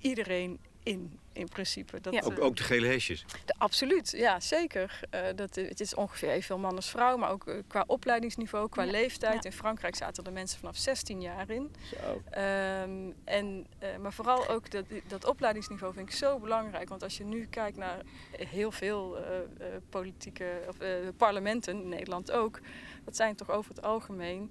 iedereen 0.00 0.60
in, 0.84 1.18
in 1.32 1.48
principe. 1.48 2.00
Dat, 2.00 2.12
Ja. 2.12 2.20
Ook, 2.24 2.38
eh, 2.38 2.44
ook 2.44 2.56
de 2.56 2.62
gele 2.62 2.86
hesjes. 2.86 3.24
de- 3.44 3.54
absoluut, 3.58 4.10
ja, 4.10 4.40
zeker. 4.40 5.00
Eh, 5.10 5.20
dat, 5.36 5.54
het 5.54 5.80
is 5.80 5.94
ongeveer 5.94 6.28
evenveel 6.28 6.58
man 6.58 6.76
als 6.76 6.90
vrouw, 6.90 7.16
maar 7.16 7.30
ook 7.30 7.46
eh, 7.46 7.54
qua 7.66 7.84
opleidingsniveau, 7.86 8.68
qua 8.68 8.82
Ja, 8.82 8.90
leeftijd. 8.90 9.42
ja. 9.42 9.50
In 9.50 9.56
Frankrijk 9.56 9.96
zaten 9.96 10.24
er 10.24 10.32
mensen 10.32 10.58
vanaf 10.58 10.76
16 10.76 11.20
jaar 11.20 11.50
in. 11.50 11.72
Zo. 11.94 12.22
Ehm, 12.30 13.10
en, 13.24 13.66
eh, 13.78 13.96
maar 13.96 14.12
vooral 14.12 14.48
ook 14.48 14.70
dat, 14.70 14.84
dat 15.06 15.24
opleidingsniveau 15.24 15.94
vind 15.94 16.08
ik 16.08 16.14
zo 16.14 16.38
belangrijk. 16.38 16.88
Want 16.88 17.02
als 17.02 17.16
je 17.16 17.24
nu 17.24 17.46
kijkt 17.46 17.76
naar 17.76 17.98
heel 18.32 18.72
veel 18.72 19.18
eh, 19.18 19.38
eh, 19.38 19.46
politieke 19.90 20.62
of, 20.68 20.78
eh, 20.78 20.88
parlementen, 21.16 21.82
in 21.82 21.88
Nederland 21.88 22.30
ook, 22.30 22.60
dat 23.04 23.16
zijn 23.16 23.36
toch 23.36 23.50
over 23.50 23.74
het 23.74 23.82
algemeen, 23.84 24.50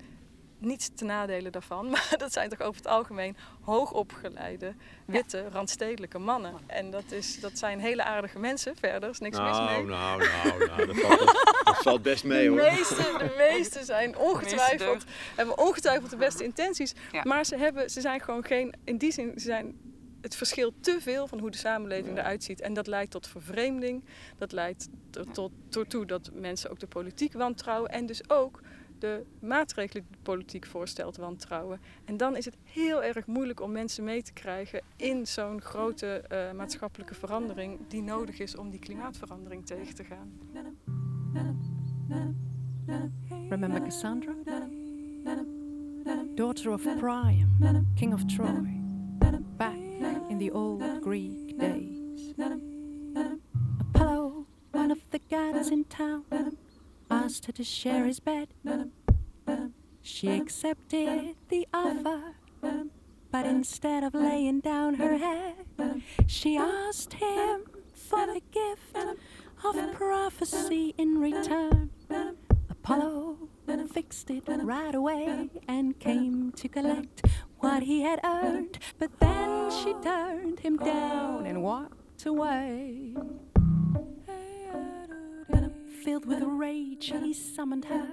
niet 0.64 0.98
te 0.98 1.06
nadelen 1.06 1.52
daarvan, 1.52 1.90
maar 1.94 2.14
dat 2.18 2.34
zijn 2.34 2.50
toch 2.50 2.62
over 2.62 2.76
het 2.76 2.88
algemeen 2.88 3.38
hoogopgeleide, 3.62 4.74
witte, 5.06 5.50
randstedelijke 5.50 6.20
mannen. 6.20 6.54
En 6.68 6.92
dat, 6.92 7.12
is, 7.12 7.40
dat 7.40 7.58
zijn 7.58 7.80
hele 7.80 8.04
aardige 8.04 8.40
mensen, 8.40 8.76
verder 8.76 9.10
is 9.10 9.20
niks 9.20 9.38
mis 9.38 9.58
mee. 9.58 9.84
Nou, 9.84 9.88
nou, 9.88 10.24
nou, 10.44 10.66
nou, 10.66 10.86
dat 10.86 10.96
valt, 11.06 11.20
dat 11.64 11.78
valt 11.78 12.02
best 12.02 12.24
mee 12.24 12.50
de, 12.50 12.56
meeste, 12.56 13.16
de 13.18 13.36
meeste 13.38 13.84
zijn 13.84 14.18
ongetwijfeld, 14.18 15.04
hebben 15.36 15.58
ongetwijfeld 15.58 16.10
de 16.10 16.18
beste 16.18 16.44
intenties. 16.44 16.94
Ja. 17.12 17.22
Maar 17.24 17.46
ze, 17.46 17.58
hebben, 17.58 17.90
ze 17.90 18.02
zijn 18.02 18.22
gewoon 18.22 18.44
geen, 18.44 18.74
in 18.84 18.98
die 18.98 19.12
zin, 19.12 19.32
ze 19.36 19.46
zijn 19.46 19.76
het 20.24 20.36
verschil 20.36 20.74
te 20.80 20.98
veel 21.02 21.28
van 21.28 21.40
hoe 21.40 21.52
de 21.52 21.58
samenleving 21.58 22.18
eruit 22.18 22.44
ziet. 22.44 22.62
En 22.62 22.74
dat 22.74 22.88
leidt 22.88 23.12
tot 23.12 23.28
vervreemding. 23.28 24.04
Dat 24.38 24.52
leidt 24.52 24.88
tot, 25.10 25.52
tot, 25.70 25.90
toe 25.90 26.06
dat 26.06 26.30
mensen 26.34 26.70
ook 26.70 26.80
de 26.80 26.88
politiek 26.88 27.34
wantrouwen. 27.34 27.92
En 27.92 28.06
dus 28.06 28.30
ook 28.30 28.60
de 29.04 29.26
maatregelen 29.40 30.04
die 30.04 30.12
de 30.12 30.24
politiek 30.24 30.66
voorstelt 30.66 31.18
wantrouwen. 31.18 31.80
En 32.06 32.18
dan 32.18 32.36
is 32.36 32.46
het 32.46 32.58
heel 32.64 33.04
erg 33.04 33.26
moeilijk 33.26 33.62
om 33.62 33.72
mensen 33.72 34.04
mee 34.04 34.22
te 34.22 34.34
krijgen 34.34 34.82
in 34.96 35.28
zo'n 35.28 35.62
grote 35.62 36.08
eh, 36.08 36.52
maatschappelijke 36.52 37.16
verandering 37.16 37.80
die 37.88 38.02
nodig 38.02 38.40
is 38.40 38.56
om 38.56 38.70
die 38.70 38.80
klimaatverandering 38.80 39.66
tegen 39.66 39.96
te 39.96 40.04
gaan. 40.04 40.32
Remember 43.50 43.82
Cassandra? 43.82 44.34
Daughter 46.36 46.72
of 46.72 46.82
Priam, 46.82 47.88
king 47.96 48.14
of 48.14 48.26
Troy, 48.26 48.82
back 49.58 49.76
in 50.30 50.38
the 50.38 50.54
old 50.54 50.84
Greek 51.02 51.60
days. 51.60 52.34
Apollo, 53.80 54.46
one 54.72 54.92
of 54.92 55.00
the 55.10 55.20
gods 55.30 55.70
in 55.70 55.86
town, 55.88 56.24
asked 57.14 57.46
her 57.46 57.52
to 57.54 57.64
share 57.64 58.06
his 58.06 58.20
bed. 58.20 58.48
She 60.02 60.30
accepted 60.30 61.36
the 61.50 61.68
offer, 61.74 62.36
but 63.32 63.46
instead 63.46 64.04
of 64.04 64.14
laying 64.14 64.60
down 64.60 64.96
her 64.96 65.18
head, 65.18 66.02
she 66.28 66.58
asked 66.58 67.14
him 67.14 67.66
for 67.94 68.26
the 68.26 68.42
gift 68.52 68.98
of 69.64 69.94
prophecy 69.94 70.94
in 70.98 71.20
return. 71.20 71.90
Apollo 72.70 73.38
fixed 73.92 74.30
it 74.30 74.44
right 74.48 74.96
away 74.96 75.50
and 75.68 76.00
came 76.00 76.52
to 76.54 76.68
collect 76.68 77.26
what 77.60 77.84
he 77.84 78.02
had 78.02 78.20
earned. 78.24 78.80
But 78.98 79.20
then 79.20 79.72
she 79.72 79.94
turned 80.02 80.60
him 80.60 80.78
down 80.78 81.46
and 81.46 81.62
walked 81.62 82.26
away. 82.26 83.16
Filled 86.04 86.26
with 86.26 86.42
rage, 86.60 87.12
he 87.14 87.34
summoned 87.34 87.86
her, 87.86 88.06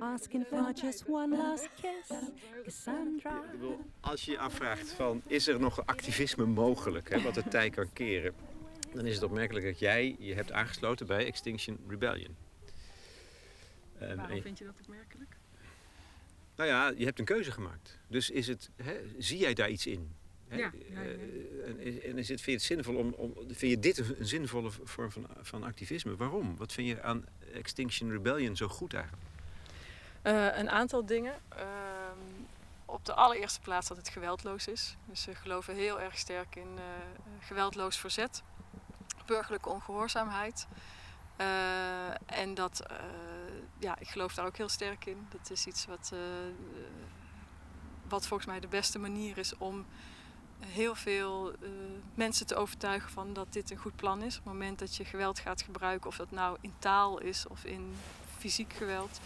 asking 0.00 0.44
for 0.46 0.72
just 0.74 1.04
one 1.08 1.36
last 1.36 1.68
kiss. 1.80 2.18
Cassandra. 2.64 3.42
Ik 3.44 3.50
bedoel, 3.50 3.78
Als 4.00 4.24
je 4.24 4.30
je 4.30 4.38
afvraagt 4.38 4.92
van, 4.92 5.22
is 5.26 5.46
er 5.48 5.60
nog 5.60 5.86
activisme 5.86 6.46
mogelijk, 6.46 7.08
hè, 7.10 7.20
wat 7.22 7.34
de 7.34 7.42
tij 7.48 7.70
kan 7.70 7.92
keren, 7.92 8.34
dan 8.94 9.06
is 9.06 9.14
het 9.14 9.22
opmerkelijk 9.24 9.64
dat 9.66 9.78
jij 9.78 10.16
je 10.18 10.34
hebt 10.34 10.52
aangesloten 10.52 11.06
bij 11.06 11.26
Extinction 11.26 11.78
Rebellion. 11.88 12.36
Ehm, 13.98 14.10
en 14.10 14.16
Waarom 14.16 14.36
je- 14.36 14.42
vind 14.42 14.58
je 14.58 14.64
dat 14.64 14.74
opmerkelijk? 14.80 15.36
nou 16.56 16.68
ja, 16.68 16.92
je 16.96 17.04
hebt 17.04 17.18
een 17.18 17.24
keuze 17.24 17.52
gemaakt. 17.52 17.98
Dus 18.08 18.30
is 18.30 18.46
het, 18.46 18.70
hè, 18.82 18.92
zie 19.18 19.38
jij 19.38 19.54
daar 19.54 19.70
iets 19.70 19.86
in? 19.86 20.12
Hè? 20.48 20.56
Ja, 20.56 20.72
ja, 20.90 21.00
ja. 21.02 21.08
Eh, 21.08 21.18
en, 21.78 22.18
is- 22.18 22.28
het, 22.28 22.40
vind 22.40 22.44
je 22.44 22.52
het 22.52 22.62
zinvol 22.62 22.96
om, 22.96 23.12
om, 23.16 23.34
vind 23.46 23.72
je 23.72 23.78
dit 23.78 23.98
een, 23.98 24.26
zinvolle 24.26 24.70
vorm 24.84 25.10
van, 25.12 25.26
van 25.40 25.62
activisme? 25.62 26.16
Waarom? 26.16 26.56
Wat 26.56 26.72
vind 26.72 26.88
je 26.88 27.02
aan 27.02 27.24
Extinction 27.52 28.10
Rebellion 28.10 28.56
zo 28.56 28.68
goed 28.68 28.94
eigenlijk? 28.94 29.22
Eh, 30.22 30.58
een 30.58 30.70
aantal 30.70 31.06
dingen. 31.06 31.34
Ehm, 31.48 32.18
op 32.84 33.04
de 33.04 33.14
allereerste 33.14 33.60
plaats 33.60 33.88
dat 33.88 33.96
het 33.96 34.08
geweldloos 34.08 34.68
is. 34.68 34.96
Dus 35.04 35.22
ze 35.22 35.34
geloven 35.34 35.74
heel 35.74 36.00
erg 36.00 36.18
sterk 36.18 36.56
in 36.56 36.68
eh, 36.76 36.82
geweldloos 37.46 37.96
verzet, 37.98 38.42
burgerlijke 39.26 39.68
ongehoorzaamheid. 39.68 40.66
Eh, 41.36 42.08
en 42.26 42.54
dat, 42.54 42.82
ja, 43.78 43.98
ik 43.98 44.08
geloof 44.08 44.34
daar 44.34 44.46
ook 44.46 44.56
heel 44.56 44.68
sterk 44.68 45.06
in. 45.06 45.26
Dat 45.30 45.50
is 45.50 45.66
iets 45.66 45.86
wat, 45.86 46.12
wat 48.08 48.26
volgens 48.26 48.48
mij 48.48 48.60
de 48.60 48.68
beste 48.68 48.98
manier 48.98 49.38
is 49.38 49.56
om 49.56 49.86
heel 50.66 50.94
veel 50.94 51.52
eh, 51.52 51.68
mensen 52.14 52.46
te 52.46 52.54
overtuigen 52.54 53.10
van 53.10 53.32
dat 53.32 53.52
dit 53.52 53.70
een 53.70 53.76
goed 53.76 53.96
plan 53.96 54.22
is. 54.22 54.38
Op 54.38 54.44
het 54.44 54.52
moment 54.52 54.78
dat 54.78 54.96
je 54.96 55.04
geweld 55.04 55.38
gaat 55.38 55.62
gebruiken, 55.62 56.08
of 56.10 56.16
dat 56.16 56.30
nou 56.30 56.56
in 56.60 56.74
taal 56.78 57.18
is 57.20 57.46
of 57.46 57.64
in 57.64 57.94
fysiek 58.38 58.72
geweld, 58.72 59.20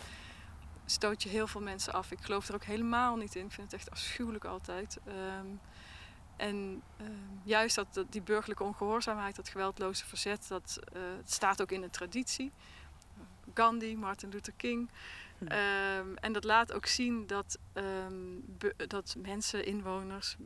stoot 0.87 1.23
je 1.23 1.29
heel 1.29 1.47
veel 1.47 1.61
mensen 1.61 1.93
af. 1.93 2.11
Ik 2.11 2.21
geloof 2.21 2.49
er 2.49 2.55
ook 2.55 2.65
helemaal 2.65 3.17
niet 3.17 3.35
in. 3.35 3.45
Ik 3.45 3.53
vind 3.53 3.71
het 3.71 3.81
echt 3.81 3.91
afschuwelijk 3.91 4.45
altijd. 4.45 4.99
Ehm, 5.05 5.47
en 6.37 6.83
ehm, 6.97 7.11
juist 7.45 7.75
dat, 7.77 7.87
dat, 7.95 8.13
die 8.13 8.23
burgerlijke 8.23 8.63
ongehoorzaamheid, 8.63 9.37
dat 9.37 9.49
geweldloze 9.49 10.07
verzet, 10.07 10.49
dat 10.49 10.79
eh, 10.93 11.03
het 11.17 11.33
staat 11.33 11.63
ook 11.63 11.71
in 11.73 11.81
de 11.81 11.91
traditie. 11.91 12.53
Gandhi, 13.55 13.97
Martin 13.97 14.29
Luther 14.29 14.53
King. 14.57 14.91
Ehm, 15.49 16.15
en 16.15 16.33
dat 16.33 16.45
laat 16.45 16.73
ook 16.73 16.87
zien 16.87 17.27
dat, 17.27 17.59
be- 18.59 18.75
dat 18.87 19.15
mensen, 19.23 19.67
inwoners, 19.67 20.37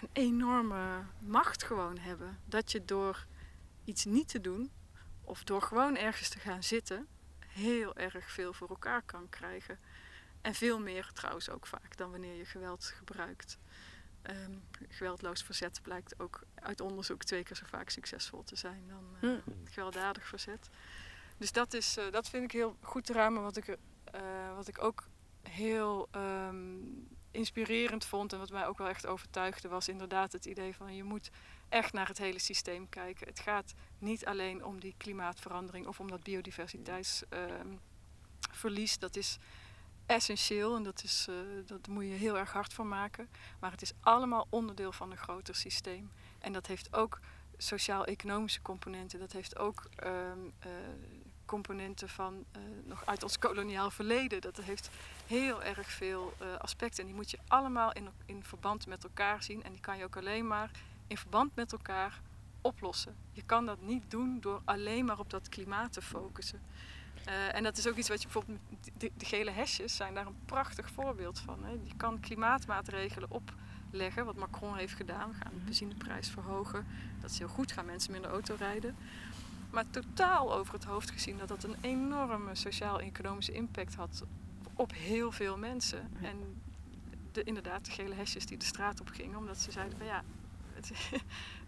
een 0.00 0.08
enorme 0.12 1.04
macht 1.18 1.64
gewoon 1.64 1.98
hebben. 1.98 2.38
Dat 2.44 2.72
je 2.72 2.84
door 2.84 3.26
iets 3.84 4.04
niet 4.04 4.28
te 4.28 4.40
doen, 4.40 4.70
of 5.24 5.44
door 5.44 5.62
gewoon 5.62 5.96
ergens 5.96 6.28
te 6.28 6.38
gaan 6.38 6.62
zitten, 6.62 7.06
heel 7.38 7.96
erg 7.96 8.30
veel 8.30 8.52
voor 8.52 8.68
elkaar 8.68 9.02
kan 9.02 9.28
krijgen. 9.28 9.78
En 10.40 10.54
veel 10.54 10.80
meer 10.80 11.10
trouwens 11.12 11.50
ook 11.50 11.66
vaak 11.66 11.96
dan 11.96 12.10
wanneer 12.10 12.34
je 12.34 12.44
geweld 12.44 12.84
gebruikt. 12.84 13.58
Ehm, 14.22 14.52
geweldloos 14.88 15.42
verzet 15.42 15.82
blijkt 15.82 16.20
ook 16.20 16.40
uit 16.54 16.80
onderzoek 16.80 17.24
twee 17.24 17.42
keer 17.42 17.56
zo 17.56 17.66
vaak 17.66 17.90
succesvol 17.90 18.42
te 18.42 18.56
zijn 18.56 18.88
dan 18.88 19.04
eh, 19.20 19.54
gewelddadig 19.64 20.26
verzet. 20.26 20.70
Dus 21.36 21.52
dat, 21.52 21.74
is, 21.74 21.96
eh, 21.96 22.10
dat 22.10 22.28
vind 22.28 22.44
ik 22.44 22.52
heel 22.52 22.76
goed 22.80 23.04
te 23.04 23.12
ramen. 23.12 23.42
Wat 23.42 23.56
ik, 23.56 23.76
eh, 24.04 24.54
wat 24.54 24.68
ik 24.68 24.82
ook 24.82 25.06
heel 25.42 26.08
ehm, 26.10 26.78
inspirerend 27.30 28.04
vond 28.04 28.32
en 28.32 28.38
wat 28.38 28.50
mij 28.50 28.66
ook 28.66 28.78
wel 28.78 28.88
echt 28.88 29.06
overtuigde, 29.06 29.68
was 29.68 29.88
inderdaad 29.88 30.32
het 30.32 30.44
idee 30.44 30.74
van 30.74 30.96
je 30.96 31.04
moet 31.04 31.30
echt 31.68 31.92
naar 31.92 32.08
het 32.08 32.18
hele 32.18 32.38
systeem 32.38 32.88
kijken. 32.88 33.26
Het 33.26 33.40
gaat 33.40 33.74
niet 33.98 34.26
alleen 34.26 34.64
om 34.64 34.80
die 34.80 34.94
klimaatverandering 34.96 35.86
of 35.86 36.00
om 36.00 36.10
dat 36.10 36.22
biodiversiteitsverlies. 36.22 38.98
dat 38.98 39.16
is 39.16 39.38
essentieel 40.06 40.76
en 40.76 40.82
dat, 40.82 41.02
is, 41.02 41.26
eh, 41.28 41.34
dat 41.66 41.88
moet 41.88 42.04
je 42.04 42.10
heel 42.10 42.38
erg 42.38 42.52
hard 42.52 42.72
van 42.72 42.88
maken. 42.88 43.28
Maar 43.60 43.70
het 43.70 43.82
is 43.82 43.92
allemaal 44.00 44.46
onderdeel 44.50 44.92
van 44.92 45.10
een 45.10 45.16
groter 45.16 45.54
systeem. 45.54 46.10
En 46.38 46.52
dat 46.52 46.66
heeft 46.66 46.94
ook 46.94 47.20
sociaal-economische 47.56 48.62
componenten. 48.62 49.18
Dat 49.18 49.32
heeft 49.32 49.58
ook 49.58 49.84
ehm, 49.96 50.38
eh, 50.58 50.70
componenten 51.50 52.08
van 52.08 52.44
eh, 52.52 52.60
nog 52.84 53.06
uit 53.06 53.22
ons 53.22 53.38
koloniaal 53.38 53.90
verleden. 53.90 54.40
Dat 54.40 54.56
heeft 54.56 54.90
heel 55.26 55.62
erg 55.62 55.90
veel 55.90 56.32
eh, 56.38 56.46
aspecten. 56.58 57.00
En 57.00 57.06
die 57.06 57.14
moet 57.14 57.30
je 57.30 57.38
allemaal 57.48 57.92
in, 57.92 58.08
in 58.26 58.44
verband 58.44 58.86
met 58.86 59.04
elkaar 59.04 59.42
zien. 59.42 59.62
En 59.62 59.72
die 59.72 59.80
kan 59.80 59.98
je 59.98 60.04
ook 60.04 60.16
alleen 60.16 60.46
maar 60.46 60.70
in 61.06 61.16
verband 61.16 61.54
met 61.54 61.72
elkaar 61.72 62.20
oplossen. 62.60 63.16
Je 63.32 63.42
kan 63.42 63.66
dat 63.66 63.80
niet 63.80 64.10
doen 64.10 64.40
door 64.40 64.60
alleen 64.64 65.04
maar 65.04 65.18
op 65.18 65.30
dat 65.30 65.48
klimaat 65.48 65.92
te 65.92 66.02
focussen. 66.02 66.60
Eh, 67.24 67.54
en 67.54 67.62
dat 67.62 67.78
is 67.78 67.88
ook 67.88 67.96
iets 67.96 68.08
wat 68.08 68.22
je 68.22 68.28
bijvoorbeeld, 68.28 68.60
de 68.98 69.26
gele 69.26 69.50
hesjes 69.50 69.96
zijn 69.96 70.14
daar 70.14 70.26
een 70.26 70.44
prachtig 70.44 70.90
voorbeeld 70.90 71.38
van. 71.38 71.64
Hè. 71.64 71.70
Je 71.70 71.96
kan 71.96 72.20
klimaatmaatregelen 72.20 73.28
opleggen, 73.30 74.24
wat 74.24 74.36
Macron 74.36 74.76
heeft 74.76 74.94
gedaan. 74.94 75.30
We 75.30 75.36
gaan 75.42 75.52
de 75.54 75.64
benzineprijs 75.64 76.28
verhogen. 76.28 76.86
Dat 77.20 77.30
is 77.30 77.38
heel 77.38 77.48
goed, 77.48 77.72
gaan 77.72 77.86
mensen 77.86 78.12
minder 78.12 78.30
auto 78.30 78.54
rijden. 78.54 78.96
Maar 79.70 79.90
totaal 79.90 80.54
over 80.54 80.74
het 80.74 80.84
hoofd 80.84 81.10
gezien 81.10 81.38
dat 81.38 81.48
dat 81.48 81.64
een 81.64 81.76
enorme 81.80 82.54
sociaal-economische 82.54 83.52
impact 83.52 83.94
had 83.94 84.24
op 84.74 84.92
heel 84.94 85.32
veel 85.32 85.56
mensen. 85.56 86.10
En 86.22 86.62
de, 87.32 87.42
inderdaad, 87.42 87.84
de 87.84 87.90
gele 87.90 88.14
hesjes 88.14 88.46
die 88.46 88.58
de 88.58 88.64
straat 88.64 89.00
op 89.00 89.08
gingen, 89.08 89.38
omdat 89.38 89.58
ze 89.58 89.72
zeiden 89.72 89.98
van 89.98 90.06
ja, 90.06 90.24
het, 90.72 90.92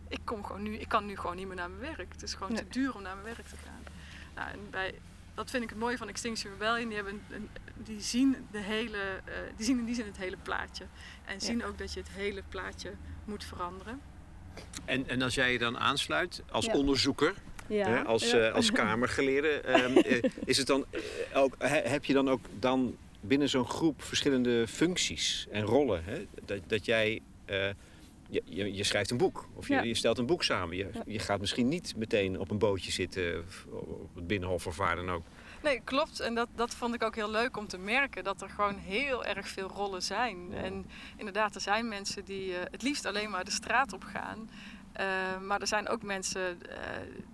ik, 0.09 0.21
kom 0.25 0.45
gewoon 0.45 0.63
nu, 0.63 0.77
ik 0.77 0.89
kan 0.89 1.07
nu 1.07 1.17
gewoon 1.17 1.37
niet 1.37 1.47
meer 1.47 1.57
naar 1.57 1.71
mijn 1.71 1.97
werk. 1.97 2.13
Het 2.13 2.23
is 2.23 2.35
gewoon 2.35 2.55
te 2.55 2.69
duur 2.69 2.95
om 2.95 3.03
naar 3.03 3.17
mijn 3.17 3.35
werk 3.35 3.47
te 3.47 3.57
gaan. 3.57 3.83
Nou, 4.35 4.51
en 4.51 4.71
bij 4.71 4.95
dat 5.35 5.51
vind 5.51 5.63
ik 5.63 5.69
het 5.69 5.79
mooie 5.79 5.97
van 5.97 6.09
Extinction 6.09 6.53
Rebellion. 6.53 6.87
Die, 6.87 6.97
hebben 6.97 7.23
een, 7.31 7.49
die, 7.75 8.01
zien 8.01 8.37
de 8.51 8.59
hele, 8.59 9.21
uh, 9.29 9.35
die 9.57 9.67
zien 9.67 9.79
in 9.79 9.85
die 9.85 9.95
zin 9.95 10.07
het 10.07 10.17
hele 10.17 10.37
plaatje. 10.37 10.87
En 11.25 11.41
zien 11.41 11.65
ook 11.65 11.79
dat 11.79 11.93
je 11.93 12.01
het 12.01 12.11
hele 12.11 12.43
plaatje 12.49 12.93
moet 13.25 13.45
veranderen. 13.45 14.01
En, 14.85 15.09
en 15.09 15.23
als 15.23 15.35
jij 15.35 15.53
je 15.53 15.59
dan 15.59 15.79
aansluit 15.79 16.43
als 16.51 16.69
onderzoeker, 16.69 17.35
ja. 17.67 17.89
Hè, 17.89 18.05
als, 18.05 18.31
ja. 18.31 18.49
uh, 18.49 18.55
als 18.55 18.71
kamergeleerde, 18.83 19.63
um, 19.85 20.23
is 20.45 20.59
het 20.59 20.67
dan, 20.67 20.85
ook, 21.35 21.55
heb 21.65 22.05
je 22.05 22.13
dan 22.13 22.31
ook 22.31 22.41
dan 22.59 22.97
binnen 23.21 23.49
zo'n 23.49 23.69
groep 23.69 24.03
verschillende 24.03 24.67
functies 24.69 25.47
en 25.51 25.63
rollen? 25.63 26.05
Hè? 26.05 26.27
Dat, 26.45 26.59
dat 26.67 26.85
jij 26.85 27.23
je, 28.33 28.43
je, 28.45 28.75
je, 28.75 28.85
schrijft 28.85 29.11
een 29.11 29.17
boek 29.17 29.49
of 29.55 29.69
je, 29.69 29.75
ja. 29.75 29.83
je, 29.83 29.95
stelt 29.95 30.19
een 30.19 30.27
boek 30.27 30.43
samen. 30.43 30.77
Je, 30.77 30.91
je 31.07 31.19
gaat 31.19 31.41
misschien 31.41 31.69
niet 31.69 31.97
meteen 31.97 32.39
op 32.39 32.51
een 32.51 32.59
bootje 32.59 32.91
zitten 32.91 33.45
op 33.71 34.15
het 34.15 34.27
Binnenhof 34.27 34.67
of 34.67 34.77
waar 34.77 34.97
dan 34.97 35.11
ook. 35.11 35.23
Nee, 35.63 35.81
klopt. 35.85 36.21
En 36.21 36.35
dat, 36.35 36.49
dat 36.55 36.75
vond 36.75 36.95
ik 36.95 37.03
ook 37.03 37.15
heel 37.15 37.31
leuk 37.31 37.57
om 37.57 37.67
te 37.67 37.79
merken. 37.79 38.25
Dat 38.25 38.43
er 38.43 38.49
gewoon 38.49 38.77
heel 38.77 39.25
erg 39.25 39.49
veel 39.49 39.69
rollen 39.69 40.03
zijn. 40.03 40.51
Ja. 40.51 40.57
En 40.57 40.87
inderdaad, 41.17 41.55
er 41.55 41.61
zijn 41.61 41.89
mensen 41.89 42.25
die 42.25 42.49
uh, 42.49 42.57
het 42.71 42.83
liefst 42.83 43.07
alleen 43.07 43.31
maar 43.31 43.45
de 43.45 43.51
straat 43.51 43.93
op 43.93 44.05
gaan. 44.05 44.51
Uh, 45.01 45.41
maar 45.41 45.61
er 45.61 45.67
zijn 45.67 45.89
ook 45.89 46.03
mensen 46.03 46.59
uh, 46.69 46.77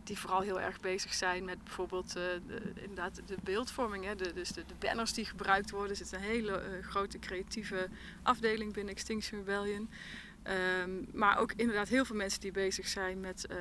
die 0.05 0.19
vooral 0.19 0.41
heel 0.41 0.61
erg 0.61 0.81
bezig 0.81 1.15
zijn 1.15 1.45
met 1.45 1.65
bijvoorbeeld 1.65 2.13
de, 2.13 2.41
inderdaad 2.75 3.21
de 3.27 3.37
beeldvorming. 3.43 4.05
Hè? 4.05 4.15
De, 4.15 4.33
dus 4.33 4.49
de, 4.49 4.65
de, 4.67 4.75
banners 4.79 5.13
die 5.13 5.25
gebruikt 5.25 5.71
worden. 5.71 5.91
Er 5.91 5.97
zit 5.97 6.13
een 6.13 6.21
hele 6.21 6.63
grote 6.83 7.19
creatieve 7.19 7.89
afdeling 8.23 8.73
binnen 8.73 8.95
Extinction 8.95 9.39
Rebellion. 9.39 9.89
Um, 10.83 11.09
maar 11.13 11.39
ook 11.39 11.53
inderdaad 11.57 11.89
heel 11.89 12.05
veel 12.05 12.17
mensen 12.17 12.41
die 12.41 12.53
bezig 12.53 12.89
zijn 12.89 13.21
met 13.21 13.47
uh, 13.51 13.57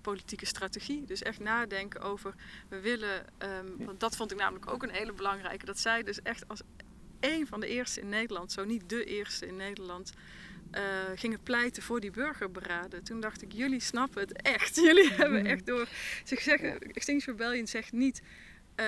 politieke 0.00 0.46
strategie. 0.46 1.04
Dus 1.04 1.22
echt 1.22 1.40
nadenken 1.40 2.00
over, 2.00 2.34
we 2.68 2.80
willen, 2.80 3.26
um, 3.38 3.86
want 3.86 4.00
dat 4.00 4.16
vond 4.16 4.32
ik 4.32 4.38
namelijk 4.38 4.70
ook 4.70 4.82
een 4.82 4.90
hele 4.90 5.12
belangrijke, 5.12 5.64
dat 5.64 5.78
zij 5.78 6.02
dus 6.02 6.22
echt 6.22 6.48
als 6.48 6.62
een 7.20 7.46
van 7.46 7.60
de 7.60 7.66
eerste 7.66 8.00
in 8.00 8.08
Nederland, 8.08 8.52
zo 8.52 8.64
niet 8.64 8.88
de 8.88 9.04
eerste 9.04 9.46
in 9.46 9.56
Nederland, 9.56 10.12
uh, 10.74 10.82
gingen 11.14 11.42
pleiten 11.42 11.82
voor 11.82 12.00
die 12.00 12.10
burgerberaden. 12.10 13.04
Toen 13.04 13.20
dacht 13.20 13.42
ik, 13.42 13.52
jullie 13.52 13.80
snappen 13.80 14.20
het 14.20 14.42
echt. 14.42 14.76
Jullie 14.86 15.12
hebben 15.12 15.46
echt 15.46 15.66
door. 15.66 15.88
Ze 16.24 16.36
zeggen, 16.40 16.78
Extinction 16.78 17.36
Rebellion 17.36 17.66
zegt 17.66 17.92
niet. 17.92 18.22
Uh, 18.76 18.86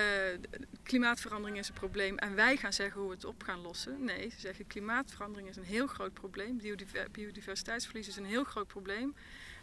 klimaatverandering 0.83 1.57
is 1.57 1.67
een 1.67 1.73
probleem 1.73 2.17
en 2.17 2.35
wij 2.35 2.57
gaan 2.57 2.73
zeggen 2.73 2.99
hoe 2.99 3.09
we 3.09 3.15
het 3.15 3.25
op 3.25 3.43
gaan 3.43 3.59
lossen. 3.59 4.03
Nee, 4.03 4.29
ze 4.29 4.39
zeggen 4.39 4.67
klimaatverandering 4.67 5.49
is 5.49 5.55
een 5.55 5.63
heel 5.63 5.87
groot 5.87 6.13
probleem. 6.13 6.61
Biodiversiteitsverlies 7.11 8.07
is 8.07 8.15
een 8.15 8.25
heel 8.25 8.43
groot 8.43 8.67
probleem. 8.67 9.15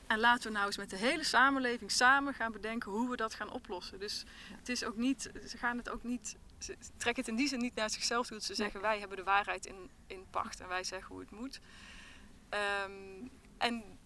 En 0.07 0.19
laten 0.19 0.47
we 0.47 0.53
nou 0.53 0.67
eens 0.67 0.77
met 0.77 0.91
de 0.91 0.97
hele 0.97 1.25
samenleving 1.25 1.91
samen 1.91 2.35
gaan 2.35 2.53
bedenken 2.53 2.91
hoe 2.91 3.11
we 3.11 3.17
dat 3.17 3.35
gaan 3.35 3.53
oplossen. 3.53 3.99
Dus 3.99 4.25
het 4.57 4.69
is 4.69 4.85
ook 4.85 4.97
niet, 4.97 5.31
ze 5.47 5.59
gaan 5.59 5.77
het 5.77 5.91
ook 5.91 6.03
niet, 6.03 6.37
ze 6.59 6.77
trekken 6.97 7.23
het 7.23 7.33
in 7.33 7.37
die 7.37 7.49
zin 7.49 7.61
niet 7.61 7.75
naar 7.75 7.91
zichzelf 7.91 8.27
toe. 8.27 8.41
Ze 8.41 8.55
zeggen 8.55 8.81
wij 8.81 8.99
hebben 8.99 9.17
de 9.17 9.23
waarheid 9.23 9.67
in, 9.67 9.91
in 10.07 10.25
pacht 10.31 10.61
en 10.61 10.69
wij 10.69 10.85
zeggen 10.85 11.09
hoe 11.09 11.21
het 11.21 11.31
moet. 11.31 11.61
Um, 12.55 13.31
en 13.59 13.99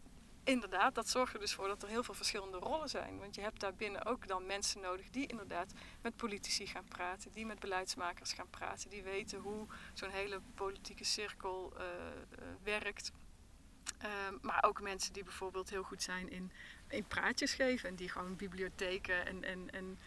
inderdaad, 0.45 0.95
dat 0.95 1.09
zorgt 1.09 1.35
er 1.35 1.41
dus 1.41 1.55
voor 1.55 1.69
dat 1.69 1.83
er 1.83 1.89
heel 1.89 2.03
veel 2.03 2.15
verschillende 2.15 2.59
rollen 2.59 2.89
zijn. 2.89 3.19
Want 3.19 3.35
je 3.35 3.41
hebt 3.41 3.61
daarbinnen 3.61 4.05
ook 4.05 4.27
dan 4.29 4.47
mensen 4.47 4.81
nodig 4.81 5.11
die 5.11 5.27
inderdaad 5.27 5.73
met 6.03 6.17
politici 6.17 6.67
gaan 6.67 6.89
praten, 6.89 7.33
die 7.33 7.47
met 7.47 7.59
beleidsmakers 7.59 8.33
gaan 8.33 8.51
praten, 8.51 8.91
die 8.91 9.03
weten 9.03 9.39
hoe 9.39 9.67
zo'n 9.93 10.11
hele 10.11 10.41
politieke 10.55 11.05
cirkel 11.05 11.73
uh, 11.77 11.83
uh, 11.83 12.45
werkt. 12.63 13.13
Uh, 14.03 14.09
maar 14.41 14.65
ook 14.65 14.81
mensen 14.81 15.13
die 15.13 15.25
bijvoorbeeld 15.25 15.71
heel 15.71 15.83
goed 15.83 16.03
zijn 16.03 16.31
in, 16.31 16.53
in 16.89 17.05
praatjes 17.05 17.55
geven 17.55 17.89
en 17.89 17.95
die 17.95 18.09
gewoon 18.09 18.37
bibliotheken 18.37 19.27
en, 19.27 19.45
en, 19.45 19.71
en 19.71 19.99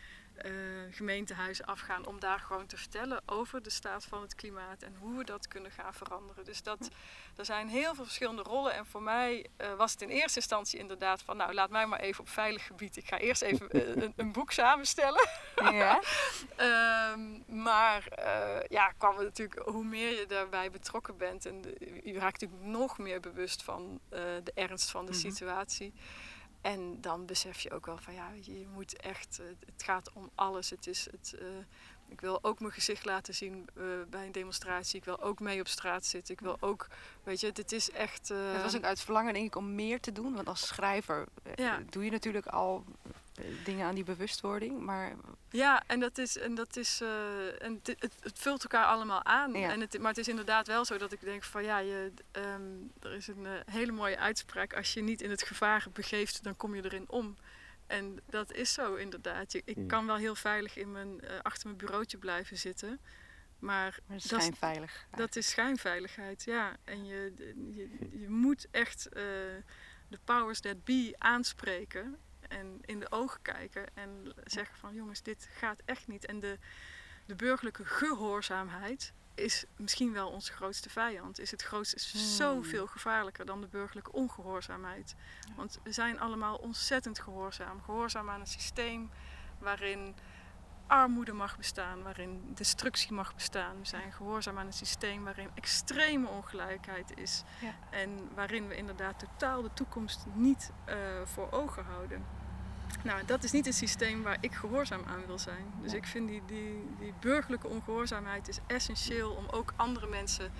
uh, 0.46 0.52
gemeentehuizen 0.92 1.66
afgaan 1.66 2.06
om 2.06 2.20
daar 2.20 2.40
gewoon 2.40 2.66
te 2.66 2.78
vertellen 2.78 3.22
over 3.26 3.64
de 3.64 3.70
staat 3.70 4.06
van 4.06 4.22
het 4.22 4.36
klimaat 4.36 4.82
en 4.82 4.96
hoe 5.00 5.18
we 5.18 5.24
dat 5.24 5.48
kunnen 5.48 5.72
gaan 5.72 5.94
veranderen. 5.94 6.46
Dus 6.46 6.64
dat, 6.64 6.90
er 7.36 7.46
zijn 7.46 7.68
heel 7.68 7.96
veel 7.96 8.04
verschillende 8.04 8.42
rollen 8.42 8.74
en 8.74 8.86
voor 8.86 9.02
mij 9.02 9.46
uh, 9.62 9.74
was 9.74 9.92
het 9.92 10.02
in 10.02 10.10
eerste 10.10 10.40
instantie 10.40 10.80
inderdaad 10.80 11.22
van 11.22 11.38
nou 11.38 11.54
laat 11.54 11.70
mij 11.70 11.86
maar 11.86 12.00
even 12.00 12.22
op 12.22 12.30
veilig 12.30 12.66
gebied. 12.66 12.98
Ik 12.98 13.08
ga 13.08 13.18
eerst 13.18 13.42
even 13.42 13.68
uh, 13.72 13.96
een, 14.04 14.14
een, 14.16 14.32
boek 14.32 14.52
samenstellen. 14.52 15.28
Ja. 15.56 16.02
um, 17.12 17.44
maar 17.64 18.04
ja, 18.68 18.92
kwam 18.98 19.16
het 19.16 19.26
natuurlijk 19.26 19.62
hoe 19.68 19.84
meer 19.84 20.20
je 20.20 20.26
daarbij 20.26 20.72
betrokken 20.72 21.18
bent 21.18 21.46
en 21.46 21.62
de, 21.62 22.00
je 22.04 22.20
raakt 22.20 22.42
natuurlijk 22.42 22.72
nog 22.72 22.98
meer 22.98 23.20
bewust 23.20 23.64
van 23.64 24.00
de 24.10 24.52
ernst 24.54 24.92
van 24.92 25.06
de 25.06 25.12
mm-hmm. 25.12 25.32
situatie. 25.32 25.94
En 26.62 27.01
dan 27.01 27.26
besef 27.26 27.60
je 27.60 27.72
ook 27.72 27.86
wel 27.86 27.97
van 27.97 28.14
ja, 28.14 28.32
je, 28.41 28.66
moet 28.74 28.95
echt, 28.95 29.39
uh, 29.41 29.47
het 29.66 29.84
gaat 29.84 30.14
om 30.14 30.30
alles. 30.36 30.70
Het 30.70 30.88
is 30.88 31.07
het, 31.12 31.36
uh, 31.41 31.47
ik 32.07 32.22
wil 32.22 32.43
ook 32.43 32.60
mijn 32.60 32.74
gezicht 32.74 33.05
laten 33.05 33.34
zien 33.34 33.68
uh, 33.78 33.84
bij 34.10 34.26
een 34.26 34.32
demonstratie. 34.32 34.99
Ik 34.99 35.05
wil 35.05 35.22
ook 35.22 35.39
mee 35.39 35.60
op 35.60 35.68
straat 35.68 36.05
zitten. 36.05 36.34
Ik 36.34 36.39
wil 36.39 36.57
ook, 36.60 36.88
weet 37.24 37.39
je, 37.39 37.51
dit 37.51 37.72
is 37.72 37.91
echt. 37.91 38.28
Het 38.28 38.62
was 38.62 38.76
ook 38.76 38.84
uit 38.84 39.01
verlangen 39.01 39.34
denk 39.34 39.45
ik 39.45 39.55
om 39.55 39.76
meer 39.76 39.99
te 39.99 40.12
doen. 40.12 40.34
Want 40.34 40.47
als 40.47 40.68
schrijver 40.68 41.28
ja. 41.55 41.80
doe 41.89 42.03
je 42.03 42.12
natuurlijk 42.12 42.47
al 42.47 42.86
dingen 43.64 43.86
aan 43.86 43.96
die 43.96 44.04
bewustwording. 44.04 44.80
Maar... 44.80 45.16
Ja, 45.50 45.84
en 45.88 46.00
dat 46.00 46.18
is, 46.18 46.38
en 46.38 46.56
dat 46.56 46.76
is 46.76 47.02
uh, 47.02 47.64
en 47.64 47.74
het, 47.84 47.96
het, 48.00 48.14
het, 48.20 48.40
vult 48.40 48.64
elkaar 48.64 48.86
allemaal 48.86 49.26
aan. 49.26 49.54
Ja. 49.54 49.72
En 49.72 49.80
het, 49.80 50.00
maar 50.00 50.10
het 50.10 50.18
is 50.18 50.28
inderdaad 50.28 50.68
wel 50.68 50.86
zo 50.86 50.98
dat 50.98 51.12
ik 51.12 51.22
denk 51.22 51.44
van 51.44 51.64
ja, 51.64 51.78
je, 51.78 52.12
um, 52.32 52.92
er 53.00 53.14
is 53.14 53.28
een 53.28 53.46
uh, 53.46 53.52
hele 53.66 53.92
mooie 53.92 54.18
uitspraak. 54.18 54.74
Als 54.74 54.94
je 54.94 55.02
niet 55.02 55.22
in 55.22 55.30
het 55.30 55.44
gevaar 55.44 55.88
begeeft, 55.94 56.44
dan 56.44 56.56
kom 56.56 56.76
je 56.76 56.84
erin 56.84 57.10
om. 57.10 57.38
En 57.88 58.20
dat 58.26 58.52
is 58.54 58.74
zo 58.74 58.96
inderdaad. 58.96 59.52
Je, 59.52 59.62
ik 59.66 59.78
mm. 59.78 59.88
kan 59.88 60.06
wel 60.06 60.18
heel 60.18 60.36
veilig 60.36 60.78
in 60.78 60.92
mijn, 60.92 61.20
uh, 61.24 61.30
achter 61.42 61.68
mijn 61.68 61.78
bureautje 61.78 62.18
blijven 62.18 62.58
zitten. 62.58 63.00
Maar, 63.60 64.00
maar 64.06 64.18
dat 64.18 64.26
is 64.26 64.28
schijnveilig. 64.28 65.06
Dat, 65.10 65.20
dat 65.20 65.36
is 65.36 65.50
schijnveiligheid, 65.50 66.44
ja. 66.44 66.78
En 66.84 67.06
je, 67.06 67.34
je, 67.72 68.20
je 68.20 68.30
moet 68.30 68.68
echt 68.72 69.10
de 70.10 70.20
powers 70.24 70.60
that 70.60 70.84
be 70.84 71.16
aanspreken 71.18 72.18
en 72.50 72.80
in 72.86 73.00
de 73.00 73.12
ogen 73.12 73.41
kijken 73.41 73.86
en 73.93 74.34
zeggen 74.43 74.78
van 74.78 74.93
jongens, 74.93 75.22
dit 75.22 75.50
gaat 75.52 75.82
echt 75.86 76.08
niet. 76.08 76.26
En 76.26 76.39
de, 76.39 76.58
de 77.26 77.36
burgerlijke 77.36 77.86
gehoorzaamheid 77.86 79.14
is 79.36 79.66
misschien 79.76 80.14
wel 80.14 80.30
onze 80.30 80.52
grootste 80.52 80.89
vijand. 80.89 81.39
Is 81.39 81.52
het 81.52 81.62
grootste, 81.62 81.95
is 81.95 82.12
hmm. 82.12 82.22
zoveel 82.22 82.88
gevaarlijker 82.88 83.45
dan 83.45 83.62
de 83.62 83.68
burgerlijke 83.68 84.12
ongehoorzaamheid. 84.12 85.16
Want 85.56 85.80
we 85.84 85.91
zijn 85.91 86.20
allemaal 86.20 86.56
ontzettend 86.56 87.20
gehoorzaam. 87.20 87.82
Gehoorzaam 87.82 88.30
aan 88.30 88.39
een 88.39 88.47
systeem 88.47 89.10
waarin 89.60 90.16
armoede 90.88 91.34
mag 91.34 91.58
bestaan, 91.58 92.04
waarin 92.04 92.52
destructie 92.54 93.14
mag 93.14 93.36
bestaan. 93.36 93.80
We 93.80 93.86
zijn 93.88 94.12
gehoorzaam 94.12 94.58
aan 94.58 94.66
een 94.66 94.74
systeem 94.74 95.24
waarin 95.24 95.50
extreme 95.54 96.28
ongelijkheid 96.28 97.18
is. 97.18 97.43
Ja. 97.62 97.74
En 97.89 98.30
waarin 98.36 98.68
we 98.68 98.76
inderdaad 98.76 99.20
totaal 99.20 99.62
de 99.62 99.74
toekomst 99.74 100.26
niet 100.34 100.72
uh, 100.89 100.95
voor 101.24 101.52
ogen 101.52 101.86
houden. 101.86 102.26
Nou, 103.04 103.26
dat 103.26 103.44
is 103.44 103.52
niet 103.52 103.68
een 103.68 103.74
systeem 103.74 104.24
waar 104.24 104.38
ik 104.40 104.54
gehoorzaam 104.54 105.02
aan 105.08 105.26
wil 105.26 105.40
zijn. 105.40 105.66
Dus 105.82 105.94
ik 105.94 106.06
vind 106.06 106.28
die, 106.28 106.42
die, 106.46 106.86
die 107.00 107.14
burgerlijke 107.20 107.68
ongehoorzaamheid 107.68 108.48
is 108.48 108.60
essentieel 108.68 109.32
om 109.32 109.46
ook 109.52 109.74
andere 109.76 110.08
mensen 110.08 110.52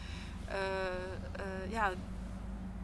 uh, 0.50 0.56
uh, 0.56 1.72
ja, 1.72 1.92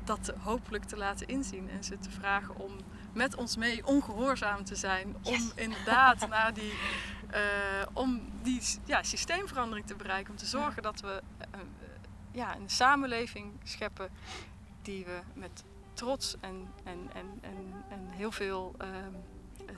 dat 0.03 0.33
hopelijk 0.39 0.83
te 0.83 0.97
laten 0.97 1.27
inzien. 1.27 1.69
En 1.69 1.83
ze 1.83 1.97
te 1.97 2.11
vragen 2.11 2.57
om 2.57 2.71
met 3.13 3.35
ons 3.35 3.57
mee 3.57 3.85
ongehoorzaam 3.85 4.63
te 4.63 4.75
zijn. 4.75 5.15
Yes. 5.21 5.41
Om 5.41 5.51
inderdaad 5.65 6.27
naar 6.29 6.53
die, 6.53 6.73
uh, 7.33 7.39
om 7.93 8.31
die 8.41 8.61
ja, 8.85 9.03
systeemverandering 9.03 9.87
te 9.87 9.95
bereiken. 9.95 10.31
Om 10.31 10.37
te 10.37 10.45
zorgen 10.45 10.83
dat 10.83 11.01
we 11.01 11.21
ja, 12.31 12.55
een 12.55 12.69
samenleving 12.69 13.53
scheppen 13.63 14.09
die 14.81 15.05
we 15.05 15.19
met 15.33 15.63
trots 15.93 16.35
en, 16.39 16.67
en, 16.83 17.09
en, 17.13 17.39
en, 17.41 17.83
en 17.89 18.07
heel 18.09 18.31
veel 18.31 18.75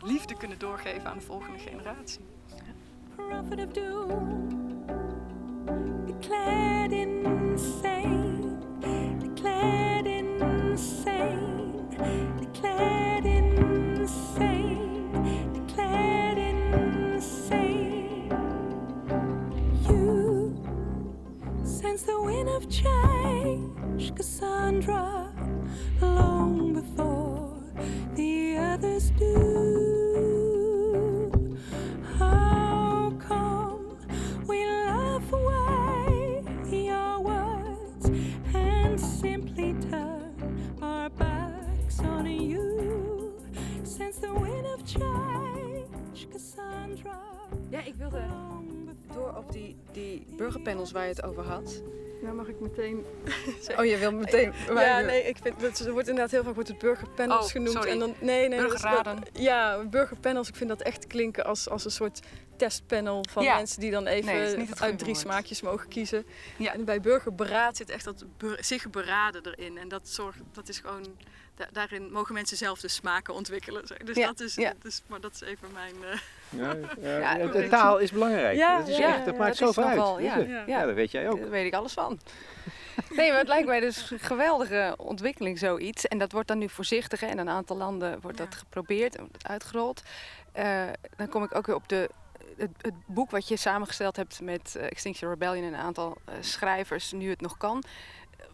liefde 0.01 0.35
kunnen 0.38 0.59
doorgeven 0.59 1.09
aan 1.09 1.17
de 1.17 1.23
volgende 1.23 1.59
generatie. 1.59 2.19
Prophet 3.15 3.59
of 3.59 3.71
doom, 3.71 4.47
declared 6.05 6.91
insane, 6.91 8.57
declared 9.19 10.05
insane, 10.05 11.88
declared 12.39 13.25
insane, 13.25 15.11
declared 15.53 16.38
insane. 16.38 17.88
You 19.88 20.53
sense 21.63 22.03
the 22.05 22.21
wind 22.25 22.49
of 22.49 22.67
change, 22.69 24.13
Cassandra, 24.13 25.31
long 25.99 26.73
before 26.73 27.55
the 28.15 28.36
others 28.78 29.09
do. 29.11 29.30
How 32.19 33.11
come 33.19 33.97
we 34.47 34.65
laugh 34.65 35.34
away 35.34 36.43
your 36.71 37.19
words 37.21 38.05
and 38.53 38.99
simply 38.99 39.73
turn 39.89 40.75
our 40.82 41.09
backs 41.09 41.99
on 42.01 42.25
you? 42.28 43.34
Since 43.84 44.17
the 44.17 44.34
wind 44.34 44.67
of 44.67 44.86
change, 44.86 46.30
Cassandra. 46.32 47.19
Yeah, 47.71 47.88
ik 47.88 47.95
wilde. 47.97 48.76
Door 49.18 49.34
op 49.38 49.51
die, 49.51 49.76
die 49.91 50.26
burgerpanels 50.38 50.91
waar 50.91 51.03
je 51.03 51.09
het 51.09 51.24
over 51.24 51.43
had. 51.43 51.82
Nou 52.22 52.36
mag 52.36 52.47
ik 52.47 52.59
meteen... 52.59 53.05
Oh, 53.78 53.86
je 53.86 53.97
wil 53.97 54.11
meteen... 54.11 54.53
Ja, 54.68 54.99
nee, 54.99 55.24
ik 55.24 55.38
vind 55.41 55.59
dat 55.59 55.80
er 55.80 55.91
wordt 55.91 56.07
inderdaad 56.07 56.32
heel 56.32 56.43
vaak 56.43 56.53
wordt 56.53 56.70
het 56.70 56.78
burgerpanels 56.78 57.45
Oh, 57.45 57.51
genoemd. 57.51 57.72
sorry. 57.72 57.89
En 57.89 57.99
dan, 57.99 58.13
nee, 58.20 58.47
nee, 58.47 58.57
is- 58.59 58.63
dat- 58.63 58.70
Burgerraden. 58.82 59.24
ja, 59.34 59.84
burgerpanels. 59.86 60.47
Ik 60.47 60.55
vind 60.55 60.70
dat 60.70 60.82
echt 60.82 61.07
klinken 61.07 61.45
als, 61.45 61.70
als 61.70 61.86
een 61.86 61.91
soort 61.91 62.20
testpanel 62.57 63.26
van 63.30 63.43
Ja. 63.43 63.55
mensen 63.55 63.80
die 63.80 63.91
dan 63.91 64.07
even 64.07 64.26
Nee, 64.36 64.68
uit 64.80 64.97
drie 64.99 65.11
woord. 65.13 65.18
smaakjes 65.26 65.61
mogen 65.61 65.88
kiezen. 65.88 66.26
Ja. 66.57 66.74
En 66.74 66.86
bij 66.86 67.01
burgerberaad 67.01 67.78
zit 67.78 67.89
echt 67.89 68.03
dat 68.05 68.26
zich 68.59 68.89
beraden 68.89 69.45
erin. 69.45 69.78
En 69.78 69.88
dat 69.88 70.07
zorgt, 70.09 70.39
dat 70.51 70.70
is 70.70 70.80
gewoon, 70.80 71.05
da- 71.55 71.68
daarin 71.72 72.11
mogen 72.11 72.34
mensen 72.34 72.57
zelf 72.57 72.80
de 72.80 72.88
smaken 72.88 73.34
ontwikkelen. 73.34 73.84
Dus 74.03 74.15
Ja, 74.18 74.28
dat 74.28 74.39
is, 74.39 74.55
ja. 74.55 74.74
dus, 74.82 75.01
maar 75.07 75.22
dat 75.22 75.34
is 75.34 75.41
even 75.41 75.72
mijn. 75.74 75.93
eh, 76.11 76.20
Ja, 76.49 76.73
de 77.37 77.67
taal 77.69 77.97
is 77.97 78.11
belangrijk. 78.11 78.57
Ja, 78.57 78.77
dat, 78.77 78.87
is 78.87 78.97
ja, 78.97 79.15
echt, 79.15 79.25
dat 79.25 79.33
ja, 79.33 79.39
maakt 79.39 79.59
dat 79.59 79.67
zoveel 79.67 79.83
is 79.83 79.89
uit. 79.89 79.97
nogal, 79.97 80.19
ja. 80.19 80.37
je? 80.37 80.47
Ja. 80.47 80.63
ja, 80.67 80.85
dat 80.85 80.95
weet 80.95 81.11
jij 81.11 81.29
ook. 81.29 81.39
Daar 81.39 81.49
weet 81.49 81.65
ik 81.65 81.73
alles 81.73 81.93
van. 81.93 82.19
Nee, 83.09 83.29
maar 83.29 83.39
het 83.39 83.47
lijkt 83.47 83.67
mij 83.67 83.79
dus 83.79 84.11
een 84.11 84.19
geweldige 84.19 84.93
ontwikkeling 84.97 85.59
zoiets. 85.59 86.07
En 86.07 86.17
dat 86.17 86.31
wordt 86.31 86.47
dan 86.47 86.57
nu 86.57 86.69
voorzichtig. 86.69 87.19
hè. 87.19 87.27
In 87.27 87.37
een 87.37 87.49
aantal 87.49 87.77
landen 87.77 88.21
wordt 88.21 88.37
dat 88.37 88.55
geprobeerd 88.55 89.15
en 89.15 89.29
uitgerold. 89.41 90.01
Eh, 90.51 90.83
dan 91.15 91.29
kom 91.29 91.43
ik 91.43 91.55
ook 91.55 91.65
weer 91.65 91.75
op 91.75 91.89
de, 91.89 92.09
het, 92.57 92.69
het 92.81 92.93
boek 93.05 93.31
wat 93.31 93.47
je 93.47 93.57
samengesteld 93.57 94.15
hebt 94.15 94.41
met 94.41 94.75
eh, 94.75 94.85
Extinction 94.85 95.29
Rebellion 95.29 95.63
en 95.63 95.73
een 95.73 95.79
aantal 95.79 96.17
eh, 96.25 96.33
schrijvers, 96.39 97.11
nu 97.11 97.29
het 97.29 97.41
nog 97.41 97.57
kan. 97.57 97.83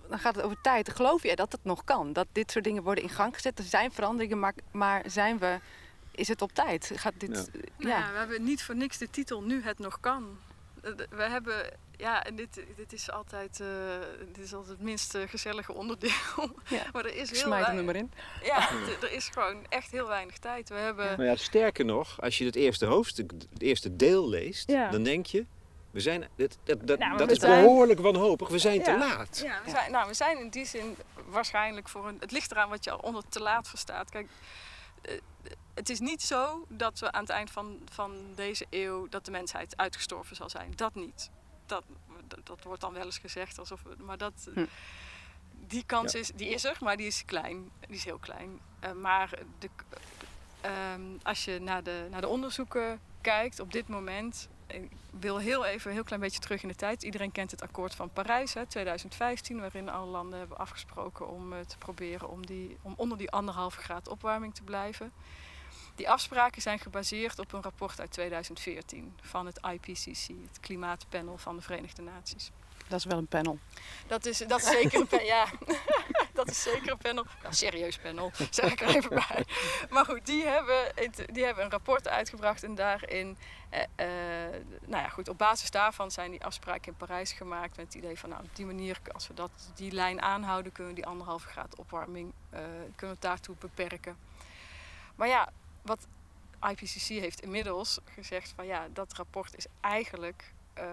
Dan 0.09 0.19
gaat 0.19 0.35
het 0.35 0.45
over 0.45 0.61
tijd. 0.61 0.89
Geloof 0.89 1.23
jij 1.23 1.35
dat 1.35 1.51
het 1.51 1.63
nog 1.63 1.83
kan? 1.83 2.13
Dat 2.13 2.27
dit 2.31 2.51
soort 2.51 2.63
dingen 2.63 2.83
worden 2.83 3.03
in 3.03 3.09
gang 3.09 3.33
gezet? 3.33 3.59
Er 3.59 3.63
zijn 3.63 3.91
veranderingen, 3.91 4.39
maar, 4.39 4.53
maar 4.71 5.03
zijn 5.05 5.39
we, 5.39 5.59
is 6.15 6.27
het 6.27 6.41
op 6.41 6.51
tijd? 6.51 6.91
Gaat 6.95 7.13
dit, 7.17 7.49
Ja. 7.51 7.59
ja. 7.77 7.87
Nou 7.87 8.01
ja, 8.03 8.11
we 8.11 8.17
hebben 8.17 8.43
niet 8.43 8.63
voor 8.63 8.75
niks 8.75 8.97
de 8.97 9.09
titel 9.09 9.41
Nu 9.43 9.63
het 9.63 9.79
nog 9.79 9.99
kan. 9.99 10.37
Eh, 10.81 10.91
We 11.09 11.23
hebben, 11.23 11.77
ja, 11.97 12.23
en 12.23 12.35
dit, 12.35 12.63
dit 12.75 12.93
is 12.93 13.11
altijd, 13.11 13.59
eh, 13.59 13.67
dit 14.33 14.43
is 14.45 14.53
altijd 14.53 14.71
het 14.77 14.81
minst 14.85 15.15
eh, 15.15 15.27
gezellige 15.27 15.73
onderdeel. 15.73 16.11
Ja. 16.67 16.83
maar 16.93 17.05
er 17.05 17.15
is 17.15 17.29
Ik 17.29 17.35
heel 17.35 17.45
smijt 17.45 17.65
hem 17.65 17.77
er 17.77 17.83
weinig. 17.85 17.85
maar 17.85 17.95
in. 17.95 18.11
Ja, 18.43 18.69
er 19.01 19.11
is 19.11 19.27
gewoon 19.27 19.65
echt 19.69 19.91
heel 19.91 20.07
weinig 20.07 20.37
tijd. 20.37 20.69
We 20.69 20.75
hebben, 20.75 21.17
Maar 21.17 21.25
ja, 21.25 21.35
sterker 21.35 21.85
nog, 21.85 22.21
als 22.21 22.37
je 22.37 22.45
het 22.45 22.55
eerste 22.55 22.85
hoofdstuk, 22.85 23.31
het 23.53 23.61
eerste 23.61 23.95
deel 23.95 24.29
leest, 24.29 24.69
Ja. 24.71 24.89
dan 24.89 25.03
denk 25.03 25.25
je, 25.25 25.45
we 25.91 25.99
zijn, 25.99 26.27
dat, 26.35 26.57
dat, 26.63 26.87
dat, 26.87 26.99
Nou, 26.99 27.09
maar 27.09 27.17
dat 27.19 27.27
we 27.27 27.33
is 27.33 27.39
zijn- 27.39 27.63
behoorlijk 27.63 27.99
wanhopig, 27.99 28.47
we 28.49 28.59
zijn 28.59 28.83
te 28.83 28.97
laat. 28.97 29.39
ja, 29.43 29.61
we 29.65 29.69
zijn, 29.69 29.91
nou, 29.91 30.07
we 30.07 30.13
zijn 30.13 30.37
in 30.39 30.49
die 30.49 30.65
zin 30.65 30.95
waarschijnlijk 31.25 31.89
voor 31.89 32.07
een. 32.07 32.17
Het 32.19 32.31
ligt 32.31 32.51
eraan 32.51 32.69
wat 32.69 32.83
je 32.83 32.91
al 32.91 32.97
onder 32.99 33.23
te 33.29 33.39
laat 33.39 33.69
verstaat. 33.69 34.09
Kijk, 34.09 34.27
eh, 35.01 35.13
het 35.73 35.89
is 35.89 35.99
niet 35.99 36.21
zo 36.21 36.65
dat 36.69 36.99
we 36.99 37.11
aan 37.11 37.21
het 37.21 37.29
eind 37.29 37.51
van, 37.51 37.79
van 37.91 38.15
deze 38.35 38.65
eeuw 38.69 39.07
dat 39.09 39.25
de 39.25 39.31
mensheid 39.31 39.77
uitgestorven 39.77 40.35
zal 40.35 40.49
zijn. 40.49 40.71
Dat 40.75 40.95
niet. 40.95 41.29
Dat, 41.65 41.83
dat, 42.27 42.39
dat 42.45 42.63
wordt 42.63 42.81
dan 42.81 42.93
wel 42.93 43.05
eens 43.05 43.17
gezegd, 43.17 43.59
alsof 43.59 43.81
we, 43.83 44.03
maar 44.03 44.17
dat, 44.17 44.49
Hm. 44.53 44.65
die 45.67 45.83
kans 45.85 46.11
Ja. 46.13 46.19
is, 46.19 46.31
die 46.35 46.49
is 46.49 46.63
er, 46.63 46.77
maar 46.79 46.97
die 46.97 47.07
is 47.07 47.25
klein. 47.25 47.69
Die 47.79 47.95
is 47.95 48.03
heel 48.03 48.17
klein. 48.19 48.59
Eh, 48.79 48.91
maar 48.91 49.39
de, 49.59 49.69
ehm, 50.61 51.01
als 51.23 51.45
je 51.45 51.59
naar 51.59 51.83
de, 51.83 52.07
naar 52.11 52.21
de 52.21 52.27
onderzoeken 52.27 52.99
kijkt 53.21 53.59
op 53.59 53.71
dit 53.71 53.87
moment. 53.87 54.47
Ik 54.67 54.91
wil 55.19 55.37
heel 55.37 55.65
even 55.65 55.87
een 55.89 55.95
heel 55.95 56.05
klein 56.05 56.21
beetje 56.21 56.39
terug 56.39 56.61
in 56.61 56.67
de 56.67 56.75
tijd. 56.75 57.03
Iedereen 57.03 57.31
kent 57.31 57.51
het 57.51 57.61
akkoord 57.61 57.95
van 57.95 58.09
Parijs, 58.09 58.53
hè, 58.53 58.65
2015, 58.65 59.59
waarin 59.59 59.89
alle 59.89 60.11
landen 60.11 60.39
hebben 60.39 60.57
afgesproken 60.57 61.27
om 61.27 61.53
eh, 61.53 61.59
te 61.59 61.77
proberen 61.77 62.29
om, 62.29 62.45
die, 62.45 62.77
om 62.81 62.93
onder 62.97 63.17
die 63.17 63.31
anderhalve 63.31 63.79
graad 63.81 64.07
opwarming 64.07 64.55
te 64.55 64.63
blijven. 64.63 65.11
Die 65.95 66.09
afspraken 66.09 66.61
zijn 66.61 66.79
gebaseerd 66.79 67.39
op 67.39 67.53
een 67.53 67.61
rapport 67.61 67.99
uit 67.99 68.11
2014 68.11 69.15
van 69.21 69.45
het 69.45 69.59
IPCC, 69.71 70.27
het 70.27 70.59
Klimaatpanel 70.59 71.37
van 71.37 71.55
de 71.55 71.61
Verenigde 71.61 72.01
Naties. 72.01 72.51
Dat 72.87 72.99
is 72.99 73.05
wel 73.05 73.17
een 73.17 73.27
panel. 73.27 73.59
Dat 74.07 74.25
is, 74.25 74.37
dat 74.37 74.59
is 74.59 74.67
zeker 74.67 74.99
een 74.99 75.07
panel. 75.07 75.25
Ja, 75.33 75.45
dat 76.33 76.49
is 76.49 76.61
zeker 76.61 76.91
een 76.91 76.97
panel. 76.97 77.25
Nou, 77.41 77.53
serieus 77.53 77.97
panel, 77.97 78.31
zeg 78.49 78.71
ik 78.71 78.81
er 78.81 78.95
even 78.95 79.09
bij. 79.09 79.45
Maar 79.89 80.05
goed, 80.05 80.25
die 80.25 80.45
hebben, 80.45 80.91
die 81.33 81.43
hebben 81.45 81.63
een 81.63 81.69
rapport 81.69 82.07
uitgebracht 82.07 82.63
en 82.63 82.75
daarin, 82.75 83.37
eh, 83.69 83.81
eh, 83.95 84.61
nou 84.85 85.03
ja, 85.03 85.09
goed, 85.09 85.29
op 85.29 85.37
basis 85.37 85.71
daarvan 85.71 86.11
zijn 86.11 86.31
die 86.31 86.43
afspraken 86.43 86.91
in 86.91 86.97
Parijs 86.97 87.31
gemaakt 87.31 87.77
met 87.77 87.85
het 87.85 87.95
idee 87.95 88.19
van, 88.19 88.29
nou, 88.29 88.43
op 88.43 88.55
die 88.55 88.65
manier, 88.65 88.99
als 89.13 89.27
we 89.27 89.33
dat, 89.33 89.51
die 89.75 89.91
lijn 89.91 90.21
aanhouden, 90.21 90.71
kunnen 90.71 90.93
we 90.93 90.99
die 90.99 91.09
anderhalve 91.09 91.47
graad 91.47 91.75
opwarming, 91.75 92.33
eh, 92.49 92.59
kunnen 92.95 93.17
daartoe 93.19 93.55
beperken. 93.59 94.17
Maar 95.15 95.27
ja, 95.27 95.49
wat 95.83 96.07
IPCC 96.69 97.07
heeft 97.07 97.41
inmiddels 97.41 97.99
gezegd 98.05 98.53
van 98.55 98.65
ja, 98.65 98.87
dat 98.93 99.13
rapport 99.13 99.57
is 99.57 99.65
eigenlijk 99.81 100.53
eh, 100.73 100.85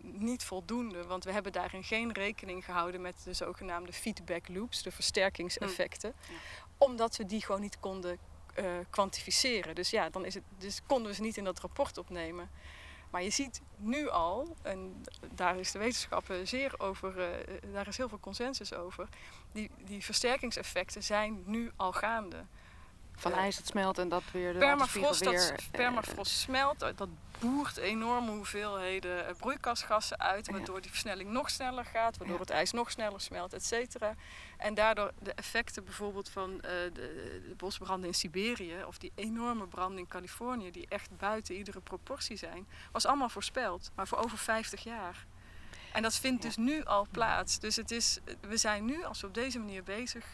niet 0.00 0.44
voldoende. 0.44 1.06
Want 1.06 1.24
we 1.24 1.32
hebben 1.32 1.52
daarin 1.52 1.84
geen 1.84 2.12
rekening 2.12 2.64
gehouden 2.64 3.00
met 3.00 3.20
de 3.24 3.32
zogenaamde 3.32 3.92
feedback 3.92 4.48
loops, 4.48 4.82
de 4.82 4.90
versterkingseffecten. 4.90 6.14
Omdat 6.78 7.16
we 7.16 7.24
die 7.24 7.42
gewoon 7.42 7.60
niet 7.60 7.80
konden 7.80 8.18
eh, 8.54 8.64
kwantificeren. 8.90 9.74
Dus 9.74 9.90
ja, 9.90 10.10
dan 10.10 10.24
is 10.24 10.34
het, 10.34 10.42
dus 10.58 10.80
konden 10.86 11.08
we 11.08 11.14
ze 11.14 11.22
niet 11.22 11.36
in 11.36 11.44
dat 11.44 11.60
rapport 11.60 11.98
opnemen. 11.98 12.50
Maar 13.10 13.22
je 13.22 13.30
ziet 13.30 13.60
nu 13.76 14.08
al, 14.08 14.56
en 14.62 15.04
daar 15.34 15.56
is 15.56 15.72
de 15.72 15.78
wetenschap 15.78 16.32
zeer 16.42 16.74
over, 16.78 17.20
eh, 17.20 17.72
daar 17.72 17.88
is 17.88 17.96
heel 17.96 18.08
veel 18.08 18.20
consensus 18.20 18.74
over, 18.74 19.08
die, 19.52 19.70
die 19.84 20.04
versterkingseffecten 20.04 21.02
zijn 21.02 21.42
nu 21.44 21.70
al 21.76 21.92
gaande. 21.92 22.44
Van 23.18 23.32
Eh, 23.32 23.38
ijs 23.38 23.56
dat 23.56 23.66
smelt 23.66 23.98
en 23.98 24.08
dat 24.08 24.22
weer 24.32 24.52
de 24.52 24.58
Permafrost, 24.58 25.20
weer, 25.24 25.32
dat, 25.32 25.50
eh, 25.50 25.56
permafrost 25.70 26.30
smelt, 26.32 26.78
dat 26.78 26.98
dat 26.98 27.08
boert 27.38 27.76
enorme 27.76 28.30
hoeveelheden 28.30 29.26
eh, 29.28 29.34
broeikasgassen 29.36 30.18
uit, 30.20 30.50
waardoor 30.50 30.80
die 30.80 30.90
versnelling 30.90 31.30
nog 31.30 31.50
sneller 31.50 31.84
gaat, 31.84 32.16
waardoor 32.16 32.36
Ja. 32.36 32.42
het 32.42 32.50
ijs 32.50 32.72
nog 32.72 32.90
sneller 32.90 33.20
smelt, 33.20 33.52
et 33.52 33.64
cetera. 33.64 34.14
En 34.56 34.74
daardoor 34.74 35.12
de 35.22 35.32
effecten 35.32 35.84
bijvoorbeeld 35.84 36.28
van 36.28 36.52
eh, 36.60 36.70
de, 36.70 36.90
de 37.48 37.54
bosbranden 37.56 38.08
in 38.08 38.14
Siberië 38.14 38.84
of 38.86 38.98
die 38.98 39.12
enorme 39.14 39.66
branden 39.66 39.98
in 39.98 40.06
Californië, 40.08 40.70
die 40.70 40.86
echt 40.88 41.16
buiten 41.16 41.54
iedere 41.54 41.80
proportie 41.80 42.36
zijn, 42.36 42.66
was 42.92 43.06
allemaal 43.06 43.28
voorspeld, 43.28 43.90
maar 43.94 44.06
voor 44.08 44.18
over 44.18 44.38
50 44.38 44.82
jaar. 44.82 45.26
En 45.92 46.02
dat 46.02 46.14
vindt 46.16 46.42
Ja. 46.42 46.48
dus 46.48 46.56
nu 46.56 46.84
al 46.84 47.06
plaats. 47.10 47.58
Dus 47.58 47.76
het 47.76 47.90
is, 47.90 48.18
we 48.40 48.56
zijn 48.56 48.84
nu, 48.84 49.04
als 49.04 49.20
we 49.20 49.26
op 49.26 49.34
deze 49.34 49.58
manier 49.58 49.82
bezig 49.82 50.24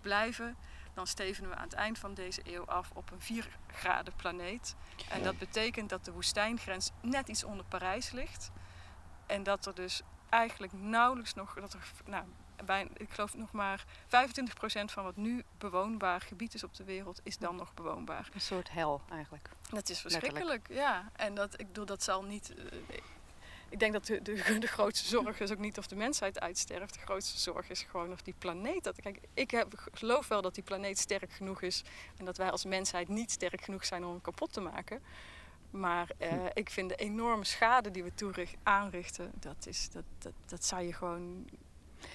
blijven, 0.00 0.56
dan 1.00 1.08
stevenen 1.08 1.50
we 1.50 1.56
aan 1.56 1.64
het 1.64 1.72
eind 1.72 1.98
van 1.98 2.14
deze 2.14 2.40
eeuw 2.44 2.64
af 2.64 2.90
op 2.94 3.10
een 3.10 3.20
4 3.20 3.48
graden 3.66 4.14
planeet. 4.16 4.74
En 5.08 5.22
dat 5.22 5.38
betekent 5.38 5.88
dat 5.88 6.04
de 6.04 6.12
woestijngrens 6.12 6.90
net 7.00 7.28
iets 7.28 7.44
onder 7.44 7.64
Parijs 7.64 8.10
ligt. 8.10 8.50
En 9.26 9.42
dat 9.42 9.66
er 9.66 9.74
dus 9.74 10.02
eigenlijk 10.28 10.72
nauwelijks 10.72 11.34
nog, 11.34 11.54
dat 11.54 11.72
er, 11.72 11.92
nou, 12.04 12.24
bijna, 12.64 12.90
ik 12.96 13.10
geloof 13.10 13.34
nog 13.34 13.52
maar 13.52 13.84
25% 14.04 14.08
van 14.84 15.04
wat 15.04 15.16
nu 15.16 15.44
bewoonbaar 15.58 16.20
gebied 16.20 16.54
is 16.54 16.64
op 16.64 16.74
de 16.74 16.84
wereld, 16.84 17.20
is 17.22 17.38
dan 17.38 17.56
nog 17.56 17.74
bewoonbaar. 17.74 18.28
Een 18.32 18.40
soort 18.40 18.70
hel 18.70 19.00
eigenlijk. 19.10 19.48
Dat 19.70 19.88
is 19.88 20.02
Letterlijk. 20.02 20.12
verschrikkelijk, 20.12 20.68
ja. 20.68 21.10
En 21.12 21.34
dat, 21.34 21.60
ik 21.60 21.66
bedoel, 21.66 21.86
dat 21.86 22.02
zal 22.02 22.22
niet. 22.22 22.54
Ik 23.70 23.78
denk 23.78 23.92
dat 23.92 24.06
de, 24.06 24.22
de, 24.22 24.58
de 24.58 24.66
grootste 24.66 25.08
zorg 25.08 25.40
is 25.40 25.50
ook 25.50 25.58
niet 25.58 25.78
of 25.78 25.86
de 25.86 25.96
mensheid 25.96 26.40
uitsterft. 26.40 26.94
De 26.94 27.00
grootste 27.00 27.38
zorg 27.38 27.70
is 27.70 27.82
gewoon 27.82 28.12
of 28.12 28.22
die 28.22 28.34
planeet. 28.38 28.84
Dat, 28.84 29.00
kijk, 29.00 29.20
ik 29.34 29.50
heb, 29.50 29.88
geloof 29.92 30.28
wel 30.28 30.42
dat 30.42 30.54
die 30.54 30.64
planeet 30.64 30.98
sterk 30.98 31.32
genoeg 31.32 31.62
is. 31.62 31.82
En 32.16 32.24
dat 32.24 32.36
wij 32.36 32.50
als 32.50 32.64
mensheid 32.64 33.08
niet 33.08 33.30
sterk 33.30 33.60
genoeg 33.60 33.84
zijn 33.84 34.04
om 34.04 34.10
hem 34.10 34.20
kapot 34.20 34.52
te 34.52 34.60
maken. 34.60 35.02
Maar 35.70 36.10
eh, 36.18 36.44
ik 36.52 36.70
vind 36.70 36.88
de 36.88 36.96
enorme 36.96 37.44
schade 37.44 37.90
die 37.90 38.02
we 38.02 38.14
toericht, 38.14 38.56
aanrichten, 38.62 39.32
dat, 39.34 39.66
is, 39.66 39.90
dat, 39.90 40.04
dat, 40.18 40.32
dat 40.46 40.64
zou 40.64 40.82
je 40.82 40.92
gewoon 40.92 41.48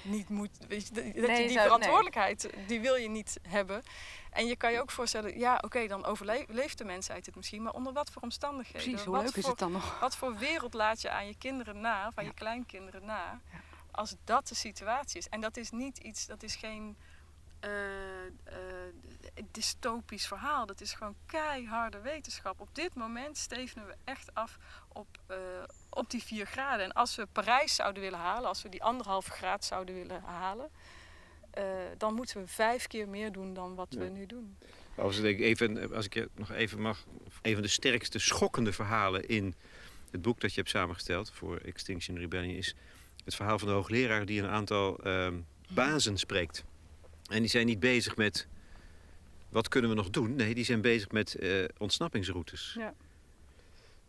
niet 0.01 0.29
moeten. 0.29 0.67
Weet 0.67 0.88
je, 0.88 0.93
dat 0.93 1.03
je 1.13 1.36
die 1.36 1.49
zou- 1.49 1.63
verantwoordelijkheid, 1.63 2.49
die 2.67 2.79
wil 2.79 2.95
je 2.95 3.09
niet 3.09 3.39
hebben. 3.47 3.83
En 4.31 4.45
je 4.47 4.55
kan 4.55 4.71
je 4.71 4.81
ook 4.81 4.91
voorstellen, 4.91 5.38
ja, 5.39 5.57
oké, 5.61 5.88
dan 5.88 6.05
overleeft 6.05 6.77
de 6.77 6.86
mensheid 6.86 7.25
het 7.25 7.36
misschien, 7.36 7.61
maar 7.63 7.73
onder 7.73 7.93
wat 7.93 8.11
voor 8.11 8.21
omstandigheden? 8.21 8.81
Precies, 8.81 9.03
hoe 9.05 9.17
leuk 9.21 9.36
is 9.36 9.45
het 9.47 9.57
dan 9.59 9.71
nog? 9.71 9.99
Wat 9.99 10.15
voor 10.15 10.38
wereld 10.38 10.73
laat 10.73 11.01
je 11.01 11.09
aan 11.09 11.27
je 11.27 11.36
kinderen 11.38 11.79
na, 11.81 12.11
van 12.11 12.23
Ja. 12.23 12.29
je 12.29 12.36
kleinkinderen 12.36 13.05
na, 13.05 13.39
Ja. 13.51 13.59
als 13.91 14.15
dat 14.23 14.47
de 14.47 14.55
situatie 14.55 15.17
is? 15.19 15.29
En 15.29 15.41
dat 15.41 15.57
is 15.57 15.71
niet 15.71 15.97
iets, 15.97 16.25
dat 16.25 16.43
is 16.43 16.55
geen 16.55 16.97
eh, 17.59 17.69
dystopisch 19.51 20.27
verhaal. 20.27 20.65
Dat 20.65 20.81
is 20.81 20.93
gewoon 20.93 21.15
keiharde 21.25 21.99
wetenschap. 21.99 22.59
Op 22.59 22.69
dit 22.71 22.95
moment 22.95 23.37
stevenen 23.37 23.87
we 23.87 23.95
echt 24.03 24.33
af 24.33 24.57
op, 24.93 25.07
eh, 25.27 25.37
op 25.89 26.09
die 26.09 26.23
4 26.23 26.45
graden. 26.45 26.85
En 26.85 26.93
als 26.93 27.15
we 27.15 27.27
Parijs 27.31 27.75
zouden 27.75 28.01
willen 28.01 28.19
halen, 28.19 28.47
als 28.47 28.61
we 28.61 28.69
die 28.69 28.83
anderhalve 28.83 29.31
graad 29.31 29.65
zouden 29.65 29.95
willen 29.95 30.21
halen, 30.21 30.69
dan 31.97 32.13
moeten 32.13 32.41
we 32.41 32.47
vijf 32.47 32.87
keer 32.87 33.07
meer 33.07 33.31
doen 33.31 33.53
dan 33.53 33.75
wat 33.75 33.93
we 33.93 34.03
nu 34.03 34.25
doen. 34.25 34.57
Als 34.95 35.17
ik, 35.17 35.39
even, 35.39 35.93
als 35.93 36.05
ik 36.05 36.13
je 36.13 36.29
nog 36.35 36.51
even 36.51 36.81
mag, 36.81 37.05
een 37.41 37.53
van 37.53 37.61
de 37.61 37.67
sterkste 37.67 38.19
schokkende 38.19 38.73
verhalen 38.73 39.27
in 39.27 39.55
het 40.11 40.21
boek 40.21 40.39
dat 40.39 40.49
je 40.49 40.59
hebt 40.59 40.69
samengesteld 40.69 41.31
voor 41.31 41.57
Extinction 41.57 42.17
Rebellion 42.17 42.55
is 42.55 42.75
het 43.25 43.35
verhaal 43.35 43.59
van 43.59 43.67
de 43.67 43.73
hoogleraar 43.73 44.25
die 44.25 44.41
een 44.41 44.49
aantal 44.49 44.97
ehm, 44.97 45.39
bazen 45.69 46.17
spreekt. 46.17 46.63
En 47.28 47.39
die 47.39 47.49
zijn 47.49 47.65
niet 47.65 47.80
bezig 47.80 48.15
met 48.15 48.47
wat 49.49 49.67
kunnen 49.67 49.89
we 49.89 49.95
nog 49.95 50.09
doen? 50.09 50.36
Nee, 50.36 50.55
die 50.55 50.63
zijn 50.63 50.82
bezig 50.82 51.11
met 51.11 51.36
eh, 51.36 51.63
ontsnappingsroutes. 51.78 52.76
Ja. 52.78 52.93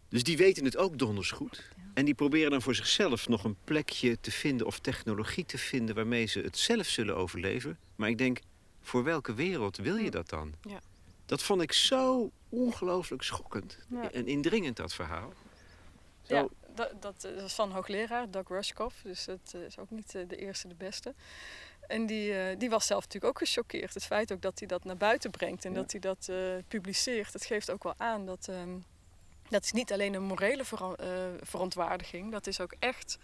Dus 0.09 0.23
die 0.23 0.37
weten 0.37 0.65
het 0.65 0.77
ook 0.77 0.99
donders 0.99 1.31
goed. 1.31 1.69
En 1.95 2.05
die 2.05 2.15
proberen 2.15 2.51
dan 2.51 2.63
voor 2.63 2.75
zichzelf 2.75 3.29
nog 3.29 3.45
een 3.45 3.57
plekje 3.65 4.21
te 4.21 4.31
vinden 4.31 4.67
of 4.67 4.79
technologie 4.79 5.45
te 5.45 5.59
vinden 5.59 5.95
waarmee 5.95 6.27
ze 6.27 6.41
het 6.41 6.59
zelf 6.59 6.87
zullen 6.87 7.17
overleven. 7.17 7.79
Maar 7.97 8.09
ik 8.09 8.19
denk, 8.19 8.41
voor 8.81 9.05
welke 9.05 9.35
wereld 9.35 9.77
wil 9.77 9.97
je 9.97 10.11
dat 10.11 10.29
dan? 10.29 10.55
Ja. 10.61 10.81
Dat 11.27 11.43
vond 11.43 11.63
ik 11.63 11.73
zo 11.73 12.31
ongelooflijk 12.49 13.23
schokkend 13.23 13.79
en 14.13 14.27
indringend, 14.27 14.77
dat 14.77 14.95
verhaal. 14.95 15.33
Zo, 16.23 16.35
Ja, 16.35 16.49
dat, 16.75 17.03
dat 17.03 17.25
is 17.25 17.55
van 17.55 17.71
hoogleraar 17.71 18.31
Doug 18.31 18.49
Rushkoff, 18.49 19.03
dus 19.03 19.25
dat 19.25 19.53
eh, 19.55 19.61
is 19.61 19.79
ook 19.79 19.91
niet 19.91 20.15
eh, 20.15 20.29
de 20.29 20.37
eerste 20.37 20.69
de 20.69 20.75
beste. 20.75 21.15
En 21.87 22.07
die, 22.07 22.39
eh, 22.39 22.59
die 22.59 22.71
was 22.71 22.87
zelf 22.87 23.03
natuurlijk 23.03 23.33
ook 23.33 23.49
gechoqueerd. 23.49 23.95
Het 23.95 24.05
feit 24.05 24.33
ook 24.33 24.43
dat 24.43 24.59
hij 24.59 24.69
dat 24.69 24.85
naar 24.85 24.97
buiten 24.97 25.31
brengt 25.31 25.65
en 25.65 25.71
Ja. 25.73 25.77
dat 25.81 25.91
hij 25.91 26.01
dat 26.01 26.29
eh, 26.29 26.37
publiceert, 26.69 27.33
dat 27.33 27.45
geeft 27.45 27.71
ook 27.71 27.83
wel 27.83 27.95
aan 27.97 28.27
dat 28.27 28.49
ehm, 28.49 28.79
dat 29.49 29.65
is 29.65 29.73
niet 29.73 29.93
alleen 29.93 30.15
een 30.15 30.23
morele 30.23 30.65
veran- 30.65 30.97
eh, 30.97 31.09
verontwaardiging, 31.41 32.33
dat 32.33 32.47
is 32.47 32.61
ook 32.61 32.75
echt 32.79 33.19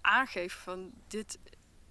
aangeven 0.00 0.60
van 0.60 0.92
dit 1.08 1.38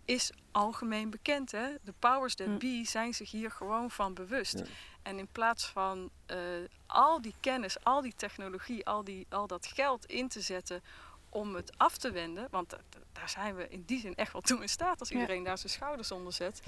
is 0.06 0.32
algemeen 0.52 1.10
bekend. 1.10 1.52
Hè? 1.52 1.68
De 1.84 1.94
powers 2.00 2.36
that 2.36 2.48
Hm. 2.48 2.58
be 2.58 2.82
zijn 2.86 3.14
zich 3.14 3.32
hier 3.32 3.52
gewoon 3.52 3.92
van 3.92 4.14
bewust. 4.14 4.58
Ja. 4.60 4.66
En 5.02 5.20
in 5.20 5.28
plaats 5.32 5.66
van 5.66 6.10
al 6.86 7.22
die 7.22 7.34
kennis, 7.40 7.84
al 7.84 8.02
die 8.02 8.14
technologie, 8.16 8.86
al, 8.86 9.04
die, 9.04 9.26
al 9.30 9.48
dat 9.48 9.66
geld 9.66 10.06
in 10.06 10.28
te 10.28 10.42
zetten 10.42 10.82
om 11.30 11.56
het 11.56 11.78
af 11.78 11.98
te 11.98 12.12
wenden, 12.12 12.48
want 12.52 12.70
da- 12.70 12.80
da- 12.90 13.00
daar 13.12 13.30
zijn 13.30 13.56
we 13.56 13.68
in 13.70 13.84
die 13.86 14.00
zin 14.00 14.16
echt 14.16 14.32
wel 14.32 14.42
toe 14.42 14.62
in 14.62 14.70
staat 14.70 15.00
als 15.00 15.10
Ja. 15.10 15.16
iedereen 15.20 15.44
daar 15.44 15.58
zijn 15.58 15.72
schouders 15.72 16.12
onder 16.12 16.34
zet, 16.34 16.62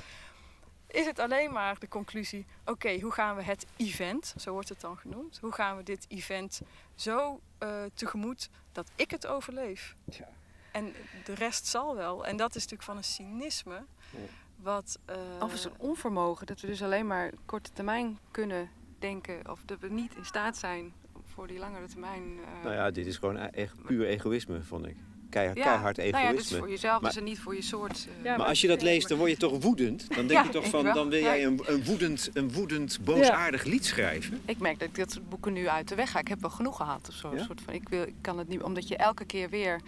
is 0.87 1.05
het 1.05 1.19
alleen 1.19 1.51
maar 1.51 1.79
de 1.79 1.87
conclusie: 1.87 2.45
oké, 2.65 2.99
hoe 2.99 3.11
gaan 3.11 3.35
we 3.35 3.43
het 3.43 3.65
event, 3.77 4.33
zo 4.37 4.51
wordt 4.51 4.69
het 4.69 4.81
dan 4.81 4.97
genoemd, 4.97 5.37
hoe 5.41 5.51
gaan 5.51 5.77
we 5.77 5.83
dit 5.83 6.05
event 6.09 6.61
zo 6.95 7.39
eh, 7.57 7.83
tegemoet 7.93 8.49
dat 8.71 8.89
ik 8.95 9.11
het 9.11 9.27
overleef? 9.27 9.95
Ja. 10.05 10.27
En 10.71 10.93
de 11.23 11.33
rest 11.33 11.65
zal 11.65 11.95
wel. 11.95 12.25
En 12.25 12.37
dat 12.37 12.49
is 12.49 12.55
natuurlijk 12.55 12.83
van 12.83 12.97
een 12.97 13.03
cynisme. 13.03 13.85
Ja. 14.09 14.17
Wat, 14.55 14.99
eh, 15.05 15.17
Of 15.39 15.53
is 15.53 15.63
een 15.63 15.77
onvermogen, 15.77 16.45
dat 16.45 16.59
we 16.59 16.67
dus 16.67 16.83
alleen 16.83 17.07
maar 17.07 17.31
korte 17.45 17.71
termijn 17.71 18.19
kunnen 18.31 18.69
denken. 18.99 19.49
Of 19.51 19.61
dat 19.65 19.79
we 19.79 19.89
niet 19.89 20.15
in 20.15 20.25
staat 20.25 20.57
zijn 20.57 20.93
voor 21.39 21.47
die 21.47 21.59
langere 21.59 21.87
termijn. 21.87 22.21
eh, 22.45 22.63
Nou 22.63 22.75
ja, 22.75 22.91
dit 22.91 23.05
is 23.05 23.17
gewoon 23.17 23.35
e- 23.37 23.45
echt 23.51 23.75
puur 23.85 24.05
egoïsme, 24.05 24.61
vond 24.61 24.85
ik. 24.87 24.95
Keihard, 25.29 25.57
ja, 25.57 25.63
keihard 25.63 25.97
Nou 25.97 26.09
ja, 26.09 26.17
dus 26.17 26.29
egoïsme. 26.31 26.57
voor 26.57 26.69
jezelf 26.69 27.01
Maar- 27.01 27.09
dus 27.09 27.19
en 27.19 27.25
niet 27.25 27.39
voor 27.39 27.55
je 27.55 27.61
soort. 27.61 28.07
eh, 28.17 28.23
Ja, 28.23 28.37
maar 28.37 28.47
als 28.47 28.61
je 28.61 28.67
dat 28.67 28.81
leest, 28.81 29.07
dan 29.09 29.17
word 29.17 29.29
je 29.31 29.37
toch 29.37 29.61
woedend? 29.63 30.07
Dan 30.15 30.27
denk 30.27 30.39
Ja, 30.39 30.43
je 30.43 30.49
toch 30.49 30.67
van, 30.69 30.83
wel. 30.83 30.93
dan 30.93 31.09
wil 31.09 31.19
jij 31.21 31.45
een, 31.45 31.59
een, 31.65 31.83
woedend, 31.83 32.29
een 32.33 32.51
woedend, 32.51 32.99
boosaardig 33.03 33.63
lied 33.63 33.85
schrijven. 33.85 34.41
Ik 34.45 34.59
merk 34.59 34.79
dat 34.79 34.87
ik 34.87 34.95
dat 34.95 35.11
soort 35.11 35.29
boeken 35.29 35.53
nu 35.53 35.67
uit 35.67 35.87
de 35.87 35.95
weg 35.95 36.11
ga. 36.11 36.19
Ik 36.19 36.27
heb 36.27 36.41
wel 36.41 36.49
genoeg 36.49 36.75
gehad 36.77 37.07
of 37.09 37.15
zo. 37.15 37.29
Ja? 37.33 37.37
Een 37.39 37.45
soort 37.45 37.61
van, 37.61 37.73
ik, 37.73 37.89
wil, 37.89 38.01
ik 38.01 38.15
kan 38.21 38.37
het 38.37 38.47
niet, 38.47 38.61
omdat 38.61 38.87
je 38.87 38.95
elke 38.97 39.25
keer 39.25 39.49
weer. 39.49 39.81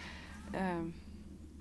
ehm, 0.50 0.84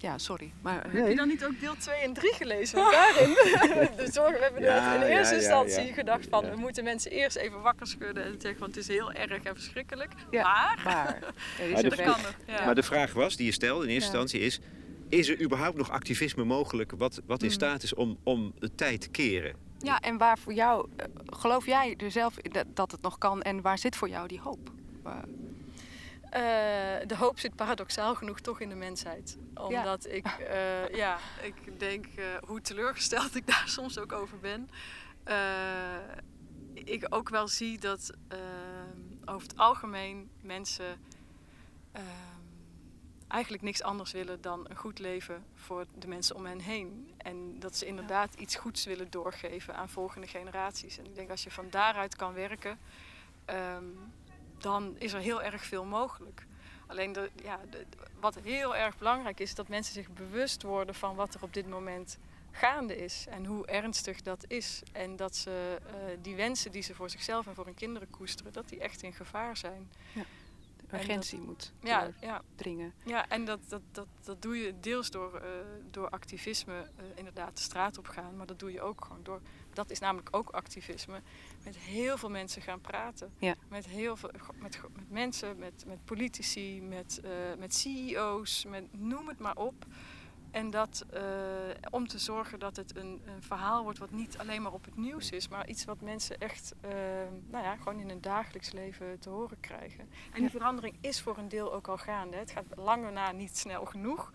ja, 0.02 0.18
sorry. 0.18 0.52
Maar 0.62 0.84
Heb 0.90 1.08
je 1.08 1.16
dan 1.16 1.28
niet 1.28 1.46
ook 1.46 1.60
deel 1.60 1.76
2 1.78 1.96
en 1.96 2.14
3 2.14 2.34
gelezen? 2.34 2.78
Want 2.80 2.92
daarin, 2.92 3.30
de 4.06 4.12
zorg, 4.12 4.32
we 4.38 4.44
hebben 4.44 4.62
Ja, 4.62 4.94
in 4.96 5.02
eerste 5.02 5.34
ja, 5.36 5.40
instantie 5.42 5.86
ja. 5.88 5.94
gedacht 5.94 6.28
van... 6.30 6.44
Ja. 6.46 6.50
we 6.52 6.56
moeten 6.60 6.84
mensen 6.84 7.12
eerst 7.12 7.36
even 7.36 7.62
wakker 7.62 7.88
schudden 7.88 8.24
en 8.26 8.36
zeggen... 8.40 8.60
want 8.60 8.76
het 8.76 8.90
is 8.90 8.96
heel 8.96 9.12
erg 9.12 9.44
en 9.44 9.54
verschrikkelijk. 9.56 10.12
Ja. 10.32 10.42
Maar, 10.44 10.82
maar 10.84 11.20
er 11.60 11.66
is 11.70 11.72
Maar 11.82 11.90
de- 11.90 11.96
kan. 12.04 12.20
Ja. 12.48 12.66
Maar 12.66 12.76
de 12.76 12.84
vraag 12.84 13.14
was, 13.14 13.36
die 13.36 13.46
je 13.46 13.52
stelde 13.52 13.84
in 13.86 13.90
eerste 13.90 14.12
Ja. 14.12 14.20
instantie, 14.22 14.46
is... 14.48 14.60
Is 15.10 15.30
er 15.30 15.42
überhaupt 15.42 15.78
nog 15.78 15.90
activisme 15.90 16.44
mogelijk 16.44 16.92
wat, 16.98 17.22
wat 17.26 17.42
in 17.42 17.48
Mm. 17.48 17.54
staat 17.54 17.84
is 17.84 17.94
om, 17.94 18.18
om 18.24 18.54
de 18.60 18.76
tijd 18.76 19.02
te 19.02 19.10
keren? 19.10 19.56
Ja, 19.80 20.00
en 20.00 20.18
waar 20.18 20.38
voor 20.38 20.54
jou, 20.54 20.88
eh, 20.96 21.06
geloof 21.26 21.66
jij 21.66 21.94
er 21.98 22.12
zelf 22.12 22.38
in 22.40 22.52
dat, 22.52 22.66
dat 22.74 22.92
het 22.92 23.02
nog 23.02 23.18
kan 23.18 23.42
en 23.42 23.62
waar 23.62 23.78
zit 23.78 23.96
voor 23.96 24.10
jou 24.10 24.28
die 24.28 24.40
hoop? 24.40 24.72
Waar- 25.04 25.26
Eh, 26.32 27.08
de 27.08 27.16
hoop 27.18 27.40
zit 27.40 27.56
paradoxaal 27.56 28.16
genoeg 28.16 28.40
toch 28.40 28.60
in 28.60 28.70
de 28.70 28.76
mensheid. 28.76 29.38
Omdat 29.54 30.06
ik, 30.06 30.26
eh, 30.40 30.88
ja, 30.88 31.18
ik 31.42 31.80
denk 31.80 32.06
eh, 32.06 32.26
hoe 32.46 32.62
teleurgesteld 32.62 33.36
ik 33.36 33.48
daar 33.48 33.64
soms 33.78 33.98
ook 33.98 34.12
over 34.12 34.40
ben. 34.40 34.70
ik 36.74 37.06
ook 37.10 37.30
wel 37.30 37.48
zie 37.48 37.80
dat 37.80 38.12
over 39.26 39.48
het 39.48 39.58
algemeen 39.58 40.30
mensen 40.42 41.00
eigenlijk 43.28 43.64
niks 43.64 43.84
anders 43.84 44.12
willen 44.12 44.42
dan 44.42 44.66
een 44.70 44.76
goed 44.76 45.00
leven 45.00 45.46
voor 45.56 45.86
de 46.00 46.08
mensen 46.08 46.36
om 46.36 46.46
hen 46.46 46.60
heen. 46.60 47.12
En 47.18 47.60
dat 47.60 47.76
ze 47.76 47.86
inderdaad 47.86 48.34
iets 48.34 48.56
goeds 48.56 48.86
willen 48.86 49.10
doorgeven 49.10 49.76
aan 49.76 49.90
volgende 49.90 50.28
generaties. 50.28 50.98
En 50.98 51.06
ik 51.06 51.16
denk 51.16 51.30
als 51.30 51.44
je 51.44 51.52
van 51.52 51.68
daaruit 51.70 52.16
kan 52.16 52.34
werken, 52.34 52.80
ehm, 53.46 53.86
dan 54.62 54.96
is 54.98 55.14
er 55.14 55.20
heel 55.20 55.42
erg 55.44 55.64
veel 55.64 55.86
mogelijk. 55.86 56.46
Alleen 56.88 57.12
de, 57.14 57.30
ja, 57.44 57.60
de- 57.70 57.86
wat 58.20 58.36
heel 58.44 58.76
erg 58.76 58.98
belangrijk 58.98 59.40
is, 59.40 59.56
dat 59.56 59.68
mensen 59.68 59.94
zich 59.94 60.10
bewust 60.10 60.62
worden 60.64 60.96
van 60.96 61.16
wat 61.16 61.34
er 61.34 61.44
op 61.44 61.54
dit 61.54 61.68
moment 61.70 62.18
gaande 62.52 62.98
is 63.04 63.26
en 63.30 63.46
hoe 63.46 63.66
ernstig 63.68 64.22
dat 64.22 64.46
is. 64.48 64.82
En 64.92 65.16
dat 65.16 65.36
ze 65.36 65.78
eh, 65.86 65.94
die 66.22 66.36
wensen 66.36 66.72
die 66.72 66.82
ze 66.82 66.96
voor 66.96 67.10
zichzelf 67.10 67.48
en 67.48 67.56
voor 67.56 67.66
hun 67.66 67.74
kinderen 67.76 68.10
koesteren, 68.10 68.54
dat 68.54 68.70
die 68.70 68.80
echt 68.80 69.02
in 69.02 69.14
gevaar 69.14 69.58
zijn. 69.58 69.92
De 70.90 70.98
urgentie 70.98 71.40
moet 71.40 71.72
Ja, 71.82 72.10
ja, 72.20 72.42
doordringen. 72.50 72.94
ja 73.04 73.30
en 73.30 73.46
dat, 73.46 73.60
dat, 73.68 73.82
dat, 73.92 74.08
dat 74.24 74.42
doe 74.42 74.58
je 74.58 74.80
deels 74.80 75.10
door, 75.12 75.36
eh, 75.36 75.50
door 75.92 76.10
activisme, 76.10 76.74
eh, 76.96 77.04
inderdaad 77.16 77.56
de 77.58 77.62
straat 77.64 77.98
op 77.98 78.08
gaan. 78.08 78.36
Maar 78.38 78.46
dat 78.46 78.60
doe 78.60 78.72
je 78.72 78.82
ook 78.82 79.06
gewoon 79.06 79.24
door, 79.24 79.42
dat 79.74 79.90
is 79.90 80.00
namelijk 80.00 80.36
ook 80.36 80.50
activisme, 80.50 81.22
met 81.64 81.78
heel 81.78 82.18
veel 82.18 82.30
mensen 82.30 82.62
gaan 82.62 82.82
praten. 82.82 83.34
Ja. 83.38 83.56
Met 83.68 83.86
heel 83.86 84.16
veel, 84.16 84.30
met, 84.62 84.80
met 84.94 85.10
mensen, 85.10 85.58
met, 85.58 85.84
met 85.88 86.06
politici, 86.06 86.82
met, 86.82 87.20
eh, 87.24 87.32
met 87.58 87.76
CEO's, 87.76 88.66
met, 88.66 88.84
noem 88.92 89.28
het 89.28 89.40
maar 89.40 89.56
op. 89.56 89.86
En 90.52 90.70
dat 90.70 91.06
eh, 91.10 91.22
om 91.90 92.08
te 92.08 92.20
zorgen 92.20 92.60
dat 92.60 92.76
het 92.76 92.96
een, 92.96 93.22
een 93.26 93.44
verhaal 93.44 93.84
wordt 93.84 94.00
wat 94.00 94.12
niet 94.12 94.38
alleen 94.38 94.62
maar 94.62 94.74
op 94.74 94.86
het 94.86 94.98
nieuws 94.98 95.32
is, 95.32 95.48
maar 95.48 95.68
iets 95.68 95.86
wat 95.86 96.02
mensen 96.02 96.40
echt 96.40 96.74
eh, 96.82 96.92
nou 97.50 97.64
ja, 97.64 97.76
gewoon 97.76 98.00
in 98.00 98.10
hun 98.10 98.22
dagelijks 98.22 98.72
leven 98.72 99.20
te 99.20 99.30
horen 99.30 99.60
krijgen. 99.60 100.10
En 100.34 100.42
die 100.42 100.50
verandering 100.50 100.96
is 101.02 101.22
voor 101.22 101.38
een 101.38 101.50
deel 101.50 101.74
ook 101.74 101.88
al 101.88 101.98
gaande. 101.98 102.38
Het 102.38 102.52
gaat 102.52 102.66
lange 102.76 103.12
na 103.12 103.32
niet 103.32 103.58
snel 103.58 103.86
genoeg. 103.86 104.32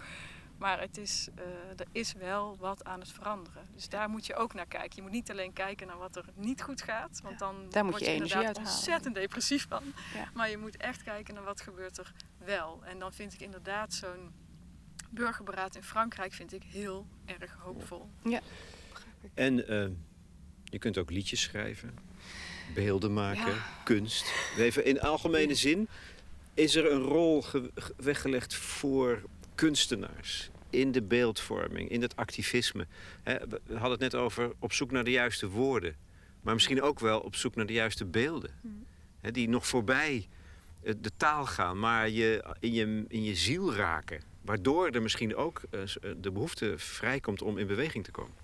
Maar 0.58 0.80
het 0.80 0.96
is, 0.96 1.28
eh, 1.34 1.44
er 1.76 1.86
is 1.92 2.12
wel 2.12 2.56
wat 2.58 2.84
aan 2.84 3.00
het 3.00 3.12
veranderen. 3.12 3.68
Dus 3.74 3.88
daar 3.88 4.08
moet 4.08 4.26
je 4.26 4.34
ook 4.34 4.54
naar 4.54 4.66
kijken. 4.66 4.90
Je 4.96 5.02
moet 5.02 5.10
niet 5.10 5.30
alleen 5.30 5.52
kijken 5.52 5.86
naar 5.86 5.98
wat 5.98 6.16
er 6.16 6.24
niet 6.34 6.62
goed 6.62 6.82
gaat. 6.82 7.20
Want 7.22 7.38
dan 7.38 7.66
Daar 7.70 7.82
moet 7.84 7.92
word 7.92 8.04
je 8.04 8.10
je 8.10 8.16
energie 8.16 8.36
inderdaad 8.36 8.46
uithalen. 8.56 8.70
ontzettend 8.78 9.14
depressief 9.14 9.66
van. 9.68 9.82
Ja. 10.14 10.30
Maar 10.34 10.50
je 10.50 10.58
moet 10.58 10.76
echt 10.76 11.02
kijken 11.02 11.34
naar 11.34 11.44
wat 11.44 11.60
gebeurt 11.60 11.98
er 11.98 12.12
wel. 12.38 12.80
En 12.84 12.98
dan 12.98 13.12
vind 13.12 13.32
ik 13.32 13.40
inderdaad 13.40 13.94
zo'n 13.94 14.32
burgerberaad 15.10 15.76
in 15.76 15.82
Frankrijk 15.82 16.32
vind 16.32 16.52
ik 16.52 16.62
heel 16.62 17.06
erg 17.24 17.56
hoopvol. 17.60 18.10
En 19.34 19.68
eh, 19.68 19.88
je 20.64 20.78
kunt 20.78 20.98
ook 20.98 21.10
liedjes 21.10 21.40
schrijven, 21.42 21.98
beelden 22.74 23.12
maken, 23.12 23.46
Ja. 23.54 23.66
kunst. 23.84 24.32
Even 24.58 24.84
in 24.84 25.00
algemene 25.00 25.54
zin, 25.54 25.88
is 26.54 26.74
er 26.74 26.92
een 26.92 27.02
rol 27.02 27.42
ge- 27.42 27.70
ge- 27.74 27.94
weggelegd 27.96 28.54
voor 28.54 29.22
kunstenaars 29.56 30.50
in 30.70 30.92
de 30.92 31.02
beeldvorming, 31.02 31.88
in 31.88 32.02
het 32.02 32.16
activisme? 32.16 32.86
We 33.24 33.60
hadden 33.68 33.90
het 33.90 34.00
net 34.00 34.14
over 34.14 34.52
op 34.58 34.72
zoek 34.72 34.90
naar 34.90 35.04
de 35.04 35.10
juiste 35.10 35.48
woorden, 35.48 35.96
maar 36.40 36.54
misschien 36.54 36.82
ook 36.82 37.00
wel 37.00 37.20
op 37.20 37.34
zoek 37.34 37.54
naar 37.54 37.66
de 37.66 37.72
juiste 37.72 38.04
beelden. 38.04 38.50
Hè, 39.20 39.30
die 39.30 39.48
nog 39.48 39.66
voorbij 39.66 40.28
eh, 40.82 40.94
de 41.00 41.10
taal 41.16 41.46
gaan, 41.46 41.78
maar 41.78 42.08
je 42.08 42.44
in, 42.60 42.72
je 42.72 43.04
in 43.08 43.24
je 43.24 43.34
ziel 43.34 43.74
raken. 43.74 44.20
Waardoor 44.42 44.90
er 44.90 45.02
misschien 45.02 45.36
ook 45.36 45.62
eh, 45.70 45.82
eh, 45.82 45.88
de 46.20 46.30
behoefte 46.30 46.74
vrijkomt 46.76 47.42
om 47.42 47.58
in 47.58 47.66
beweging 47.66 48.04
te 48.04 48.10
komen. 48.10 48.34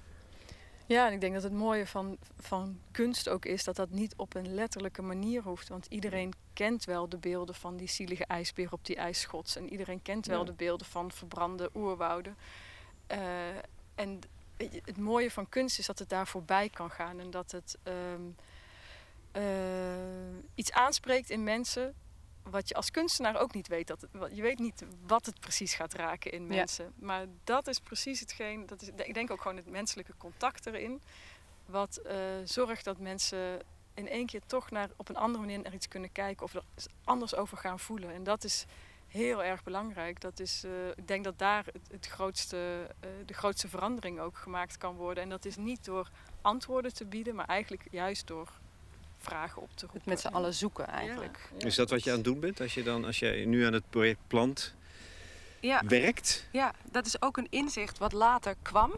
Ja, 0.86 1.06
en 1.06 1.12
ik 1.12 1.20
denk 1.20 1.34
dat 1.34 1.42
het 1.42 1.52
mooie 1.52 1.86
van, 1.86 2.16
van 2.38 2.78
kunst 2.90 3.28
ook 3.28 3.44
is 3.44 3.64
dat 3.64 3.76
dat 3.76 3.90
niet 3.90 4.14
op 4.16 4.34
een 4.34 4.54
letterlijke 4.54 5.02
manier 5.02 5.42
hoeft. 5.42 5.68
Want 5.68 5.86
iedereen 5.88 6.32
kent 6.52 6.84
wel 6.84 7.08
de 7.08 7.16
beelden 7.16 7.54
van 7.54 7.76
die 7.76 7.88
zielige 7.88 8.24
ijsbeer 8.26 8.72
op 8.72 8.84
die 8.84 8.96
ijsschots. 8.96 9.56
En 9.56 9.70
iedereen 9.70 10.02
kent 10.02 10.26
wel 10.26 10.38
Ja. 10.38 10.44
de 10.44 10.52
beelden 10.52 10.86
van 10.86 11.10
verbrande 11.12 11.70
oerwouden. 11.74 12.36
Eh, 13.06 13.18
en 13.94 14.20
het 14.84 14.98
mooie 14.98 15.30
van 15.30 15.48
kunst 15.48 15.78
is 15.78 15.86
dat 15.86 15.98
het 15.98 16.08
daar 16.08 16.26
voorbij 16.26 16.68
kan 16.68 16.90
gaan. 16.90 17.20
En 17.20 17.30
dat 17.30 17.50
het 17.50 17.78
ehm, 17.82 18.22
eh, 19.32 19.42
iets 20.54 20.72
aanspreekt 20.72 21.30
in 21.30 21.42
mensen 21.44 21.94
wat 22.50 22.68
je 22.68 22.74
als 22.74 22.90
kunstenaar 22.90 23.40
ook 23.40 23.54
niet 23.54 23.68
weet. 23.68 23.86
Dat 23.86 24.00
het, 24.00 24.10
je 24.34 24.42
weet 24.42 24.58
niet 24.58 24.84
wat 25.06 25.26
het 25.26 25.40
precies 25.40 25.74
gaat 25.74 25.92
raken 25.94 26.32
in 26.32 26.42
Ja. 26.42 26.48
mensen. 26.48 26.92
Maar 26.98 27.26
dat 27.44 27.66
is 27.66 27.78
precies 27.80 28.20
hetgeen, 28.20 28.66
dat 28.66 28.82
is, 28.82 28.88
ik 28.88 29.14
denk 29.14 29.30
ook 29.30 29.40
gewoon 29.40 29.56
het 29.56 29.70
menselijke 29.70 30.16
contact 30.16 30.66
erin. 30.66 31.02
Wat 31.66 31.96
eh, 31.96 32.16
zorgt 32.44 32.84
dat 32.84 32.98
mensen 32.98 33.60
in 33.94 34.08
één 34.08 34.26
keer 34.26 34.42
toch 34.46 34.70
naar, 34.70 34.88
op 34.96 35.08
een 35.08 35.16
andere 35.16 35.44
manier 35.44 35.60
naar 35.60 35.74
iets 35.74 35.88
kunnen 35.88 36.12
kijken. 36.12 36.44
Of 36.44 36.54
er 36.54 36.62
anders 37.04 37.34
over 37.34 37.56
gaan 37.56 37.78
voelen. 37.78 38.12
En 38.14 38.22
dat 38.24 38.44
is 38.44 38.64
heel 39.06 39.44
erg 39.44 39.62
belangrijk. 39.62 40.20
Dat 40.20 40.40
is, 40.40 40.64
eh, 40.64 40.88
ik 40.88 41.08
denk 41.08 41.24
dat 41.24 41.38
daar 41.38 41.64
het, 41.64 41.88
het 41.90 42.06
grootste, 42.06 42.88
eh, 43.00 43.08
de 43.26 43.34
grootste 43.34 43.68
verandering 43.68 44.20
ook 44.20 44.36
gemaakt 44.36 44.78
kan 44.78 44.94
worden. 44.94 45.22
En 45.22 45.28
dat 45.28 45.44
is 45.44 45.56
niet 45.56 45.84
door 45.84 46.10
antwoorden 46.40 46.94
te 46.94 47.04
bieden, 47.06 47.34
maar 47.34 47.46
eigenlijk 47.46 47.86
juist 47.90 48.26
door 48.26 48.60
vragen 49.22 49.62
op 49.62 49.68
te 49.74 49.80
roepen. 49.86 49.98
Het 49.98 50.08
met 50.08 50.20
z'n 50.20 50.26
allen 50.36 50.54
zoeken 50.54 50.86
eigenlijk. 50.86 51.50
Ja, 51.58 51.66
Is 51.66 51.74
dat 51.74 51.90
wat 51.90 52.04
je 52.04 52.10
aan 52.10 52.16
het 52.16 52.24
doen 52.24 52.40
bent 52.40 52.60
als 52.60 52.74
je 52.74 52.82
dan 52.82 53.04
als 53.04 53.18
jij 53.18 53.44
nu 53.44 53.64
aan 53.66 53.72
het 53.72 53.90
project 53.90 54.18
Plant 54.26 54.74
Ja, 55.60 55.82
werkt? 55.86 56.46
ja, 56.52 56.74
dat 56.90 57.06
is 57.06 57.22
ook 57.22 57.36
een 57.36 57.46
inzicht 57.50 57.98
wat 57.98 58.12
later 58.12 58.54
kwam. 58.62 58.92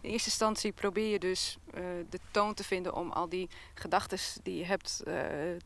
In 0.00 0.12
eerste 0.12 0.28
instantie 0.28 0.72
probeer 0.72 1.10
je 1.10 1.18
dus 1.18 1.58
eh, 1.74 1.82
de 2.10 2.18
toon 2.30 2.54
te 2.54 2.64
vinden 2.64 2.94
om 2.94 3.12
al 3.12 3.28
die 3.28 3.48
gedachten 3.74 4.18
die 4.42 4.56
je 4.58 4.64
hebt 4.64 5.02
eh, 5.06 5.14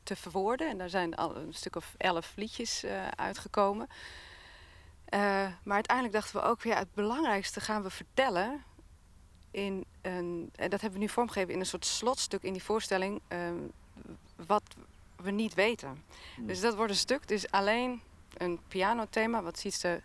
te 0.03 0.17
verwoorden. 0.17 0.69
En 0.69 0.79
daar 0.79 0.91
zijn 0.91 1.15
al 1.15 1.37
een 1.37 1.55
stuk 1.55 1.77
of 1.77 1.95
elf 1.97 2.33
liedjes 2.37 2.83
eh, 2.85 3.09
uitgekomen. 3.09 3.89
Eh, 5.05 5.21
maar 5.65 5.75
uiteindelijk 5.75 6.17
dachten 6.17 6.41
we 6.41 6.47
ook, 6.47 6.63
ja, 6.63 6.77
het 6.79 6.95
belangrijkste 6.95 7.61
gaan 7.61 7.83
we 7.83 7.91
vertellen. 7.91 8.63
In 9.51 9.85
een, 10.03 10.51
en 10.55 10.71
dat 10.71 10.81
hebben 10.81 10.99
we 10.99 11.05
nu 11.05 11.11
vormgegeven 11.11 11.53
in 11.55 11.61
een 11.61 11.67
soort 11.67 11.87
slotstuk 11.87 12.43
in 12.43 12.53
die 12.53 12.63
voorstelling. 12.63 13.21
ehm, 13.29 13.55
wat 14.47 14.63
we 15.17 15.31
niet 15.31 15.55
weten. 15.55 16.05
Dus 16.39 16.61
dat 16.61 16.75
wordt 16.75 16.91
een 16.93 16.99
stuk, 16.99 17.29
dus 17.29 17.51
alleen 17.51 18.01
een 18.37 18.61
pianothema, 18.69 19.43
wat 19.43 19.59
Sietse 19.59 20.01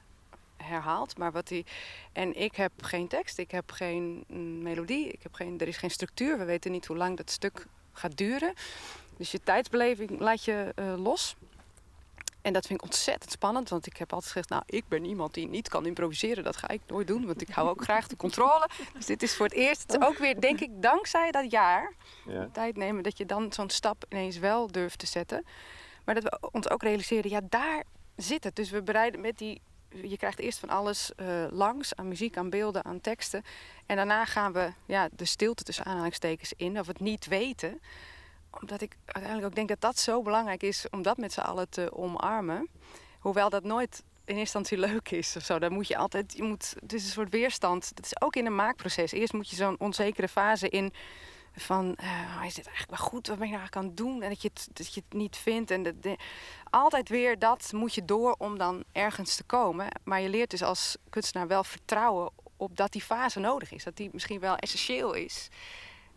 herhaalt. 0.58 1.18
Maar 1.18 1.32
wat 1.32 1.48
die, 1.48 1.66
en 2.12 2.42
ik 2.42 2.56
heb 2.56 2.72
geen 2.82 3.08
tekst, 3.08 3.38
ik 3.38 3.52
heb 3.52 3.72
geen 3.72 4.24
melodie, 4.62 5.08
ik 5.08 5.24
heb 5.24 5.34
geen, 5.34 5.60
er 5.60 5.68
is 5.68 5.78
geen 5.78 5.92
structuur. 5.92 6.38
We 6.38 6.46
weten 6.46 6.72
niet 6.72 6.86
hoe 6.86 6.98
lang 6.98 7.18
dat 7.18 7.32
stuk 7.32 7.68
gaat 7.94 8.18
duren. 8.18 8.54
Dus 9.18 9.32
je 9.32 9.40
tijdsbeleving 9.40 10.20
laat 10.20 10.44
je 10.44 10.72
eh, 10.76 10.94
los. 10.98 11.36
En 12.46 12.54
dat 12.54 12.66
vind 12.68 12.80
ik 12.80 12.86
ontzettend 12.86 13.32
spannend, 13.32 13.70
want 13.70 13.86
ik 13.86 13.98
heb 13.98 14.14
altijd 14.14 14.32
gezegd, 14.32 14.50
nou, 14.50 14.64
ik 14.66 14.88
ben 14.88 15.06
iemand 15.06 15.34
die 15.34 15.48
niet 15.48 15.70
kan 15.70 15.86
improviseren. 15.86 16.44
Dat 16.44 16.56
ga 16.56 16.68
ik 16.68 16.82
nooit 16.88 17.08
doen, 17.08 17.26
want 17.26 17.42
ik 17.42 17.50
hou 17.50 17.70
ook 17.70 17.84
graag 17.84 18.08
de 18.08 18.16
controle. 18.16 18.70
Dus 18.94 19.06
dit 19.06 19.24
is 19.24 19.36
voor 19.36 19.46
het 19.46 19.56
eerst, 19.56 19.92
het 19.92 20.04
ook 20.04 20.18
weer, 20.18 20.42
denk 20.42 20.60
ik, 20.60 20.70
dankzij 20.82 21.32
dat 21.32 21.52
jaar, 21.52 21.94
Ja. 22.26 22.50
tijd 22.52 22.78
nemen, 22.78 23.04
dat 23.04 23.18
je 23.18 23.26
dan 23.26 23.54
zo'n 23.54 23.70
stap 23.70 24.06
ineens 24.10 24.38
wel 24.38 24.72
durft 24.72 25.00
te 25.00 25.06
zetten. 25.06 25.46
Maar 26.06 26.16
dat 26.16 26.24
we 26.24 26.50
ons 26.52 26.70
ook 26.70 26.84
realiseerden, 26.84 27.32
ja, 27.32 27.42
daar 27.50 27.84
zit 28.16 28.44
het. 28.44 28.56
Dus 28.56 28.70
we 28.70 28.84
bereiden 28.84 29.22
met 29.22 29.38
die, 29.38 29.62
je 29.90 30.18
krijgt 30.18 30.40
eerst 30.40 30.60
van 30.60 30.70
alles 30.70 31.12
eh, 31.16 31.46
langs, 31.50 31.96
aan 31.96 32.08
muziek, 32.08 32.38
aan 32.38 32.50
beelden, 32.50 32.86
aan 32.86 33.02
teksten. 33.02 33.44
En 33.86 33.96
daarna 33.96 34.26
gaan 34.26 34.54
we 34.54 34.72
ja, 34.86 35.10
de 35.12 35.26
stilte 35.26 35.64
tussen 35.64 35.86
aanhalingstekens 35.86 36.54
in, 36.58 36.80
of 36.80 36.88
het 36.88 37.00
niet 37.00 37.28
weten 37.28 37.82
omdat 38.62 38.82
ik 38.82 38.98
uiteindelijk 39.06 39.46
ook 39.46 39.56
denk 39.56 39.68
dat 39.68 39.82
dat 39.82 40.00
zo 40.00 40.22
belangrijk 40.22 40.64
is 40.64 40.86
om 40.90 41.02
dat 41.02 41.18
met 41.18 41.34
z'n 41.34 41.40
allen 41.40 41.70
te 41.70 41.94
omarmen. 41.94 42.70
Hoewel 43.20 43.50
dat 43.50 43.64
nooit 43.64 44.04
in 44.26 44.36
eerste 44.38 44.58
instantie 44.58 44.78
leuk 44.78 45.12
is 45.12 45.36
of 45.36 45.44
zo. 45.44 45.60
Dan 45.60 45.74
moet 45.74 45.88
je 45.88 45.98
altijd, 45.98 46.34
je 46.34 46.44
moet, 46.44 46.76
het 46.80 46.94
is 46.94 47.04
een 47.04 47.12
soort 47.12 47.30
weerstand. 47.30 47.96
Dat 47.96 48.06
is 48.06 48.22
ook 48.22 48.36
in 48.36 48.46
een 48.46 48.56
maakproces. 48.56 49.12
Eerst 49.12 49.34
moet 49.34 49.50
je 49.50 49.56
zo'n 49.56 49.80
onzekere 49.80 50.28
fase 50.28 50.70
in 50.70 50.94
van, 51.56 51.96
eh, 51.96 52.44
is 52.46 52.54
dit 52.54 52.66
eigenlijk 52.66 52.98
wel 52.98 53.08
goed? 53.08 53.28
Wat 53.28 53.38
ben 53.38 53.48
je 53.48 53.54
nou 53.54 53.64
eigenlijk 53.64 53.76
aan 53.76 53.86
het 53.86 53.98
doen? 53.98 54.22
En 54.22 54.30
dat 54.30 54.42
je 54.42 54.50
het, 54.54 54.68
dat 54.74 54.94
je 54.94 55.02
het 55.08 55.18
niet 55.18 55.38
vindt. 55.38 55.72
En 55.72 55.84
dat, 55.84 55.96
altijd 56.70 57.10
weer 57.10 57.40
dat 57.40 57.72
moet 57.72 57.94
je 57.94 58.06
door 58.06 58.36
om 58.38 58.58
dan 58.58 58.84
ergens 58.92 59.36
te 59.36 59.44
komen. 59.44 59.88
Maar 60.04 60.22
je 60.22 60.30
leert 60.30 60.50
dus 60.50 60.64
als 60.64 60.98
kunstenaar 61.10 61.48
wel 61.48 61.64
vertrouwen 61.64 62.32
op 62.58 62.78
dat 62.78 62.92
die 62.92 63.02
fase 63.02 63.40
nodig 63.40 63.72
is. 63.72 63.84
Dat 63.84 63.98
die 63.98 64.10
misschien 64.14 64.40
wel 64.40 64.56
essentieel 64.56 65.14
is. 65.14 65.50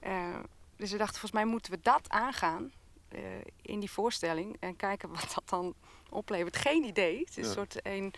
Eh, 0.01 0.39
dus 0.79 0.91
we 0.91 0.97
dachten, 0.99 1.21
volgens 1.21 1.43
mij 1.43 1.45
moeten 1.51 1.73
we 1.73 1.79
dat 1.83 2.09
aangaan 2.09 2.73
eh, 3.09 3.21
in 3.63 3.81
die 3.81 3.91
voorstelling. 3.91 4.57
En 4.61 4.77
kijken 4.77 5.09
wat 5.09 5.33
dat 5.35 5.49
dan 5.49 5.75
oplevert. 6.11 6.57
Geen 6.57 6.85
idee. 6.85 7.19
Het 7.19 7.29
is 7.29 7.35
Ja. 7.37 7.43
een 7.43 7.53
soort 7.53 7.77
een... 7.83 8.13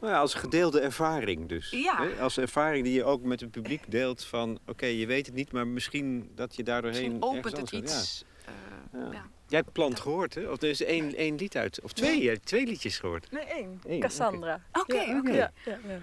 Nou 0.00 0.12
ja, 0.12 0.20
als 0.20 0.34
gedeelde 0.34 0.80
ervaring 0.80 1.48
dus. 1.48 1.70
Ja. 1.70 2.02
Hè? 2.02 2.20
Als 2.22 2.38
ervaring 2.38 2.84
die 2.84 2.92
je 2.94 3.04
ook 3.04 3.22
met 3.22 3.40
het 3.40 3.50
publiek 3.50 3.90
deelt 3.90 4.24
van... 4.24 4.58
oké, 4.66 4.86
je 4.86 5.06
weet 5.06 5.26
het 5.26 5.34
niet, 5.34 5.52
maar 5.52 5.66
misschien 5.66 6.30
dat 6.34 6.56
je 6.56 6.62
daardoor 6.62 6.90
heen... 6.90 7.12
Misschien 7.18 7.38
opent 7.38 7.56
het 7.56 7.70
iets. 7.72 8.24
eh, 8.44 9.00
ja. 9.12 9.26
Jij 9.48 9.58
hebt 9.58 9.72
Plant 9.72 10.00
gehoord, 10.00 10.34
hè? 10.34 10.50
Of 10.50 10.62
er 10.62 10.68
is 10.68 10.82
één, 10.82 11.14
één 11.14 11.36
lied 11.36 11.56
uit. 11.56 11.80
Of 11.80 11.92
twee, 11.92 12.22
je 12.22 12.28
hebt 12.28 12.46
twee 12.46 12.66
liedjes 12.66 12.98
gehoord. 12.98 13.30
Nee, 13.30 13.44
één. 13.44 13.80
Eén, 13.86 14.00
Cassandra. 14.00 14.60
Oké, 14.72 15.00
ja, 15.00 15.18
oké. 15.18 15.32
Ja, 15.32 15.52
ja, 15.64 15.78
ja. 15.86 15.98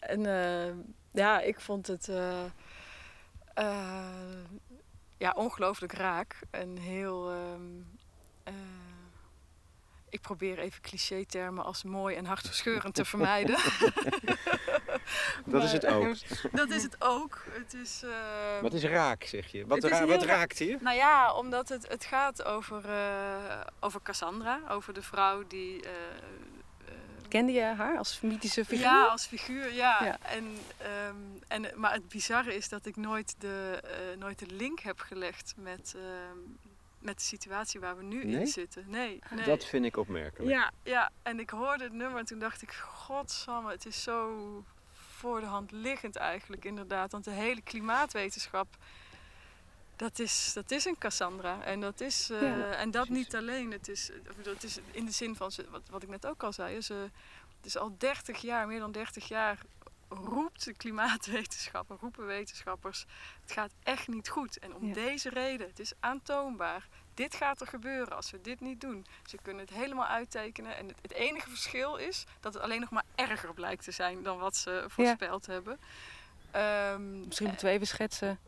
En 0.00 0.26
eh, 0.66 0.74
ja, 1.12 1.40
ik 1.40 1.60
vond 1.60 1.86
het 1.86 2.08
eh, 2.08 2.44
eh, 3.54 4.06
ja, 5.22 5.32
ongelooflijk 5.36 5.92
raak. 5.92 6.38
En 6.50 6.76
heel... 6.76 7.30
ehm, 7.30 7.60
eh, 8.44 8.54
ik 10.08 10.20
probeer 10.20 10.58
even 10.58 10.82
cliché-termen 10.82 11.64
als 11.64 11.82
mooi 11.82 12.16
en 12.16 12.24
hartverscheurend 12.24 12.94
te 12.94 13.04
vermijden. 13.04 13.56
Dat 15.46 15.62
is 15.62 15.72
het 15.72 15.86
ook. 15.86 16.14
Dat 16.52 16.70
is 16.70 16.82
het 16.82 16.96
ook. 16.98 17.44
Het 17.50 17.74
is... 17.74 18.02
eh, 18.02 18.60
Wat 18.62 18.72
is 18.72 18.84
raak, 18.84 19.24
zeg 19.24 19.46
je? 19.46 19.66
Wat, 19.66 19.84
ra- 19.84 20.06
wat 20.06 20.22
ra- 20.24 20.34
raakt 20.36 20.58
je? 20.58 20.76
Nou 20.80 20.96
ja, 20.96 21.32
omdat 21.34 21.68
het, 21.68 21.88
het 21.88 22.04
gaat 22.04 22.44
over, 22.44 22.84
eh, 22.90 23.60
over 23.80 24.02
Cassandra. 24.02 24.60
Over 24.68 24.92
de 24.94 25.02
vrouw 25.02 25.46
die... 25.46 25.80
Kende 27.32 27.52
je 27.52 27.62
haar 27.62 27.98
als 27.98 28.20
mythische 28.20 28.64
figuur? 28.64 28.84
Ja, 28.86 29.04
als 29.04 29.26
figuur, 29.26 29.72
ja. 29.72 30.04
Ja. 30.04 30.18
En, 30.20 30.56
ehm, 30.76 31.16
en, 31.48 31.80
maar 31.80 31.92
het 31.92 32.08
bizarre 32.08 32.54
is 32.54 32.68
dat 32.68 32.86
ik 32.86 32.96
nooit 32.96 33.34
de, 33.38 33.80
eh, 33.84 34.18
nooit 34.18 34.38
de 34.38 34.46
link 34.46 34.80
heb 34.80 35.00
gelegd 35.00 35.54
met, 35.56 35.94
ehm, 35.96 36.38
met 36.98 37.16
de 37.16 37.24
situatie 37.24 37.80
waar 37.80 37.96
we 37.96 38.02
nu 38.02 38.24
Nee? 38.24 38.40
in 38.40 38.46
zitten. 38.46 38.84
Nee, 38.88 39.18
nee. 39.30 39.44
Dat 39.44 39.64
vind 39.64 39.84
ik 39.84 39.96
opmerkelijk. 39.96 40.50
Ja, 40.50 40.70
ja, 40.82 41.10
en 41.22 41.40
ik 41.40 41.50
hoorde 41.50 41.84
het 41.84 41.92
nummer 41.92 42.18
en 42.18 42.24
toen 42.24 42.38
dacht 42.38 42.62
ik, 42.62 42.72
godsamme, 42.72 43.70
het 43.70 43.86
is 43.86 44.02
zo 44.02 44.64
voor 44.92 45.40
de 45.40 45.46
hand 45.46 45.70
liggend 45.70 46.16
eigenlijk 46.16 46.64
inderdaad. 46.64 47.12
Want 47.12 47.24
de 47.24 47.30
hele 47.30 47.62
klimaatwetenschap, 47.62 48.76
dat 50.02 50.18
is, 50.18 50.52
dat 50.52 50.70
is 50.70 50.84
een 50.84 50.98
Cassandra. 50.98 51.62
En 51.62 51.80
dat, 51.80 52.00
is, 52.00 52.30
eh, 52.30 52.40
Ja, 52.42 52.70
en 52.70 52.90
dat 52.90 53.06
precies. 53.06 53.24
niet 53.24 53.36
alleen. 53.36 53.70
Het 53.72 53.88
is, 53.88 54.10
dat 54.42 54.62
is 54.62 54.78
in 54.90 55.04
de 55.04 55.10
zin 55.12 55.36
van, 55.36 55.52
ze- 55.52 55.70
wat, 55.70 55.82
wat 55.90 56.02
ik 56.02 56.08
net 56.08 56.26
ook 56.26 56.42
al 56.42 56.52
zei, 56.52 56.80
ze, 56.80 56.94
het 57.56 57.66
is 57.66 57.76
al 57.76 57.94
30 57.98 58.40
jaar, 58.40 58.66
meer 58.66 58.78
dan 58.78 58.92
30 58.92 59.28
jaar 59.28 59.58
roept 60.08 60.64
de 60.64 60.74
klimaatwetenschapper, 60.74 61.96
roepen 62.00 62.26
wetenschappers, 62.26 63.04
het 63.42 63.52
gaat 63.52 63.70
echt 63.82 64.08
niet 64.08 64.28
goed. 64.28 64.58
En 64.58 64.74
om 64.74 64.86
Ja. 64.86 64.92
deze 64.94 65.28
reden, 65.28 65.66
het 65.66 65.78
is 65.78 65.92
aantoonbaar, 66.00 66.88
dit 67.14 67.34
gaat 67.34 67.60
er 67.60 67.66
gebeuren 67.66 68.16
als 68.16 68.30
we 68.30 68.40
dit 68.40 68.60
niet 68.60 68.80
doen. 68.80 69.06
Ze 69.26 69.36
kunnen 69.42 69.64
het 69.64 69.74
helemaal 69.74 70.06
uittekenen. 70.06 70.76
En 70.76 70.86
het, 70.86 70.96
het 71.02 71.12
enige 71.12 71.48
verschil 71.48 71.96
is 71.96 72.24
dat 72.40 72.54
het 72.54 72.62
alleen 72.62 72.80
nog 72.80 72.90
maar 72.90 73.04
erger 73.14 73.54
blijkt 73.54 73.84
te 73.84 73.90
zijn 73.90 74.22
dan 74.22 74.38
wat 74.38 74.56
ze 74.56 74.84
voorspeld 74.88 75.46
hebben. 75.46 75.78
Ehm, 76.50 77.26
Misschien 77.26 77.46
moeten 77.48 77.66
we 77.66 77.72
even 77.72 77.86
schetsen 77.86 78.38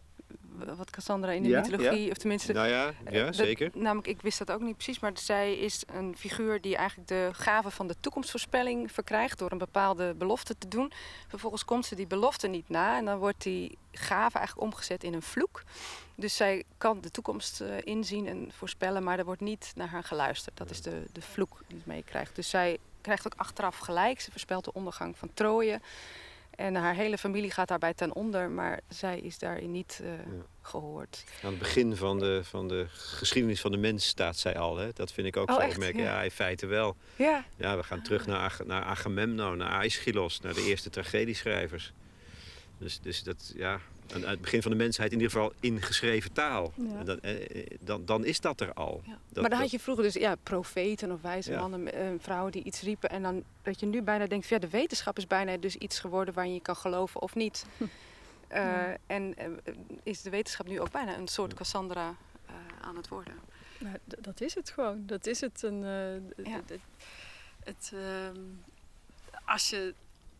wat 0.76 0.90
Cassandra 0.90 1.30
in 1.30 1.42
de 1.42 1.48
Ja, 1.48 1.60
mythologie, 1.60 2.10
of 2.10 2.16
tenminste... 2.16 2.52
Nou 2.52 2.68
ja, 2.68 2.92
eh, 3.04 3.12
ja 3.12 3.24
dat- 3.24 3.34
zeker. 3.34 3.70
namelijk, 3.74 4.06
ik 4.08 4.22
wist 4.22 4.38
dat 4.38 4.50
ook 4.50 4.60
niet 4.60 4.74
precies, 4.74 4.98
maar 4.98 5.12
zij 5.14 5.54
is 5.54 5.82
een 5.86 6.16
figuur 6.16 6.60
die 6.60 6.76
eigenlijk 6.76 7.08
de 7.08 7.28
gave 7.32 7.70
van 7.70 7.86
de 7.86 7.94
toekomstvoorspelling 8.00 8.92
verkrijgt 8.92 9.38
door 9.38 9.52
een 9.52 9.58
bepaalde 9.58 10.14
belofte 10.14 10.58
te 10.58 10.68
doen. 10.68 10.92
Vervolgens 11.28 11.64
komt 11.64 11.86
ze 11.86 11.94
die 11.94 12.06
belofte 12.06 12.48
niet 12.48 12.68
na 12.68 12.96
en 12.96 13.04
dan 13.04 13.18
wordt 13.18 13.42
die 13.42 13.78
gave 13.92 14.38
eigenlijk 14.38 14.66
omgezet 14.66 15.04
in 15.04 15.14
een 15.14 15.22
vloek. 15.22 15.62
Dus 16.14 16.36
zij 16.36 16.64
kan 16.78 17.00
de 17.00 17.10
toekomst 17.10 17.60
eh, 17.60 17.68
inzien 17.84 18.26
en 18.26 18.50
voorspellen, 18.52 19.02
maar 19.02 19.18
er 19.18 19.24
wordt 19.24 19.40
niet 19.40 19.72
naar 19.74 19.88
haar 19.88 20.04
geluisterd. 20.04 20.56
Dat 20.56 20.70
is 20.70 20.82
de, 20.82 21.02
de 21.12 21.22
vloek 21.22 21.60
die 21.66 21.78
ze 21.78 21.88
meekrijgt. 21.88 22.36
Dus 22.36 22.48
zij 22.50 22.78
krijgt 23.00 23.26
ook 23.26 23.34
achteraf 23.36 23.78
gelijk. 23.78 24.20
Ze 24.20 24.30
voorspelt 24.30 24.64
de 24.64 24.72
ondergang 24.72 25.18
van 25.18 25.30
Troje. 25.34 25.80
En 26.56 26.74
haar 26.74 26.94
hele 26.94 27.18
familie 27.18 27.50
gaat 27.50 27.68
daarbij 27.68 27.94
ten 27.94 28.14
onder, 28.14 28.50
maar 28.50 28.80
zij 28.88 29.18
is 29.20 29.38
daarin 29.38 29.70
niet 29.70 30.00
eh, 30.02 30.10
gehoord. 30.62 31.24
Aan 31.42 31.50
het 31.50 31.58
begin 31.58 31.96
van 31.96 32.18
de, 32.18 32.40
van 32.44 32.68
de 32.68 32.86
geschiedenis 32.88 33.60
van 33.60 33.70
de 33.72 33.76
mens 33.78 34.06
staat 34.06 34.36
zij 34.36 34.58
al. 34.58 34.76
Hè? 34.76 34.88
Dat 34.94 35.12
vind 35.12 35.26
ik 35.26 35.36
ook 35.36 35.50
Oh, 35.50 35.54
zo 35.60 35.66
opmerkelijk. 35.66 35.96
Ja. 36.08 36.14
Ja. 36.16 36.22
in 36.22 36.30
feite 36.30 36.66
wel. 36.66 36.96
Ja, 37.16 37.44
Ja, 37.56 37.76
we 37.76 37.82
gaan 37.82 38.02
terug 38.02 38.26
naar, 38.26 38.38
Ag- 38.38 38.64
naar 38.64 38.82
Agamemnon, 38.82 39.56
naar 39.56 39.70
Aeschylus, 39.70 40.40
naar 40.40 40.54
de 40.54 40.62
eerste 40.64 40.90
tragedieschrijvers. 40.90 41.92
Dus, 42.78 43.00
dus 43.00 43.22
dat, 43.22 43.52
ja, 43.56 43.80
aan 44.14 44.24
aan 44.24 44.30
het 44.30 44.40
begin 44.40 44.62
van 44.62 44.70
de 44.70 44.76
mensheid 44.76 45.12
in 45.12 45.18
ieder 45.20 45.32
geval 45.32 45.52
in 45.60 45.82
geschreven 45.82 46.32
taal. 46.32 46.72
Ja. 46.76 46.98
En 46.98 47.04
Dan, 47.04 47.20
eh, 47.20 47.60
eh, 47.60 47.66
dan, 47.80 48.04
dan 48.04 48.24
is 48.24 48.40
dat 48.40 48.60
er 48.60 48.72
al. 48.72 49.00
Ja. 49.04 49.18
Dat- 49.28 49.40
maar 49.42 49.50
dan 49.50 49.58
had 49.60 49.70
je 49.70 49.78
vroeger 49.80 50.04
dus 50.04 50.14
ja, 50.14 50.34
profeten 50.42 51.12
of 51.12 51.20
wijze 51.22 51.50
Ja. 51.50 51.60
mannen, 51.60 51.92
eh, 51.92 52.08
vrouwen 52.18 52.52
die 52.52 52.62
iets 52.64 52.80
riepen. 52.80 53.10
En 53.10 53.22
dan 53.22 53.42
dat 53.62 53.80
je 53.80 53.86
nu 53.86 54.02
bijna 54.02 54.26
denkt, 54.26 54.46
van, 54.46 54.56
ja, 54.60 54.66
de 54.66 54.70
wetenschap 54.76 55.18
is 55.18 55.26
bijna 55.26 55.56
dus 55.56 55.76
iets 55.76 56.00
geworden 56.00 56.34
waarin 56.34 56.54
je 56.54 56.60
kan 56.60 56.76
geloven 56.76 57.22
of 57.22 57.34
niet. 57.34 57.64
Eh, 58.48 58.60
Ja. 58.62 58.96
En 59.06 59.34
is 60.02 60.22
de 60.22 60.30
wetenschap 60.30 60.66
nu 60.66 60.80
ook 60.80 60.90
bijna 60.90 61.16
een 61.16 61.28
soort 61.28 61.54
Cassandra 61.54 62.14
eh, 62.46 62.54
aan 62.80 62.96
het 62.96 63.08
worden. 63.08 63.34
Nou, 63.78 63.96
dat 64.06 64.40
is 64.40 64.54
het 64.54 64.70
gewoon. 64.70 65.02
Dat 65.06 65.26
is 65.26 65.40
het. 65.40 65.62
Een, 65.62 65.84
eh, 65.84 66.52
het, 66.52 66.78
het, 67.64 67.92
ehm, 67.94 68.40
als 69.44 69.70
je 69.70 69.94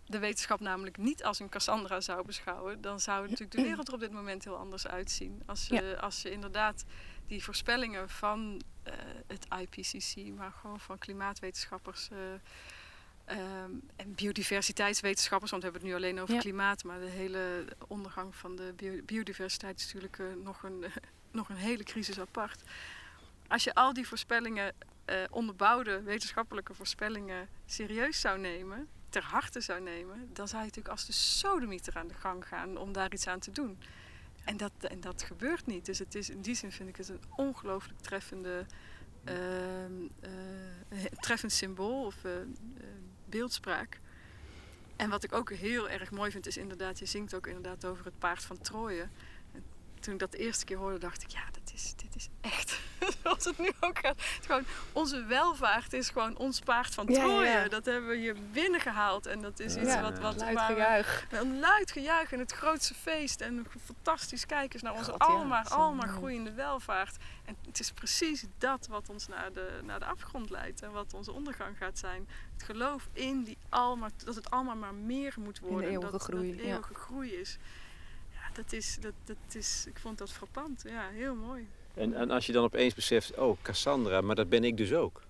de 0.07 0.19
wetenschap 0.19 0.61
namelijk 0.61 0.97
niet 0.97 1.25
als 1.25 1.39
een 1.39 1.49
Cassandra 1.49 2.01
zou 2.01 2.25
beschouwen, 2.27 2.81
dan 2.81 3.01
zou 3.01 3.23
natuurlijk 3.23 3.51
de 3.51 3.63
wereld 3.63 3.89
er 3.89 3.95
op 3.95 4.01
dit 4.01 4.13
moment 4.13 4.45
heel 4.45 4.57
anders 4.57 4.87
uitzien. 4.87 5.43
Als 5.47 5.67
je, 5.67 6.01
als 6.01 6.23
je 6.23 6.31
inderdaad 6.31 6.85
die 7.27 7.45
voorspellingen 7.45 8.09
van 8.09 8.61
eh, 8.83 8.93
het 9.27 9.47
IPCC, 9.61 10.17
maar 10.37 10.53
gewoon 10.53 10.81
van 10.81 10.99
klimaatwetenschappers. 10.99 12.09
eh, 12.11 12.19
ehm, 13.25 13.71
en 13.97 14.15
biodiversiteitswetenschappers, 14.15 15.51
want 15.51 15.63
we 15.63 15.69
hebben 15.71 15.89
het 15.89 15.99
nu 16.01 16.05
alleen 16.05 16.21
over 16.23 16.35
Ja. 16.35 16.41
klimaat, 16.41 16.85
maar 16.85 17.01
de 17.01 17.07
hele 17.07 17.65
ondergang 17.89 18.35
van 18.37 18.57
de 18.57 18.73
bio- 18.77 19.03
biodiversiteit 19.05 19.79
is 19.79 19.85
natuurlijk 19.85 20.19
eh, 20.19 20.27
nog, 20.43 20.63
een, 20.63 20.85
nog 21.31 21.49
een 21.49 21.57
hele 21.57 21.83
crisis 21.83 22.19
apart. 22.21 22.63
als 23.49 23.65
je 23.65 23.75
al 23.75 23.93
die 23.93 24.09
voorspellingen, 24.09 24.75
onderbouwde 25.31 26.03
wetenschappelijke 26.03 26.75
voorspellingen, 26.75 27.49
serieus 27.67 28.21
zou 28.21 28.39
nemen, 28.39 28.89
ter 29.15 29.25
harte 29.25 29.61
zou 29.61 29.81
nemen, 29.81 30.29
dan 30.33 30.49
zou 30.49 30.61
je 30.61 30.67
natuurlijk 30.67 30.95
als 30.95 31.07
de 31.07 31.13
sodemieter 31.13 31.97
aan 31.97 32.09
de 32.09 32.15
gang 32.15 32.49
gaan 32.49 32.77
om 32.77 32.93
daar 32.93 33.13
iets 33.13 33.27
aan 33.27 33.39
te 33.39 33.51
doen. 33.51 33.79
En 34.45 34.57
dat, 34.57 34.73
en 34.81 35.01
dat 35.01 35.23
gebeurt 35.23 35.67
niet. 35.67 35.87
Dus 35.87 35.99
het 35.99 36.15
is, 36.15 36.31
in 36.31 36.41
die 36.41 36.55
zin 36.55 36.73
vind 36.73 36.89
ik 36.89 36.97
het 36.97 37.09
een 37.09 37.23
ongelooflijk 37.37 38.01
treffende, 38.01 38.67
ehm, 39.25 39.93
eh, 40.21 41.05
treffend 41.21 41.53
symbool 41.53 42.05
of 42.05 42.25
eh, 42.25 42.41
eh, 42.41 42.47
beeldspraak. 43.27 44.01
En 44.97 45.11
wat 45.11 45.25
ik 45.25 45.33
ook 45.33 45.53
heel 45.53 45.89
erg 45.89 46.11
mooi 46.11 46.31
vind, 46.31 46.47
is 46.47 46.57
inderdaad, 46.57 46.99
je 46.99 47.07
zingt 47.07 47.35
ook 47.35 47.47
inderdaad 47.47 47.85
over 47.85 48.05
het 48.05 48.19
paard 48.19 48.43
van 48.43 48.59
Troje. 48.59 49.09
En 50.05 50.11
toen 50.11 50.19
ik 50.19 50.31
dat 50.31 50.33
de 50.41 50.47
eerste 50.47 50.65
keer 50.65 50.77
hoorde, 50.77 50.99
dacht 50.99 51.23
ik, 51.23 51.29
ja, 51.31 51.43
dit 51.53 51.73
is, 51.75 51.95
dit 51.97 52.15
is 52.17 52.29
echt 52.41 52.81
zoals 53.23 53.45
het 53.45 53.59
nu 53.59 53.71
ook 53.81 53.99
gaat. 53.99 54.17
Gewoon, 54.47 54.65
onze 54.93 55.25
welvaart 55.25 55.93
is 55.93 56.09
gewoon 56.09 56.37
ons 56.37 56.61
paard 56.61 56.95
van 56.95 57.07
ja, 57.09 57.15
Troje. 57.15 57.47
ja. 57.49 57.69
Dat 57.69 57.85
hebben 57.85 58.11
we 58.11 58.17
hier 58.17 58.37
binnengehaald. 58.53 59.27
En 59.27 59.41
dat 59.43 59.61
is 59.61 59.77
iets 59.77 59.93
Ja, 59.93 60.03
wat, 60.03 60.19
wat 60.19 60.37
Luid 60.37 60.55
we- 60.59 60.65
gejuich. 60.65 61.27
een 61.31 61.59
luid 61.59 61.91
gejuich 61.93 62.33
en 62.33 62.39
het 62.39 62.53
grootste 62.53 62.95
feest. 62.95 63.41
En 63.41 63.67
fantastisch 63.85 64.47
kijken 64.47 64.81
naar 64.83 64.93
onze 64.93 65.11
God, 65.11 65.21
ja, 65.21 65.75
almaar, 65.77 66.09
groeiende 66.09 66.53
welvaart. 66.53 67.17
En 67.45 67.57
het 67.67 67.81
is 67.81 67.93
precies 67.93 68.45
dat 68.59 68.87
wat 68.87 69.09
ons 69.09 69.27
naar 69.29 69.53
de, 69.53 69.81
naar 69.83 69.99
de 69.99 70.05
afgrond 70.07 70.51
leidt. 70.51 70.83
En 70.83 70.93
wat 70.93 71.15
onze 71.15 71.33
ondergang 71.33 71.77
gaat 71.79 71.99
zijn. 71.99 72.29
Het 72.53 72.63
geloof 72.63 73.09
in 73.13 73.43
die 73.45 73.59
almaar, 73.69 74.11
dat 74.25 74.35
het 74.35 74.51
allemaal 74.51 74.77
maar 74.77 74.95
meer 74.95 75.35
moet 75.39 75.59
worden. 75.59 75.91
eeuwige 75.91 76.11
dat, 76.13 76.23
groei, 76.23 76.51
Dat 76.57 76.61
ja. 76.65 76.71
eeuwige 76.73 76.95
groei 76.95 77.33
is. 77.35 77.59
Dat 78.55 78.73
is, 78.73 78.99
dat, 79.01 79.13
dat 79.25 79.37
is, 79.55 79.85
ik 79.89 79.99
vond 79.99 80.19
dat 80.19 80.31
frappant. 80.31 80.83
Ja, 80.87 81.09
heel 81.09 81.35
mooi. 81.35 81.69
En, 81.95 82.15
en 82.15 82.31
als 82.31 82.47
je 82.47 82.53
dan 82.53 82.65
opeens 82.65 82.95
beseft, 82.95 83.35
oh, 83.39 83.57
Cassandra, 83.63 84.21
maar 84.21 84.35
dat 84.37 84.49
ben 84.49 84.65
ik 84.65 84.77
dus 84.77 84.93
ook. 84.93 85.23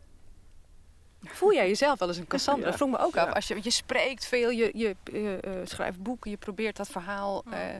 Voel 1.22 1.52
jij 1.52 1.66
jezelf 1.68 1.98
wel 1.98 2.08
eens 2.08 2.16
een 2.16 2.26
Cassandra? 2.26 2.64
Ja. 2.64 2.68
Dat 2.70 2.76
vroeg 2.80 2.90
me 2.90 2.98
ook 2.98 3.14
Ja. 3.14 3.24
af. 3.24 3.34
Als 3.34 3.48
je, 3.48 3.58
je 3.62 3.70
spreekt 3.70 4.24
veel, 4.26 4.50
je, 4.50 4.70
je 4.74 4.96
eh, 5.04 5.42
eh, 5.60 5.66
schrijft 5.66 6.02
boeken, 6.02 6.30
je 6.30 6.36
probeert 6.36 6.76
dat 6.76 6.88
verhaal. 6.88 7.42
Ja. 7.50 7.52
eh, 7.52 7.76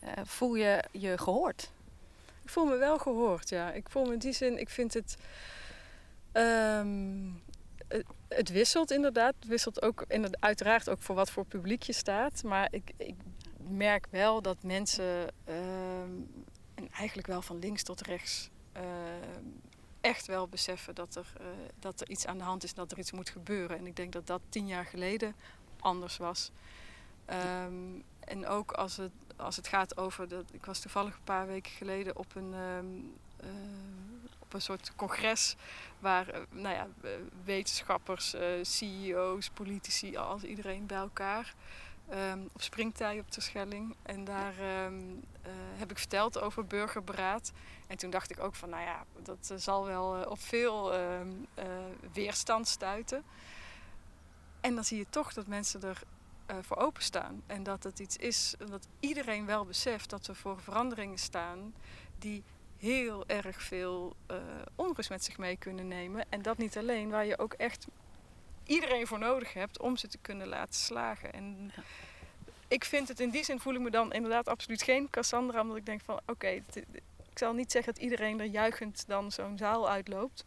eh, 0.00 0.24
voel 0.24 0.54
je 0.54 0.84
je 0.90 1.18
gehoord? 1.18 1.70
Ik 2.42 2.48
voel 2.50 2.64
me 2.64 2.76
wel 2.76 2.98
gehoord, 2.98 3.48
ja. 3.48 3.70
Ik 3.72 3.88
voel 3.88 4.04
me 4.04 4.12
in 4.12 4.18
die 4.18 4.32
zin, 4.32 4.58
ik 4.58 4.68
vind 4.70 4.94
het. 4.94 5.16
ehm, 6.32 7.20
het, 7.88 8.04
het 8.28 8.48
wisselt 8.48 8.90
inderdaad. 8.90 9.34
Het 9.40 9.48
wisselt 9.48 9.82
ook 9.82 10.04
inderdaad, 10.08 10.40
uiteraard 10.42 10.88
ook 10.90 11.02
voor 11.02 11.14
wat 11.14 11.30
voor 11.30 11.44
publiek 11.44 11.82
je 11.82 11.92
staat. 11.92 12.42
Maar 12.42 12.68
ik, 12.70 12.92
ik 12.96 13.14
merk 13.72 14.06
wel 14.10 14.42
dat 14.42 14.62
mensen, 14.62 15.28
ehm, 15.44 16.10
en 16.74 16.90
eigenlijk 16.90 17.26
wel 17.26 17.42
van 17.42 17.58
links 17.58 17.82
tot 17.82 18.00
rechts, 18.00 18.50
ehm, 18.72 19.46
echt 20.00 20.26
wel 20.26 20.48
beseffen 20.48 20.94
dat 20.94 21.14
er, 21.14 21.32
eh, 21.40 21.46
dat 21.78 22.00
er 22.00 22.08
iets 22.08 22.26
aan 22.26 22.38
de 22.38 22.44
hand 22.44 22.64
is 22.64 22.70
en 22.70 22.76
dat 22.76 22.92
er 22.92 22.98
iets 22.98 23.12
moet 23.12 23.30
gebeuren. 23.30 23.78
En 23.78 23.86
ik 23.86 23.96
denk 23.96 24.12
dat 24.12 24.26
dat 24.26 24.40
tien 24.48 24.66
jaar 24.66 24.84
geleden 24.84 25.34
anders 25.80 26.16
was. 26.16 26.50
Ehm, 27.24 28.00
en 28.20 28.46
ook 28.46 28.72
als 28.72 28.96
het, 28.96 29.12
als 29.36 29.56
het 29.56 29.68
gaat 29.68 29.96
over. 29.96 30.28
Dat, 30.28 30.44
ik 30.52 30.64
was 30.64 30.80
toevallig 30.80 31.14
een 31.14 31.24
paar 31.24 31.46
weken 31.46 31.72
geleden 31.72 32.16
op 32.16 32.34
een, 32.34 32.54
eh, 33.36 33.48
op 34.38 34.54
een 34.54 34.62
soort 34.62 34.92
congres. 34.96 35.56
waar 35.98 36.28
eh, 36.28 36.40
nou 36.50 36.74
ja, 36.74 36.88
wetenschappers, 37.44 38.34
CEO's, 38.62 39.50
politici, 39.50 40.16
als 40.16 40.42
iedereen 40.42 40.86
bij 40.86 40.98
elkaar. 40.98 41.54
Ehm, 42.08 42.40
op 42.52 42.62
springtij 42.62 43.18
op 43.18 43.30
Terschelling. 43.30 43.96
En 44.02 44.24
daar 44.24 44.58
ehm, 44.58 45.00
eh, 45.42 45.52
heb 45.54 45.90
ik 45.90 45.98
verteld 45.98 46.40
over 46.40 46.66
burgerberaad. 46.66 47.52
En 47.92 47.98
toen 47.98 48.10
dacht 48.10 48.30
ik 48.30 48.40
ook 48.40 48.54
van, 48.54 48.68
nou 48.68 48.82
ja, 48.82 49.04
dat 49.22 49.50
eh, 49.50 49.56
zal 49.56 49.84
wel 49.84 50.16
eh, 50.16 50.30
op 50.30 50.40
veel 50.40 50.92
ehm, 50.92 51.28
eh, 51.54 51.66
weerstand 52.12 52.68
stuiten. 52.68 53.24
En 54.60 54.74
dan 54.74 54.84
zie 54.84 54.98
je 54.98 55.06
toch 55.10 55.32
dat 55.32 55.46
mensen 55.46 55.82
er 55.82 56.02
voor 56.60 56.76
openstaan. 56.76 57.42
En 57.46 57.62
dat 57.62 57.82
het 57.82 57.98
iets 57.98 58.16
is 58.16 58.54
dat 58.58 58.88
iedereen 59.00 59.46
wel 59.46 59.64
beseft 59.64 60.10
dat 60.10 60.26
we 60.26 60.34
voor 60.34 60.60
veranderingen 60.60 61.18
staan 61.18 61.74
die 62.18 62.42
heel 62.76 63.26
erg 63.26 63.62
veel 63.62 64.16
onrust 64.74 65.10
met 65.10 65.24
zich 65.24 65.38
mee 65.38 65.56
kunnen 65.56 65.88
nemen. 65.88 66.24
En 66.28 66.42
dat 66.42 66.58
niet 66.58 66.78
alleen, 66.78 67.10
waar 67.10 67.26
je 67.26 67.38
ook 67.38 67.52
echt 67.52 67.86
iedereen 68.66 69.06
voor 69.06 69.18
nodig 69.18 69.52
hebt 69.52 69.80
om 69.80 69.96
ze 69.96 70.08
te 70.08 70.18
kunnen 70.18 70.48
laten 70.48 70.74
slagen. 70.74 71.32
En 71.32 71.72
ik 72.68 72.84
vind 72.84 73.08
het 73.08 73.20
in 73.20 73.30
die 73.30 73.44
zin 73.44 73.60
voel 73.60 73.74
ik 73.74 73.80
me 73.80 73.90
dan 73.90 74.12
inderdaad 74.12 74.48
absoluut 74.48 74.82
geen 74.82 75.10
Cassandra, 75.10 75.60
omdat 75.60 75.76
ik 75.76 75.86
denk 75.86 76.00
van 76.00 76.20
oké, 76.26 76.48
ik 77.32 77.38
zal 77.38 77.52
niet 77.52 77.72
zeggen 77.72 77.94
dat 77.94 78.02
iedereen 78.02 78.40
er 78.40 78.46
juichend 78.46 79.04
dan 79.06 79.32
zo'n 79.32 79.58
zaal 79.58 79.88
uitloopt. 79.88 80.44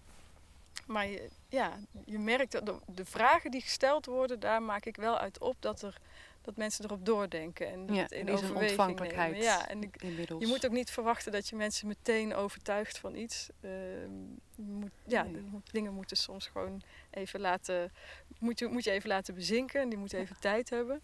Maar 0.87 1.07
je, 1.07 1.29
ja, 1.49 1.79
je 2.05 2.19
merkt 2.19 2.51
dat 2.51 2.65
de, 2.65 2.75
de 2.85 3.05
vragen 3.05 3.51
die 3.51 3.61
gesteld 3.61 4.05
worden, 4.05 4.39
daar 4.39 4.61
maak 4.61 4.85
ik 4.85 4.95
wel 4.95 5.17
uit 5.17 5.39
op 5.39 5.55
dat, 5.59 5.81
er, 5.81 5.97
dat 6.45 6.55
mensen 6.55 6.85
erop 6.85 7.05
doordenken. 7.05 7.67
En 7.71 7.93
Ja, 7.93 8.09
in 8.09 8.27
er 8.27 8.33
is 8.33 8.39
een 8.41 8.45
overweging 8.45 8.57
ontvankelijkheid 8.69 9.31
nemen. 9.31 9.45
Ja, 9.47 9.67
en 9.67 9.83
ik, 9.83 10.01
inmiddels. 10.01 10.41
je 10.41 10.47
moet 10.47 10.65
ook 10.65 10.71
niet 10.71 10.89
verwachten 10.91 11.31
dat 11.31 11.47
je 11.47 11.55
mensen 11.55 11.87
meteen 11.87 12.33
overtuigt 12.33 12.97
van 12.97 13.15
iets. 13.15 13.49
Ehm, 13.61 14.11
moet, 14.55 14.91
ja, 15.05 15.23
Nee. 15.23 15.33
de- 15.33 15.41
moet- 15.41 15.71
dingen 15.71 15.93
moeten 15.93 16.17
soms 16.17 16.47
gewoon 16.47 16.81
even 17.11 17.39
laten, 17.39 17.91
moet 18.39 18.59
je, 18.59 18.67
moet 18.67 18.83
je 18.83 18.91
even 18.91 19.09
laten 19.09 19.33
bezinken. 19.35 19.81
En 19.81 19.89
die 19.89 19.97
moeten 19.97 20.19
even 20.19 20.39
tijd 20.39 20.69
hebben. 20.69 21.01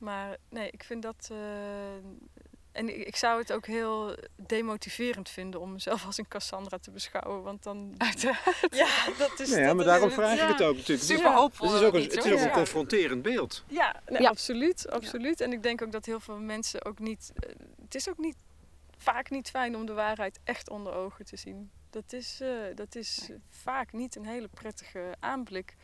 Maar 0.00 0.36
nee, 0.48 0.70
ik 0.70 0.82
vind 0.84 1.02
dat. 1.02 1.28
eh, 1.32 1.38
en 2.80 2.88
ik, 3.00 3.06
ik 3.06 3.16
zou 3.16 3.38
het 3.40 3.52
ook 3.52 3.66
heel 3.66 4.14
demotiverend 4.36 5.28
vinden 5.28 5.60
om 5.60 5.72
mezelf 5.72 6.06
als 6.06 6.18
een 6.18 6.28
Cassandra 6.28 6.78
te 6.78 6.90
beschouwen. 6.90 7.42
Want 7.42 7.62
dan. 7.62 7.94
Uiteraard. 7.98 8.66
Ja, 8.70 8.88
dat 9.18 9.40
is. 9.40 9.50
Nee, 9.50 9.60
ja, 9.60 9.66
dat 9.66 9.76
maar 9.76 9.84
is- 9.84 9.90
daarom 9.90 10.10
vraag 10.10 10.40
ik 10.40 10.48
het 10.48 10.62
ook 10.62 10.76
natuurlijk. 10.76 11.02
Super 11.06 11.24
Ja. 11.24 11.34
hoopvol. 11.34 11.66
Het 11.72 11.80
is 11.80 11.86
ook 11.86 11.94
een, 11.94 12.02
het 12.02 12.12
is 12.12 12.18
ook 12.32 12.38
een 12.38 12.44
Ja. 12.46 12.50
confronterend 12.50 13.22
beeld. 13.22 13.64
Ja, 13.68 14.00
nee, 14.08 14.22
Ja. 14.22 14.28
absoluut, 14.28 14.90
absoluut. 14.90 15.40
En 15.40 15.52
ik 15.52 15.62
denk 15.62 15.82
ook 15.82 15.92
dat 15.92 16.06
heel 16.06 16.20
veel 16.20 16.38
mensen 16.38 16.84
ook 16.84 16.98
niet. 16.98 17.32
eh, 17.34 17.48
Het 17.82 17.94
is 17.94 18.08
ook 18.08 18.18
niet 18.18 18.36
vaak 18.98 19.30
niet 19.30 19.50
fijn 19.50 19.76
om 19.76 19.86
de 19.86 19.92
waarheid 19.92 20.38
echt 20.44 20.70
onder 20.70 20.92
ogen 20.94 21.24
te 21.24 21.36
zien. 21.36 21.70
Dat 21.90 22.12
is, 22.12 22.38
eh, 22.40 22.48
dat 22.74 22.94
is 22.94 23.24
Nee. 23.28 23.38
vaak 23.48 23.92
niet 23.92 24.16
een 24.16 24.26
hele 24.26 24.48
prettige 24.48 25.14
aanblik. 25.20 25.74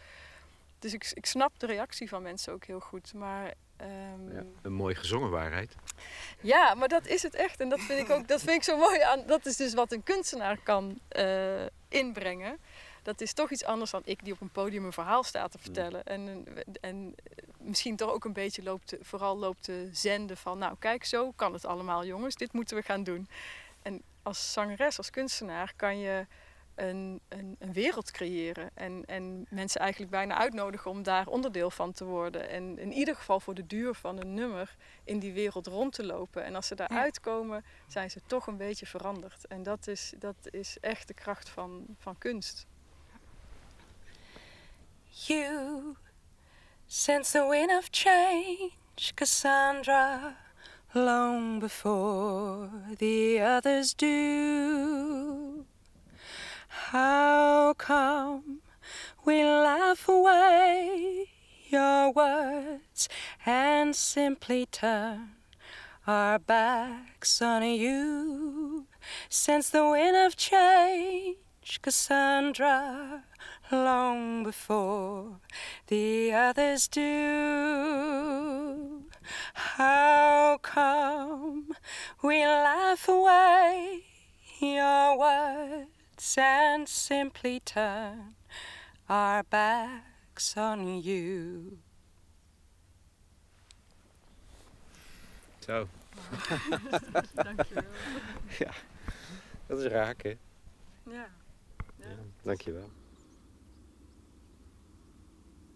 Dus 0.79 0.93
ik, 0.93 1.11
ik 1.15 1.27
snap 1.27 1.59
de 1.59 1.67
reactie 1.67 2.09
van 2.09 2.23
mensen 2.23 2.53
ook 2.53 2.65
heel 2.65 2.81
goed. 2.81 3.15
Maar 3.15 3.55
ehm, 3.77 4.33
Ja, 4.33 4.43
een 4.63 4.73
mooi 4.73 4.95
gezongen 4.95 5.31
waarheid. 5.31 5.75
ja, 6.41 6.75
maar 6.75 6.89
dat 6.89 7.07
is 7.07 7.23
het 7.23 7.35
echt. 7.35 7.61
En 7.61 7.69
dat 7.69 7.81
vind 7.81 8.01
ik 8.01 8.11
ook 8.11 8.29
dat 8.29 8.41
vind 8.41 8.57
ik 8.57 8.63
zo 8.63 8.77
mooi 8.77 9.01
aan. 9.01 9.23
Dat 9.27 9.47
is 9.47 9.57
dus 9.57 9.75
wat 9.75 9.93
een 9.93 10.03
kunstenaar 10.03 10.59
kan 10.63 10.99
eh, 11.09 11.67
inbrengen. 11.89 12.59
Dat 13.03 13.21
is 13.21 13.33
toch 13.33 13.51
iets 13.51 13.65
anders 13.65 13.91
dan 13.91 14.03
ik 14.05 14.25
die 14.25 14.33
op 14.33 14.41
een 14.41 14.51
podium 14.51 14.85
een 14.85 14.93
verhaal 14.93 15.23
staat 15.23 15.51
te 15.51 15.59
vertellen. 15.59 16.05
En, 16.05 16.47
en 16.81 17.15
misschien 17.59 17.97
toch 17.97 18.11
ook 18.11 18.25
een 18.25 18.33
beetje 18.33 18.63
loopt 18.63 18.97
vooral 19.01 19.39
loopt 19.39 19.63
te 19.63 19.89
zenden 19.93 20.37
van... 20.37 20.59
nou 20.59 20.77
kijk, 20.79 21.05
zo 21.05 21.33
kan 21.37 21.53
het 21.53 21.65
allemaal 21.65 22.05
jongens, 22.05 22.35
dit 22.35 22.53
moeten 22.53 22.77
we 22.77 22.83
gaan 22.83 23.03
doen. 23.03 23.29
En 23.83 24.03
als 24.23 24.53
zangeres, 24.53 24.99
als 24.99 25.11
kunstenaar 25.11 25.73
kan 25.77 25.99
je 25.99 26.27
een, 26.77 27.21
een, 27.29 27.57
een 27.59 27.73
wereld 27.73 28.11
creëren. 28.11 28.71
En, 28.75 29.03
en 29.07 29.47
mensen 29.49 29.81
eigenlijk 29.81 30.11
bijna 30.11 30.37
uitnodigen 30.37 30.91
om 30.91 31.03
daar 31.03 31.27
onderdeel 31.27 31.71
van 31.71 31.93
te 31.93 32.05
worden. 32.05 32.49
En 32.49 32.79
in 32.79 32.93
ieder 32.93 33.17
geval 33.17 33.41
voor 33.41 33.55
de 33.55 33.67
duur 33.67 33.95
van 33.95 34.21
een 34.21 34.35
nummer 34.35 34.77
in 35.05 35.19
die 35.19 35.33
wereld 35.33 35.67
rond 35.67 35.93
te 35.93 36.05
lopen. 36.05 36.45
En 36.45 36.55
als 36.55 36.67
ze 36.67 36.75
daar 36.75 36.93
Ja. 36.93 37.01
uitkomen, 37.01 37.65
zijn 37.87 38.11
ze 38.11 38.21
toch 38.27 38.47
een 38.47 38.57
beetje 38.57 38.87
veranderd. 38.87 39.47
En 39.47 39.63
dat 39.63 39.87
is, 39.87 40.13
dat 40.19 40.37
is 40.51 40.77
echt 40.81 41.09
de 41.09 41.15
kracht 41.15 41.49
van, 41.49 41.87
van 41.99 42.19
kunst. 42.19 42.67
You 45.09 45.95
sense 46.87 47.33
the 47.33 47.49
wind 47.49 47.71
of 47.71 47.89
change, 47.91 48.71
Cassandra, 49.15 50.37
long 50.93 51.59
before 51.61 52.69
the 52.97 53.41
others 53.57 53.95
do. 53.95 55.46
How 56.91 57.75
come 57.79 58.61
we 59.25 59.43
laugh 59.43 60.09
away 60.09 61.27
your 61.69 62.13
words 62.13 63.09
and 63.45 63.97
simply 63.97 64.67
turn 64.67 65.31
our 66.07 66.39
backs 66.39 67.43
on 67.43 67.65
you? 67.65 68.87
Since 69.29 69.71
the 69.71 69.85
wind 69.85 70.17
of 70.17 70.37
change, 70.37 71.83
Cassandra, 71.83 73.25
long 73.73 74.45
before 74.45 75.41
the 75.89 76.33
others 76.33 76.87
do. 76.87 77.03
How 79.55 80.59
come 80.63 81.73
we 82.23 82.47
laugh 82.47 83.09
away 83.09 84.05
your 84.61 85.19
words 85.19 85.96
and 86.39 86.89
simply 86.89 87.61
turn 87.61 88.35
our 89.09 89.45
backs 89.49 90.57
on 90.57 91.03
you? 91.03 91.79
Zo, 95.59 95.89
Dankjewel. 97.35 97.85
dat 99.67 99.79
is 99.79 99.85
raak 99.85 100.23
hè. 100.23 100.35
Ja. 101.03 101.29
Dankjewel. 102.43 102.91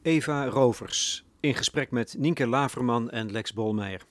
Eva 0.02 0.46
Rovers, 0.46 1.24
in 1.40 1.54
gesprek 1.54 1.90
met 1.90 2.14
Nienke 2.18 2.46
Laverman 2.46 3.10
en 3.10 3.32
Lex 3.32 3.52
Bolmeijer. 3.52 4.02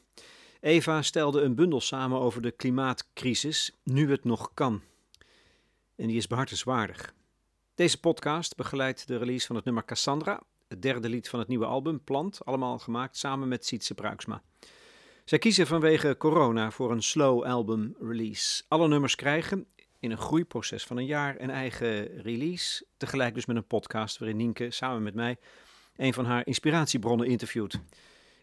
Eva 0.59 1.01
stelde 1.01 1.41
een 1.41 1.55
bundel 1.55 1.81
samen 1.81 2.19
over 2.19 2.41
de 2.41 2.51
klimaatcrisis, 2.51 3.71
nu 3.83 4.11
het 4.11 4.23
nog 4.23 4.51
kan. 4.53 4.81
En 5.99 6.07
die 6.07 6.17
is 6.17 6.27
behartenswaardig. 6.27 7.13
Deze 7.75 7.99
podcast 7.99 8.55
begeleidt 8.55 9.07
de 9.07 9.17
release 9.17 9.47
van 9.47 9.55
het 9.55 9.65
nummer 9.65 9.85
Cassandra, 9.85 10.41
het 10.67 10.81
derde 10.81 11.09
lied 11.09 11.29
van 11.29 11.39
het 11.39 11.47
nieuwe 11.47 11.65
album 11.65 12.03
Plant, 12.03 12.45
allemaal 12.45 12.79
gemaakt 12.79 13.17
samen 13.17 13.47
met 13.47 13.65
Sietse 13.65 13.93
Pruiksma. 13.93 14.41
Zij 15.25 15.37
kiezen 15.37 15.67
vanwege 15.67 16.17
corona 16.17 16.71
voor 16.71 16.91
een 16.91 17.03
slow 17.03 17.43
album 17.43 17.95
release. 18.01 18.63
Alle 18.67 18.87
nummers 18.87 19.15
krijgen 19.15 19.67
in 19.99 20.11
een 20.11 20.17
groeiproces 20.17 20.83
van 20.83 20.97
een 20.97 21.05
jaar 21.05 21.35
een 21.39 21.49
eigen 21.49 22.21
release, 22.21 22.85
tegelijk 22.97 23.33
dus 23.33 23.45
met 23.45 23.55
een 23.55 23.67
podcast 23.67 24.17
waarin 24.17 24.37
Nienke 24.37 24.71
samen 24.71 25.03
met 25.03 25.13
mij 25.13 25.37
een 25.95 26.13
van 26.13 26.25
haar 26.25 26.45
inspiratiebronnen 26.45 27.27
interviewt. 27.27 27.79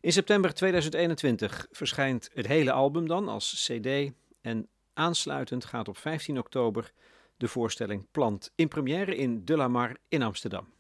In 0.00 0.12
september 0.12 0.54
2021 0.54 1.66
verschijnt 1.70 2.30
het 2.34 2.46
hele 2.46 2.72
album 2.72 3.09
dan 3.09 3.28
als 3.28 3.68
CD 3.68 4.12
en 4.40 4.68
aansluitend 4.92 5.64
gaat 5.64 5.88
op 5.88 5.96
15 5.98 6.38
oktober 6.38 6.92
de 7.37 7.49
voorstelling 7.49 8.07
Plant 8.11 8.51
in 8.55 8.68
première 8.68 9.16
in 9.16 9.45
De 9.45 9.57
La 9.57 9.68
Mar 9.68 9.97
in 10.09 10.22
Amsterdam. 10.22 10.75